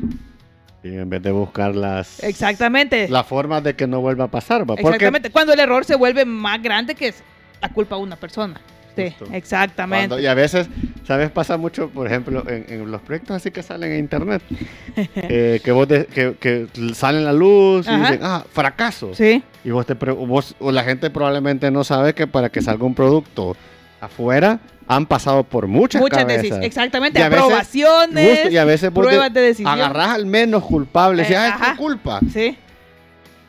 Y 0.83 0.89
en 0.95 1.09
vez 1.09 1.21
de 1.21 1.31
buscar 1.31 1.75
las, 1.75 2.21
Exactamente. 2.23 3.07
las 3.07 3.25
formas 3.25 3.63
de 3.63 3.75
que 3.75 3.87
no 3.87 4.01
vuelva 4.01 4.25
a 4.25 4.27
pasar. 4.27 4.61
¿va? 4.61 4.75
Porque 4.75 4.81
Exactamente. 4.81 5.29
Cuando 5.29 5.53
el 5.53 5.59
error 5.59 5.85
se 5.85 5.95
vuelve 5.95 6.25
más 6.25 6.61
grande 6.61 6.93
que 6.95 7.07
es 7.09 7.23
la 7.61 7.69
culpa 7.69 7.95
de 7.95 8.01
una 8.01 8.15
persona. 8.15 8.59
Sí, 8.95 9.13
Justo. 9.17 9.33
exactamente. 9.33 10.07
Cuando- 10.09 10.23
y 10.23 10.27
a 10.27 10.33
veces, 10.33 10.67
¿sabes? 11.07 11.29
Pasa 11.31 11.57
mucho, 11.57 11.89
por 11.89 12.07
ejemplo, 12.07 12.43
en, 12.47 12.65
en 12.67 12.91
los 12.91 13.01
proyectos 13.01 13.35
así 13.37 13.51
que 13.51 13.63
salen 13.63 13.91
en 13.93 13.99
internet, 13.99 14.41
eh, 15.15 15.61
que, 15.63 15.71
vos 15.71 15.87
de- 15.87 16.05
que, 16.07 16.35
que 16.39 16.67
salen 16.93 17.23
la 17.25 17.33
luz 17.33 17.87
y 17.87 17.89
Ajá. 17.89 18.01
dicen, 18.11 18.19
ah, 18.23 18.43
fracaso. 18.51 19.11
Sí, 19.13 19.41
Y 19.63 19.69
vos 19.71 19.85
te 19.85 19.93
vos, 19.93 20.55
o 20.59 20.71
la 20.71 20.83
gente 20.83 21.09
probablemente 21.09 21.71
no 21.71 21.83
sabe 21.83 22.13
que 22.13 22.27
para 22.27 22.49
que 22.49 22.61
salga 22.61 22.83
un 22.85 22.95
producto 22.95 23.55
afuera 24.01 24.59
han 24.87 25.05
pasado 25.05 25.43
por 25.43 25.67
muchas, 25.67 26.01
muchas 26.01 26.19
cabezas. 26.19 26.41
decisiones. 26.41 26.67
Exactamente, 26.67 27.19
Y 27.19 27.23
veces- 27.23 27.39
aprobaciones, 27.39 28.29
Justo, 28.39 28.49
y 28.49 28.57
a 28.57 28.65
veces 28.65 28.91
pruebas 28.91 29.33
de 29.33 29.41
decisión. 29.41 29.71
agarrás 29.71 30.09
al 30.09 30.25
menos 30.25 30.63
culpable 30.63 31.23
y 31.27 31.31
Eh, 31.31 31.37
ah, 31.37 31.47
es 31.47 31.53
ajá. 31.53 31.71
tu 31.71 31.77
culpa. 31.77 32.19
Sí, 32.33 32.57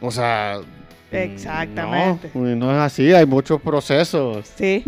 O 0.00 0.10
sea... 0.10 0.58
Exactamente. 1.10 2.30
No, 2.34 2.40
no 2.56 2.72
es 2.72 2.78
así, 2.78 3.12
hay 3.12 3.26
muchos 3.26 3.60
procesos. 3.60 4.46
sí. 4.56 4.84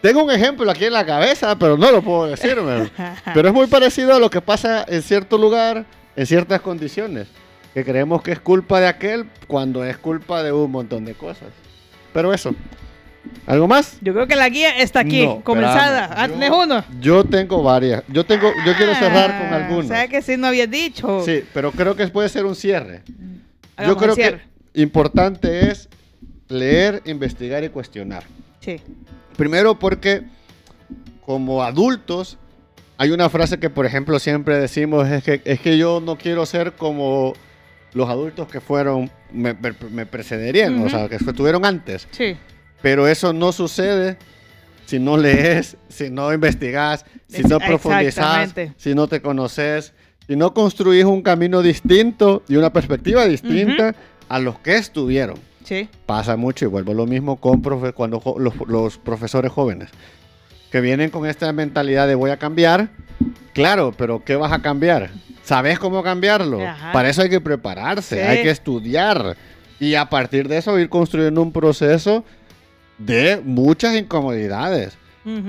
Tengo 0.00 0.22
un 0.22 0.30
ejemplo 0.30 0.70
aquí 0.70 0.84
en 0.84 0.92
la 0.92 1.04
cabeza, 1.04 1.58
pero 1.58 1.76
no 1.76 1.90
lo 1.90 2.02
puedo 2.02 2.26
decirme. 2.28 2.88
Pero 3.34 3.48
es 3.48 3.54
muy 3.54 3.66
parecido 3.66 4.14
a 4.14 4.18
lo 4.20 4.30
que 4.30 4.40
pasa 4.40 4.84
en 4.86 5.02
cierto 5.02 5.36
lugar, 5.38 5.84
en 6.14 6.26
ciertas 6.26 6.60
condiciones. 6.60 7.26
Que 7.74 7.84
creemos 7.84 8.22
que 8.22 8.32
es 8.32 8.40
culpa 8.40 8.80
de 8.80 8.86
aquel 8.86 9.26
cuando 9.48 9.84
es 9.84 9.98
culpa 9.98 10.42
de 10.42 10.52
un 10.52 10.70
montón 10.70 11.04
de 11.04 11.14
cosas. 11.14 11.48
Pero 12.12 12.32
eso. 12.32 12.54
¿Algo 13.46 13.66
más? 13.66 13.98
Yo 14.00 14.14
creo 14.14 14.26
que 14.26 14.36
la 14.36 14.48
guía 14.48 14.78
está 14.78 15.00
aquí, 15.00 15.26
No, 15.26 15.40
comenzada. 15.42 16.04
espérame. 16.04 16.20
Ah, 16.20 16.28
¿Tenés 16.28 16.50
uno? 16.50 16.84
Yo 17.00 17.24
tengo 17.24 17.62
varias. 17.62 18.02
Yo 18.08 18.24
tengo, 18.24 18.50
yo 18.64 18.74
quiero 18.76 18.94
cerrar 18.94 19.36
con 19.38 19.52
Ah, 19.52 19.56
algunos. 19.56 19.84
O 19.86 19.88
sea 19.88 20.06
que 20.08 20.22
sí 20.22 20.36
no 20.36 20.46
habías 20.46 20.70
dicho. 20.70 21.22
Sí, 21.24 21.42
pero 21.52 21.72
creo 21.72 21.94
que 21.96 22.06
puede 22.08 22.28
ser 22.28 22.46
un 22.46 22.54
cierre. 22.54 23.02
Hagamos 23.76 23.96
yo 23.96 24.00
creo 24.02 24.14
cierre. 24.14 24.42
que 24.72 24.80
importante 24.80 25.68
es 25.70 25.88
leer, 26.48 27.02
investigar 27.04 27.62
y 27.64 27.68
cuestionar. 27.68 28.22
Sí. 28.60 28.80
Primero 29.38 29.78
porque 29.78 30.24
como 31.24 31.62
adultos 31.62 32.36
hay 32.98 33.10
una 33.12 33.30
frase 33.30 33.58
que 33.58 33.70
por 33.70 33.86
ejemplo 33.86 34.18
siempre 34.18 34.58
decimos 34.58 35.08
es 35.08 35.22
que 35.22 35.40
es 35.44 35.60
que 35.60 35.78
yo 35.78 36.00
no 36.04 36.18
quiero 36.18 36.44
ser 36.44 36.72
como 36.72 37.34
los 37.94 38.08
adultos 38.10 38.48
que 38.48 38.60
fueron 38.60 39.10
me, 39.32 39.54
me- 39.54 40.06
precederían, 40.06 40.74
o 40.78 40.80
Ujú. 40.82 40.90
sea, 40.90 41.08
que 41.08 41.14
estuvieron 41.16 41.64
antes. 41.64 42.08
Sí. 42.10 42.36
Pero 42.82 43.06
eso 43.06 43.32
no 43.32 43.52
sucede 43.52 44.16
si 44.86 44.98
no 44.98 45.16
lees, 45.16 45.76
si 45.88 46.10
no 46.10 46.32
investigas, 46.34 47.04
si 47.28 47.42
no 47.44 47.58
profundizas, 47.60 48.52
si 48.76 48.94
no 48.94 49.06
te 49.06 49.22
conoces, 49.22 49.92
si 50.26 50.34
no 50.34 50.52
construís 50.52 51.04
un 51.04 51.22
camino 51.22 51.62
distinto 51.62 52.42
y 52.48 52.56
una 52.56 52.72
perspectiva 52.72 53.24
distinta 53.26 53.94
a 54.28 54.38
los 54.40 54.58
que 54.58 54.76
estuvieron 54.76 55.38
Sí. 55.68 55.88
pasa 56.06 56.36
mucho 56.36 56.64
y 56.64 56.68
vuelvo 56.68 56.92
a 56.92 56.94
lo 56.94 57.06
mismo 57.06 57.36
con 57.36 57.62
profe- 57.62 57.92
cuando 57.92 58.22
los, 58.38 58.54
los 58.66 58.96
profesores 58.98 59.52
jóvenes 59.52 59.90
que 60.72 60.80
vienen 60.80 61.10
con 61.10 61.26
esta 61.26 61.52
mentalidad 61.52 62.08
de 62.08 62.14
voy 62.14 62.30
a 62.30 62.38
cambiar. 62.38 62.88
Claro, 63.52 63.92
pero 63.96 64.24
¿qué 64.24 64.36
vas 64.36 64.52
a 64.52 64.60
cambiar? 64.62 65.10
¿Sabes 65.42 65.78
cómo 65.78 66.02
cambiarlo? 66.02 66.66
Ajá. 66.66 66.92
Para 66.92 67.08
eso 67.10 67.22
hay 67.22 67.28
que 67.30 67.40
prepararse, 67.40 68.16
Sí. 68.16 68.20
hay 68.22 68.42
que 68.42 68.50
estudiar 68.50 69.36
y 69.80 69.94
a 69.94 70.08
partir 70.08 70.48
de 70.48 70.58
eso 70.58 70.78
ir 70.78 70.88
construyendo 70.88 71.42
un 71.42 71.52
proceso 71.52 72.24
de 72.98 73.40
muchas 73.44 73.94
incomodidades. 73.96 74.96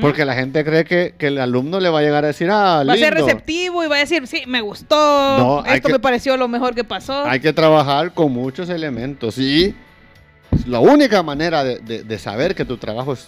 Porque 0.02 0.26
la 0.26 0.34
gente 0.36 0.66
cree 0.66 0.84
que, 0.84 1.14
que 1.18 1.28
el 1.28 1.38
alumno 1.40 1.80
le 1.80 1.88
va 1.88 2.00
a 2.00 2.02
llegar 2.02 2.26
a 2.26 2.28
decir, 2.28 2.50
ah, 2.52 2.84
Va 2.86 2.94
a 2.94 2.98
ser 2.98 3.14
lindo". 3.14 3.26
receptivo 3.28 3.82
y 3.82 3.88
va 3.88 3.96
a 3.96 4.00
decir, 4.00 4.28
sí, 4.28 4.44
me 4.46 4.60
gustó, 4.60 4.96
No, 5.38 5.66
esto 5.66 5.88
que- 5.88 5.94
me 5.94 6.00
pareció 6.00 6.36
lo 6.36 6.50
mejor 6.50 6.76
que 6.76 6.84
pasó. 6.84 7.24
Hay 7.26 7.40
que 7.40 7.54
trabajar 7.54 8.14
con 8.14 8.34
muchos 8.34 8.68
elementos 8.70 9.38
y 9.38 9.74
la 10.66 10.80
única 10.80 11.24
manera 11.24 11.64
de, 11.64 11.80
de- 11.80 12.04
de 12.04 12.20
saber 12.20 12.56
que 12.56 12.66
tu 12.66 12.78
trabajo 12.78 13.14
es, 13.14 13.28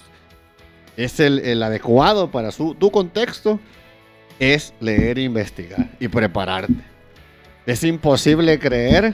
es 0.98 1.20
el, 1.20 1.40
el 1.40 1.62
adecuado 1.64 2.32
para 2.32 2.52
su, 2.52 2.76
tu 2.76 2.92
contexto 2.92 3.60
es 4.40 4.74
leer, 4.80 5.18
investigar 5.20 5.90
y 6.00 6.08
prepararte. 6.08 6.74
Es 7.66 7.84
imposible 7.84 8.58
creer 8.60 9.14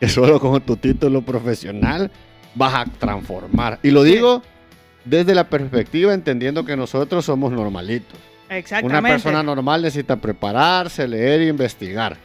que 0.00 0.08
solo 0.08 0.38
con 0.40 0.60
tu 0.62 0.76
título 0.76 1.22
profesional 1.22 2.10
vas 2.54 2.74
a 2.74 2.84
transformar. 2.84 3.78
Y 3.82 3.90
lo 3.90 4.02
digo 4.04 4.42
desde 5.04 5.34
la 5.34 5.48
perspectiva 5.50 6.14
entendiendo 6.14 6.64
que 6.64 6.76
nosotros 6.76 7.24
somos 7.24 7.52
normalitos. 7.52 8.18
Exactamente. 8.48 8.98
Una 8.98 9.08
persona 9.08 9.42
normal 9.42 9.82
necesita 9.82 10.16
prepararse, 10.16 11.08
leer 11.08 11.40
e 11.42 11.46
investigar. 11.48 12.16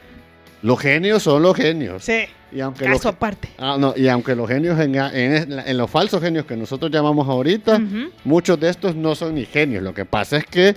Los 0.62 0.80
genios 0.80 1.24
son 1.24 1.41
los 1.41 1.55
genios. 1.55 2.03
Sí, 2.03 2.26
Y 2.52 2.62
aunque 2.62 2.86
caso 2.86 3.10
aparte. 3.10 3.50
ah, 3.58 3.78
no, 3.80 3.93
y 3.95 4.08
aunque 4.08 4.36
los 4.36 4.47
genios, 4.47 4.80
en, 4.80 4.95
en- 4.95 5.60
en 5.60 5.78
los 5.78 5.89
falsos 5.89 6.22
genios 6.22 6.45
que 6.45 6.56
nosotros 6.58 6.89
llamamos 6.91 7.28
ahorita, 7.28 7.80
muchos 8.24 8.60
de 8.60 8.70
estos 8.70 8.95
no 8.95 9.14
son 9.16 9.36
ni 9.36 9.45
genios. 9.45 9.84
Lo 9.84 9.93
que 9.93 10.06
pasa 10.06 10.38
es 10.38 10.45
que 10.45 10.76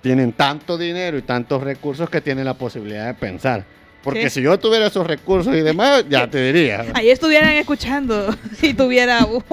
tienen 0.00 0.32
tanto 0.32 0.78
dinero 0.78 1.18
y 1.18 1.22
tantos 1.22 1.62
recursos 1.62 2.08
que 2.08 2.20
tienen 2.22 2.44
la 2.46 2.54
posibilidad 2.54 3.06
de 3.06 3.14
pensar. 3.14 3.64
Porque 4.02 4.30
Sí. 4.30 4.36
si 4.40 4.42
yo 4.42 4.58
tuviera 4.58 4.86
esos 4.86 5.06
recursos 5.06 5.54
y 5.54 5.60
demás, 5.60 6.06
ya 6.08 6.26
te 6.30 6.42
diría. 6.50 6.86
Ahí 6.94 7.10
estuvieran 7.10 7.50
escuchando 7.50 8.34
si 8.56 8.72
tuviera 8.72 9.26
un, 9.26 9.44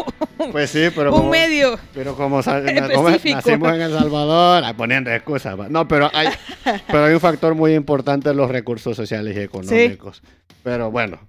Pues 0.54 0.70
sí, 0.70 0.88
pero 0.96 1.12
un 1.14 1.18
como, 1.20 1.32
medio. 1.32 1.78
pero 1.94 2.16
como, 2.16 2.42
como 2.42 3.10
nacimos 3.10 3.74
en 3.74 3.82
El 3.82 3.92
Salvador, 3.92 4.64
poniendo 4.78 5.12
excusas. 5.12 5.58
No, 5.70 5.86
pero 5.86 6.10
hay, 6.14 6.30
pero 6.88 7.04
hay 7.04 7.14
un 7.14 7.20
factor 7.20 7.56
muy 7.56 7.74
importante 7.74 8.30
en 8.30 8.38
los 8.38 8.50
recursos 8.50 8.96
sociales 8.96 9.36
y 9.36 9.42
económicos. 9.42 10.22
Pero 10.64 10.92
bueno, 10.92 11.20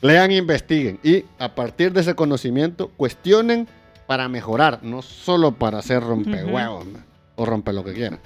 lean, 0.00 0.30
investiguen 0.32 0.98
y 1.02 1.24
a 1.38 1.54
partir 1.54 1.92
de 1.92 2.00
ese 2.00 2.14
conocimiento 2.14 2.88
cuestionen 2.96 3.68
para 4.06 4.28
mejorar, 4.28 4.80
no 4.82 5.02
solo 5.02 5.52
para 5.52 5.78
hacer 5.78 6.02
rompehuevos 6.02 6.86
ma, 6.86 7.04
o 7.36 7.44
romper 7.44 7.74
lo 7.74 7.84
que 7.84 7.92
quieran. 7.94 8.18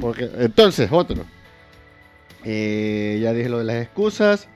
Porque 0.00 0.28
entonces, 0.38 0.88
otro. 0.92 1.24
Eh, 2.44 3.18
ya 3.22 3.32
dije 3.32 3.48
lo 3.48 3.58
de 3.58 3.64
las 3.64 3.76
excusas. 3.82 4.48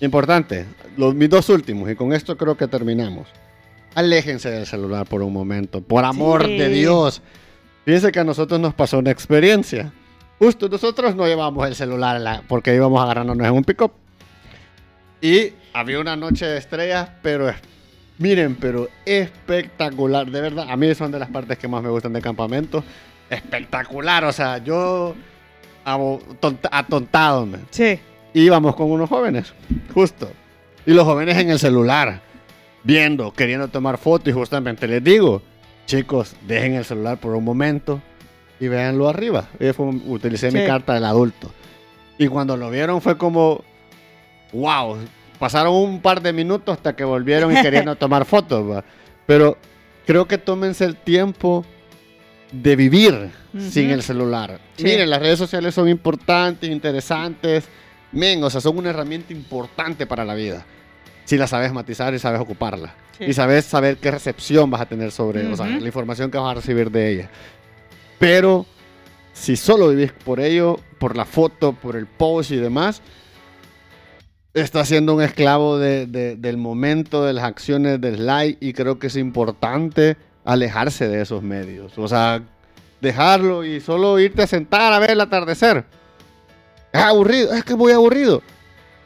Importante, 0.00 0.66
los, 0.96 1.14
mis 1.14 1.30
dos 1.30 1.48
últimos, 1.48 1.90
y 1.90 1.94
con 1.96 2.12
esto 2.12 2.36
creo 2.36 2.56
que 2.56 2.66
terminamos. 2.68 3.28
Aléjense 3.94 4.50
del 4.50 4.66
celular 4.66 5.06
por 5.06 5.22
un 5.22 5.32
momento, 5.32 5.80
por 5.80 6.04
amor 6.04 6.44
Sí. 6.44 6.58
de 6.58 6.68
Dios. 6.68 7.22
Fíjense 7.86 8.12
que 8.12 8.20
a 8.20 8.24
nosotros 8.24 8.60
nos 8.60 8.74
pasó 8.74 8.98
una 8.98 9.10
experiencia. 9.10 9.92
Justo 10.38 10.68
nosotros 10.68 11.14
no 11.16 11.26
llevamos 11.26 11.66
el 11.66 11.74
celular 11.74 12.20
la- 12.20 12.42
porque 12.46 12.74
íbamos 12.74 13.02
agarrándonos 13.02 13.46
en 13.46 13.54
un 13.54 13.64
pick-up. 13.64 13.92
Y 15.20 15.52
había 15.72 16.00
una 16.00 16.16
noche 16.16 16.46
de 16.46 16.58
estrellas, 16.58 17.08
pero 17.22 17.48
es- 17.48 17.56
miren, 18.18 18.54
pero 18.54 18.88
espectacular, 19.04 20.26
de 20.30 20.40
verdad. 20.40 20.66
A 20.70 20.76
mí 20.76 20.94
son 20.94 21.10
de 21.10 21.18
las 21.18 21.28
partes 21.30 21.58
que 21.58 21.68
más 21.68 21.82
me 21.82 21.88
gustan 21.88 22.12
de 22.12 22.20
campamento. 22.20 22.84
Espectacular, 23.30 24.24
o 24.24 24.32
sea, 24.32 24.58
yo 24.58 25.14
atontado. 26.70 27.48
Sí. 27.70 27.98
Íbamos 28.34 28.76
con 28.76 28.90
unos 28.90 29.08
jóvenes, 29.08 29.52
justo. 29.94 30.30
Y 30.84 30.92
los 30.92 31.04
jóvenes 31.04 31.36
en 31.38 31.50
el 31.50 31.58
celular, 31.58 32.20
viendo, 32.84 33.32
queriendo 33.32 33.68
tomar 33.68 33.96
fotos. 33.98 34.28
Y 34.28 34.32
justamente 34.32 34.86
les 34.86 35.02
digo, 35.02 35.42
chicos, 35.86 36.36
dejen 36.46 36.74
el 36.74 36.84
celular 36.84 37.18
por 37.18 37.34
un 37.34 37.44
momento 37.44 38.00
y 38.60 38.68
véanlo 38.68 39.08
arriba. 39.08 39.48
Utilicé 40.06 40.50
mi 40.50 40.66
carta 40.66 40.94
del 40.94 41.04
adulto. 41.04 41.50
Y 42.18 42.28
cuando 42.28 42.56
lo 42.56 42.70
vieron 42.70 43.00
fue 43.00 43.16
como, 43.16 43.64
wow, 44.52 44.98
pasaron 45.38 45.74
un 45.74 46.00
par 46.00 46.20
de 46.22 46.32
minutos 46.32 46.76
hasta 46.76 46.94
que 46.96 47.04
volvieron 47.04 47.56
y 47.56 47.60
queriendo 47.62 47.94
tomar 47.96 48.24
fotos. 48.24 48.68
va. 48.70 48.84
Pero 49.26 49.58
creo 50.06 50.26
que 50.26 50.38
tómense 50.38 50.84
el 50.84 50.96
tiempo 50.96 51.64
de 52.52 52.76
vivir 52.76 53.30
Ujú. 53.52 53.62
sin 53.70 53.90
el 53.90 54.02
celular. 54.02 54.60
Sí. 54.76 54.84
Miren, 54.84 55.10
las 55.10 55.20
redes 55.20 55.38
sociales 55.38 55.74
son 55.74 55.88
importantes, 55.88 56.70
interesantes. 56.70 57.68
Men, 58.12 58.42
o 58.44 58.48
sea, 58.50 58.60
son 58.60 58.78
una 58.78 58.90
herramienta 58.90 59.32
importante 59.32 60.06
para 60.06 60.24
la 60.24 60.34
vida. 60.34 60.64
Si 61.24 61.36
la 61.36 61.46
sabes 61.48 61.72
matizar 61.72 62.14
y 62.14 62.18
sabes 62.20 62.40
ocuparla. 62.40 62.94
Sí. 63.18 63.24
Y 63.24 63.32
sabes 63.32 63.64
saber 63.64 63.96
qué 63.96 64.10
recepción 64.12 64.70
vas 64.70 64.80
a 64.82 64.86
tener 64.86 65.10
sobre, 65.10 65.44
o 65.46 65.56
sea, 65.56 65.66
la 65.66 65.86
información 65.86 66.30
que 66.30 66.38
vas 66.38 66.52
a 66.52 66.54
recibir 66.54 66.90
de 66.90 67.10
ella. 67.10 67.30
Pero 68.18 68.64
si 69.32 69.56
solo 69.56 69.88
vivís 69.88 70.12
por 70.12 70.38
ello, 70.38 70.78
por 70.98 71.16
la 71.16 71.24
foto, 71.24 71.72
por 71.72 71.96
el 71.96 72.06
post 72.06 72.52
y 72.52 72.56
demás, 72.56 73.02
estás 74.62 74.88
siendo 74.88 75.14
un 75.14 75.22
esclavo 75.22 75.78
de- 75.78 76.06
de- 76.06 76.36
del 76.36 76.56
momento, 76.56 77.24
de 77.24 77.32
las 77.32 77.44
acciones, 77.44 78.00
del 78.00 78.26
like, 78.26 78.58
y 78.66 78.72
creo 78.72 78.98
que 78.98 79.08
es 79.08 79.16
importante 79.16 80.16
alejarse 80.44 81.08
de 81.08 81.20
esos 81.22 81.42
medios. 81.42 81.96
O 81.98 82.08
sea, 82.08 82.42
dejarlo 83.00 83.64
y 83.64 83.80
solo 83.80 84.18
irte 84.18 84.42
a 84.42 84.46
sentar 84.46 84.92
a 84.92 84.98
ver 84.98 85.10
el 85.12 85.20
atardecer. 85.20 85.84
Es 86.92 87.00
aburrido, 87.02 87.52
es 87.52 87.64
que 87.64 87.74
muy 87.74 87.92
aburrido. 87.92 88.42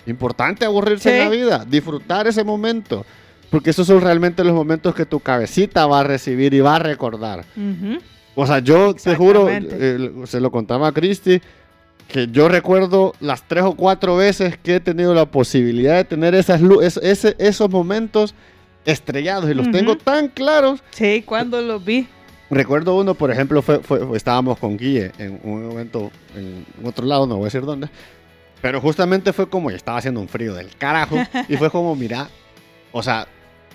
Importante 0.06 0.64
aburrirse 0.64 1.10
Sí. 1.10 1.16
en 1.16 1.24
la 1.24 1.30
vida, 1.30 1.64
disfrutar 1.68 2.26
ese 2.26 2.44
momento. 2.44 3.04
Porque 3.50 3.70
esos 3.70 3.86
son 3.86 4.00
realmente 4.00 4.44
los 4.44 4.54
momentos 4.54 4.94
que 4.94 5.04
tu 5.06 5.18
cabecita 5.18 5.86
va 5.86 6.00
a 6.00 6.04
recibir 6.04 6.54
y 6.54 6.60
va 6.60 6.76
a 6.76 6.78
recordar. 6.78 7.40
Ujú. 7.56 7.98
O 8.36 8.46
sea, 8.46 8.60
yo 8.60 8.94
te 8.94 9.16
juro, 9.16 9.48
eh, 9.50 10.12
se 10.26 10.40
lo 10.40 10.52
contaba 10.52 10.86
a 10.88 10.92
Cristi, 10.92 11.40
que 12.10 12.26
yo 12.28 12.48
recuerdo 12.48 13.14
las 13.20 13.46
tres 13.46 13.64
o 13.64 13.74
cuatro 13.74 14.16
veces 14.16 14.58
que 14.58 14.76
he 14.76 14.80
tenido 14.80 15.14
la 15.14 15.26
posibilidad 15.26 15.96
de 15.96 16.04
tener 16.04 16.34
esas 16.34 16.60
es- 16.82 16.96
ese- 16.98 17.36
esos 17.38 17.70
momentos 17.70 18.34
estrellados 18.84 19.48
y 19.50 19.54
los 19.54 19.68
Ujú. 19.68 19.76
tengo 19.76 19.96
tan 19.96 20.28
claros. 20.28 20.82
Sí, 20.90 21.22
cuando 21.26 21.60
lo 21.60 21.80
vi. 21.80 22.06
Recuerdo 22.50 22.96
uno, 22.96 23.14
por 23.14 23.30
ejemplo, 23.30 23.62
fue, 23.62 23.78
fue- 23.80 24.04
fue- 24.06 24.16
estábamos 24.16 24.58
con 24.58 24.76
Guille 24.76 25.12
en 25.18 25.38
un 25.44 25.68
momento 25.68 26.10
en 26.36 26.64
otro 26.84 27.06
lado, 27.06 27.26
no 27.26 27.36
voy 27.36 27.44
a 27.44 27.46
decir 27.46 27.62
dónde, 27.62 27.88
pero 28.60 28.80
justamente 28.80 29.32
fue 29.32 29.48
como, 29.48 29.70
y 29.70 29.74
estaba 29.74 29.98
haciendo 29.98 30.20
un 30.20 30.28
frío 30.28 30.54
del 30.54 30.74
carajo, 30.76 31.16
y 31.48 31.56
fue 31.56 31.70
como, 31.70 31.94
mira, 31.94 32.28
o 32.90 33.02
sea, 33.02 33.28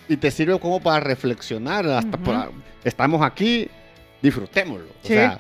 y 0.10 0.18
te 0.18 0.30
sirve 0.30 0.60
como 0.60 0.82
para 0.82 1.00
reflexionar, 1.00 1.88
hasta 1.88 2.18
Ujú. 2.18 2.26
para- 2.26 2.50
estamos 2.84 3.22
aquí, 3.22 3.70
disfrutémoslo. 4.22 4.88
O 4.88 5.08
Sí. 5.08 5.14
sea, 5.14 5.40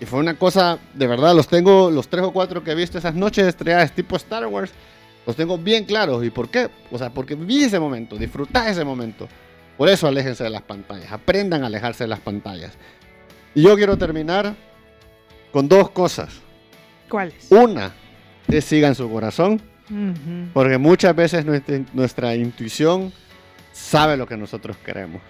y 0.00 0.04
fue 0.04 0.18
una 0.18 0.34
cosa, 0.38 0.78
de 0.94 1.06
verdad, 1.06 1.34
los 1.34 1.48
tengo, 1.48 1.90
los 1.90 2.08
tres 2.08 2.22
o 2.24 2.32
cuatro 2.32 2.62
que 2.62 2.72
he 2.72 2.74
visto 2.74 2.98
esas 2.98 3.14
noches 3.14 3.46
estrelladas 3.46 3.92
tipo 3.92 4.16
Star 4.16 4.46
Wars, 4.46 4.70
los 5.26 5.34
tengo 5.36 5.56
bien 5.58 5.84
claros. 5.84 6.24
¿Y 6.24 6.30
por 6.30 6.48
qué? 6.50 6.68
O 6.90 6.98
sea, 6.98 7.10
porque 7.10 7.34
viví 7.34 7.64
ese 7.64 7.80
momento, 7.80 8.16
disfrutá 8.16 8.68
ese 8.70 8.84
momento. 8.84 9.28
Por 9.76 9.88
eso 9.88 10.06
aléjense 10.06 10.44
de 10.44 10.50
las 10.50 10.62
pantallas, 10.62 11.10
aprendan 11.12 11.62
a 11.62 11.66
alejarse 11.66 12.04
de 12.04 12.08
las 12.08 12.20
pantallas. 12.20 12.72
Y 13.54 13.62
yo 13.62 13.74
quiero 13.76 13.96
terminar 13.96 14.54
con 15.52 15.68
dos 15.68 15.90
cosas. 15.90 16.28
¿Cuáles? 17.08 17.46
Una 17.50 17.92
es 18.48 18.64
sigan 18.64 18.94
su 18.94 19.10
corazón, 19.10 19.60
Ujú. 19.90 20.48
porque 20.52 20.78
muchas 20.78 21.14
veces 21.16 21.44
nuestra, 21.44 21.80
nuestra 21.92 22.34
intuición 22.36 23.12
sabe 23.72 24.16
lo 24.16 24.26
que 24.26 24.36
nosotros 24.36 24.76
queremos. 24.84 25.20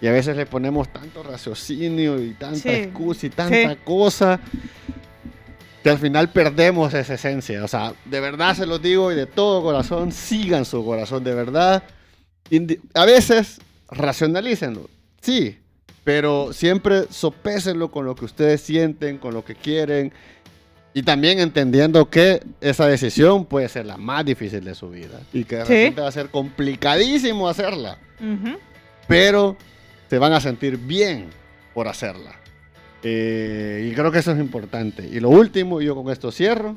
Y 0.00 0.06
a 0.06 0.12
veces 0.12 0.36
le 0.36 0.46
ponemos 0.46 0.88
tanto 0.92 1.22
raciocinio 1.22 2.22
y 2.22 2.30
tanta 2.34 2.56
Sí, 2.60 2.68
excusa 2.68 3.26
y 3.26 3.30
tanta 3.30 3.72
sí. 3.72 3.78
cosa 3.84 4.38
que 5.82 5.90
al 5.90 5.98
final 5.98 6.30
perdemos 6.30 6.94
esa 6.94 7.14
esencia. 7.14 7.64
O 7.64 7.68
sea, 7.68 7.94
de 8.04 8.20
verdad 8.20 8.54
se 8.56 8.66
los 8.66 8.80
digo 8.80 9.10
y 9.12 9.16
de 9.16 9.26
todo 9.26 9.62
corazón, 9.62 10.12
sigan 10.12 10.64
su 10.64 10.84
corazón, 10.84 11.24
de 11.24 11.34
verdad. 11.34 11.82
Indi- 12.50 12.80
A 12.94 13.04
veces 13.04 13.58
racionalícenlo, 13.90 14.88
sí, 15.20 15.58
pero 16.04 16.52
siempre 16.52 17.04
sopésenlo 17.10 17.90
con 17.90 18.04
lo 18.06 18.14
que 18.14 18.24
ustedes 18.24 18.60
sienten, 18.60 19.18
con 19.18 19.34
lo 19.34 19.44
que 19.44 19.54
quieren. 19.54 20.12
Y 20.94 21.02
también 21.02 21.38
entendiendo 21.38 22.08
que 22.08 22.42
esa 22.60 22.86
decisión 22.86 23.44
puede 23.44 23.68
ser 23.68 23.84
la 23.86 23.96
más 23.98 24.24
difícil 24.24 24.64
de 24.64 24.74
su 24.74 24.88
vida. 24.90 25.20
Y 25.32 25.44
que 25.44 25.56
de 25.56 25.66
Sí. 25.66 25.72
repente 25.72 26.00
va 26.00 26.08
a 26.08 26.12
ser 26.12 26.28
complicadísimo 26.30 27.48
hacerla. 27.48 27.98
Ujú. 28.20 28.56
Pero 29.06 29.56
se 30.08 30.18
van 30.18 30.32
a 30.32 30.40
sentir 30.40 30.76
bien 30.78 31.26
por 31.74 31.88
hacerla. 31.88 32.32
Eh, 33.02 33.88
y 33.90 33.94
creo 33.94 34.10
que 34.10 34.18
eso 34.18 34.32
es 34.32 34.38
importante. 34.40 35.06
Y 35.06 35.20
lo 35.20 35.28
último, 35.30 35.80
yo 35.80 35.94
con 35.94 36.10
esto 36.12 36.32
cierro. 36.32 36.76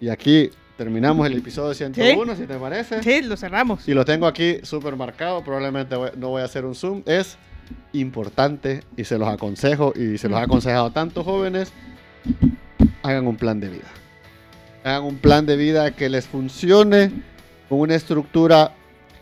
Y 0.00 0.08
aquí 0.08 0.50
terminamos 0.76 1.26
el 1.26 1.34
episodio 1.38 1.72
101, 1.74 2.34
si 2.36 2.42
te 2.46 2.54
parece. 2.56 3.02
Sí, 3.02 3.22
lo 3.22 3.36
cerramos. 3.36 3.86
Y 3.88 3.94
lo 3.94 4.04
tengo 4.04 4.26
aquí 4.26 4.58
súper 4.64 4.96
marcado. 4.96 5.44
Probablemente 5.44 5.94
voy- 5.94 6.10
no 6.16 6.30
voy 6.30 6.42
a 6.42 6.46
hacer 6.46 6.64
un 6.64 6.74
zoom. 6.74 7.02
Es 7.06 7.36
importante 7.92 8.82
y 8.96 9.04
se 9.04 9.18
los 9.18 9.28
aconsejo 9.28 9.92
y 9.94 10.18
se 10.18 10.28
los 10.28 10.40
he 10.40 10.42
aconsejado 10.42 10.86
a 10.86 10.92
tantos 10.92 11.24
jóvenes. 11.24 11.72
Hagan 13.02 13.26
un 13.26 13.36
plan 13.36 13.60
de 13.60 13.68
vida. 13.68 13.88
Hagan 14.84 15.04
un 15.04 15.16
plan 15.18 15.46
de 15.46 15.56
vida 15.56 15.92
que 15.94 16.08
les 16.08 16.26
funcione 16.26 17.12
con 17.68 17.78
una 17.80 17.94
estructura 17.94 18.74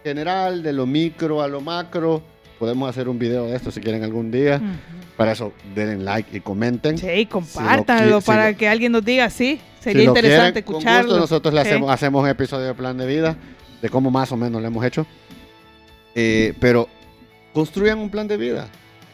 general 0.02 0.62
de 0.62 0.72
lo 0.72 0.86
micro 0.86 1.42
a 1.42 1.48
lo 1.48 1.60
macro. 1.60 2.22
Podemos 2.60 2.88
hacer 2.88 3.08
un 3.08 3.18
video 3.18 3.46
de 3.46 3.56
esto 3.56 3.70
si 3.72 3.80
quieren 3.80 4.04
algún 4.04 4.30
día. 4.30 4.56
Ujú. 4.62 5.16
Para 5.16 5.32
eso, 5.32 5.52
denle 5.74 6.04
like 6.04 6.36
y 6.36 6.40
comenten. 6.40 6.96
Sí, 6.98 7.26
compártanlo 7.26 8.20
si 8.20 8.26
para 8.26 8.50
lo- 8.50 8.56
que 8.56 8.68
alguien 8.68 8.92
nos 8.92 9.04
diga 9.04 9.28
sí. 9.30 9.58
Sería 9.80 10.02
Si 10.02 10.08
interesante 10.08 10.62
quieren, 10.62 10.64
con 10.64 10.74
escucharlo. 10.76 11.08
gusto 11.08 11.20
nosotros 11.20 11.54
le 11.54 11.62
Sí. 11.62 11.68
hacemos, 11.68 11.90
hacemos 11.90 12.22
un 12.22 12.28
episodio 12.28 12.66
de 12.66 12.74
plan 12.74 12.96
de 12.98 13.06
vida, 13.06 13.34
de 13.80 13.88
cómo 13.88 14.10
más 14.10 14.30
o 14.30 14.36
menos 14.36 14.60
lo 14.60 14.68
hemos 14.68 14.84
hecho. 14.84 15.06
Eh, 16.14 16.52
pero 16.60 16.86
construyan 17.54 17.98
un 17.98 18.10
plan 18.10 18.28
de 18.28 18.36
vida. 18.36 18.68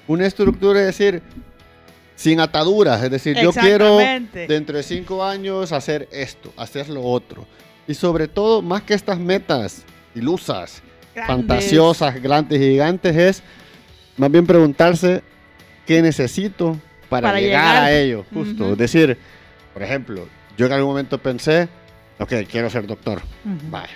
Una 0.09 0.27
estructura, 0.27 0.81
es 0.81 0.87
decir, 0.87 1.23
sin 2.17 2.41
ataduras. 2.41 3.03
Es 3.03 3.11
decir, 3.13 3.37
yo 3.41 3.53
quiero 3.53 3.99
dentro 4.49 4.77
de 4.77 4.83
cinco 4.83 5.25
años 5.25 5.71
hacer 5.73 6.09
esto, 6.11 6.53
hacer 6.57 6.89
lo 6.89 7.03
otro. 7.03 7.47
Y 7.87 7.95
sobre 7.95 8.27
todo, 8.27 8.61
más 8.63 8.83
que 8.83 8.95
estas 8.95 9.19
metas 9.21 9.85
ilusas, 10.17 10.83
Grandes. 11.17 11.37
fantasiosas, 11.49 12.23
grandes 12.23 12.61
y 12.61 12.65
gigantes, 12.71 13.17
es 13.17 13.43
más 14.17 14.31
bien 14.31 14.47
preguntarse 14.47 15.23
qué 15.87 16.03
necesito 16.03 16.77
para, 17.09 17.29
Para 17.29 17.41
llegar, 17.41 17.65
llegar. 17.65 17.83
a 17.85 17.93
ello. 17.93 18.25
Justo. 18.33 18.65
Ujú. 18.65 18.73
Es 18.73 18.79
decir, 18.79 19.17
por 19.73 19.83
ejemplo, 19.83 20.29
yo 20.57 20.67
en 20.67 20.73
algún 20.73 20.91
momento 20.91 21.19
pensé, 21.19 21.69
Ok, 22.19 22.33
quiero 22.51 22.71
ser 22.71 22.87
doctor. 22.87 23.21
Vaya. 23.71 23.93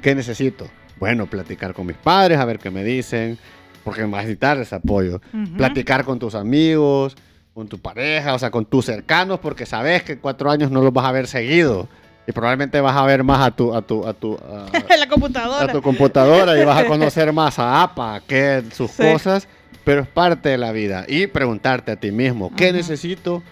¿Qué 0.00 0.14
necesito? 0.14 0.68
Bueno, 1.00 1.26
platicar 1.26 1.74
con 1.74 1.86
mis 1.86 1.96
padres, 1.96 2.38
a 2.38 2.44
ver 2.44 2.60
qué 2.60 2.70
me 2.70 2.84
dicen, 2.84 3.36
porque 3.82 4.02
vas 4.04 4.12
a 4.20 4.22
necesitar 4.22 4.58
ese 4.58 4.76
apoyo. 4.76 5.20
Platicar 5.56 6.04
con 6.04 6.20
tus 6.20 6.36
amigos, 6.36 7.16
con 7.52 7.66
tu 7.66 7.80
pareja, 7.80 8.32
o 8.32 8.38
sea, 8.38 8.52
con 8.52 8.64
tus 8.64 8.84
cercanos, 8.86 9.40
porque 9.40 9.66
sabes 9.66 10.04
que 10.04 10.18
cuatro 10.18 10.52
años 10.52 10.70
no 10.70 10.82
los 10.82 10.92
vas 10.92 11.04
a 11.06 11.10
ver 11.10 11.26
seguido. 11.26 11.88
Y 12.26 12.32
probablemente 12.32 12.80
vas 12.80 12.96
a 12.96 13.04
ver 13.04 13.22
más 13.22 13.46
a 13.46 13.50
tu, 13.50 13.74
a 13.74 13.82
tu, 13.82 14.06
a 14.06 14.14
tu, 14.14 14.34
a- 14.36 14.66
la 14.96 15.04
a 15.04 15.08
computadora. 15.08 15.72
tu 15.72 15.82
computadora 15.82 16.58
y 16.60 16.64
vas 16.64 16.78
a 16.78 16.86
conocer 16.86 17.32
más 17.32 17.58
a 17.58 17.82
APA, 17.82 18.22
que 18.26 18.62
sus 18.72 18.90
Sí. 18.92 19.02
cosas, 19.02 19.46
pero 19.84 20.02
es 20.02 20.08
parte 20.08 20.48
de 20.48 20.58
la 20.58 20.72
vida. 20.72 21.04
Y 21.06 21.26
preguntarte 21.26 21.92
a 21.92 21.96
ti 21.96 22.10
mismo, 22.12 22.50
¿qué 22.56 22.68
Ajá. 22.68 22.76
necesito 22.78 23.42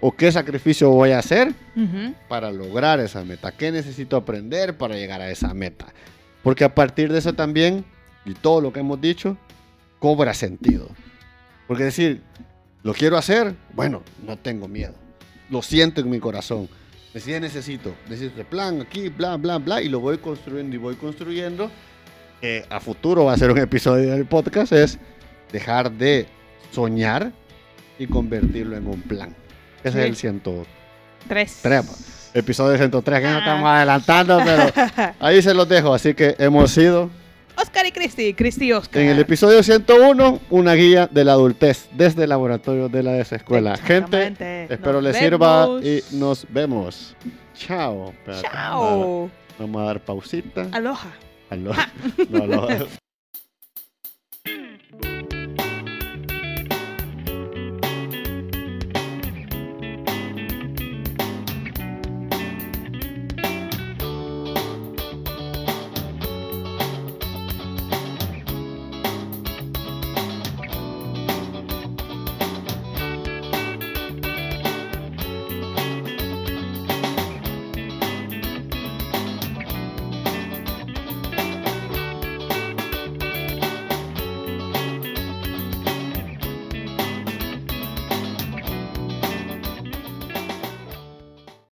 o 0.00 0.12
qué 0.12 0.30
sacrificio 0.30 0.90
voy 0.90 1.12
a 1.12 1.18
hacer 1.20 1.54
Ujú. 1.74 2.14
para 2.28 2.52
lograr 2.52 3.00
esa 3.00 3.24
meta? 3.24 3.50
¿Qué 3.52 3.72
necesito 3.72 4.16
aprender 4.16 4.76
para 4.76 4.94
llegar 4.96 5.22
a 5.22 5.30
esa 5.30 5.54
meta? 5.54 5.86
Porque 6.42 6.64
a 6.64 6.74
partir 6.74 7.10
de 7.10 7.18
eso 7.20 7.32
también, 7.32 7.84
y 8.26 8.34
todo 8.34 8.60
lo 8.60 8.72
que 8.74 8.80
hemos 8.80 9.00
dicho, 9.00 9.38
cobra 9.98 10.34
sentido. 10.34 10.88
Porque 11.66 11.84
decir, 11.84 12.22
¿lo 12.82 12.92
quiero 12.92 13.16
hacer? 13.16 13.54
Bueno, 13.72 14.02
no 14.24 14.36
tengo 14.36 14.68
miedo. 14.68 14.92
Lo 15.50 15.62
siento 15.62 16.02
en 16.02 16.10
mi 16.10 16.18
corazón. 16.20 16.68
Decir, 17.18 17.40
necesito, 17.40 17.94
este 18.08 18.44
plan 18.44 18.80
aquí, 18.82 19.08
bla, 19.08 19.36
bla, 19.36 19.58
bla, 19.58 19.82
y 19.82 19.88
lo 19.88 19.98
voy 19.98 20.18
construyendo 20.18 20.76
y 20.76 20.78
voy 20.78 20.94
construyendo. 20.94 21.68
Que 22.40 22.64
a 22.70 22.78
futuro 22.78 23.24
va 23.24 23.32
a 23.32 23.36
ser 23.36 23.50
un 23.50 23.58
episodio 23.58 24.12
del 24.12 24.24
podcast, 24.24 24.70
es 24.72 24.98
dejar 25.50 25.90
de 25.90 26.28
soñar 26.70 27.32
y 27.98 28.06
convertirlo 28.06 28.76
en 28.76 28.86
un 28.86 29.02
plan. 29.02 29.34
Ese 29.82 29.94
Sí. 29.94 29.98
es 29.98 30.04
el 30.04 30.14
103. 30.16 31.58
Tres. 31.60 32.30
Episodio 32.34 32.76
103, 32.78 33.18
que 33.20 33.26
no 33.26 33.34
Ah. 33.34 33.38
estamos 33.40 33.68
adelantando, 33.68 34.38
pero 34.44 34.62
ahí 35.18 35.42
se 35.42 35.54
los 35.54 35.68
dejo. 35.68 35.92
Así 35.92 36.14
que 36.14 36.36
hemos 36.38 36.70
sido 36.70 37.10
Oscar 37.60 37.86
y 37.86 37.92
Cristi. 37.92 38.34
Cristi 38.34 38.66
y 38.66 38.72
Oscar. 38.72 39.02
en 39.02 39.08
el 39.08 39.18
episodio 39.18 39.62
101 39.62 40.40
una 40.50 40.74
guía 40.74 41.08
de 41.10 41.24
la 41.24 41.32
adultez 41.32 41.88
desde 41.92 42.22
el 42.22 42.28
laboratorio 42.28 42.88
de 42.88 43.02
la 43.02 43.12
desescuela. 43.12 43.76
Gente, 43.76 44.66
espero 44.68 44.94
Nos 44.94 45.04
les 45.04 45.16
sirva 45.16 45.68
y 45.82 46.02
nos 46.12 46.46
vemos. 46.50 47.16
Chao. 47.54 48.14
Chao. 48.40 49.30
Vamos 49.58 49.82
a 49.82 49.84
dar 49.86 50.04
pausita. 50.04 50.68
Aloha. 50.70 51.12
Aló. 51.50 51.72
No, 52.28 52.44
aloha. 52.44 52.86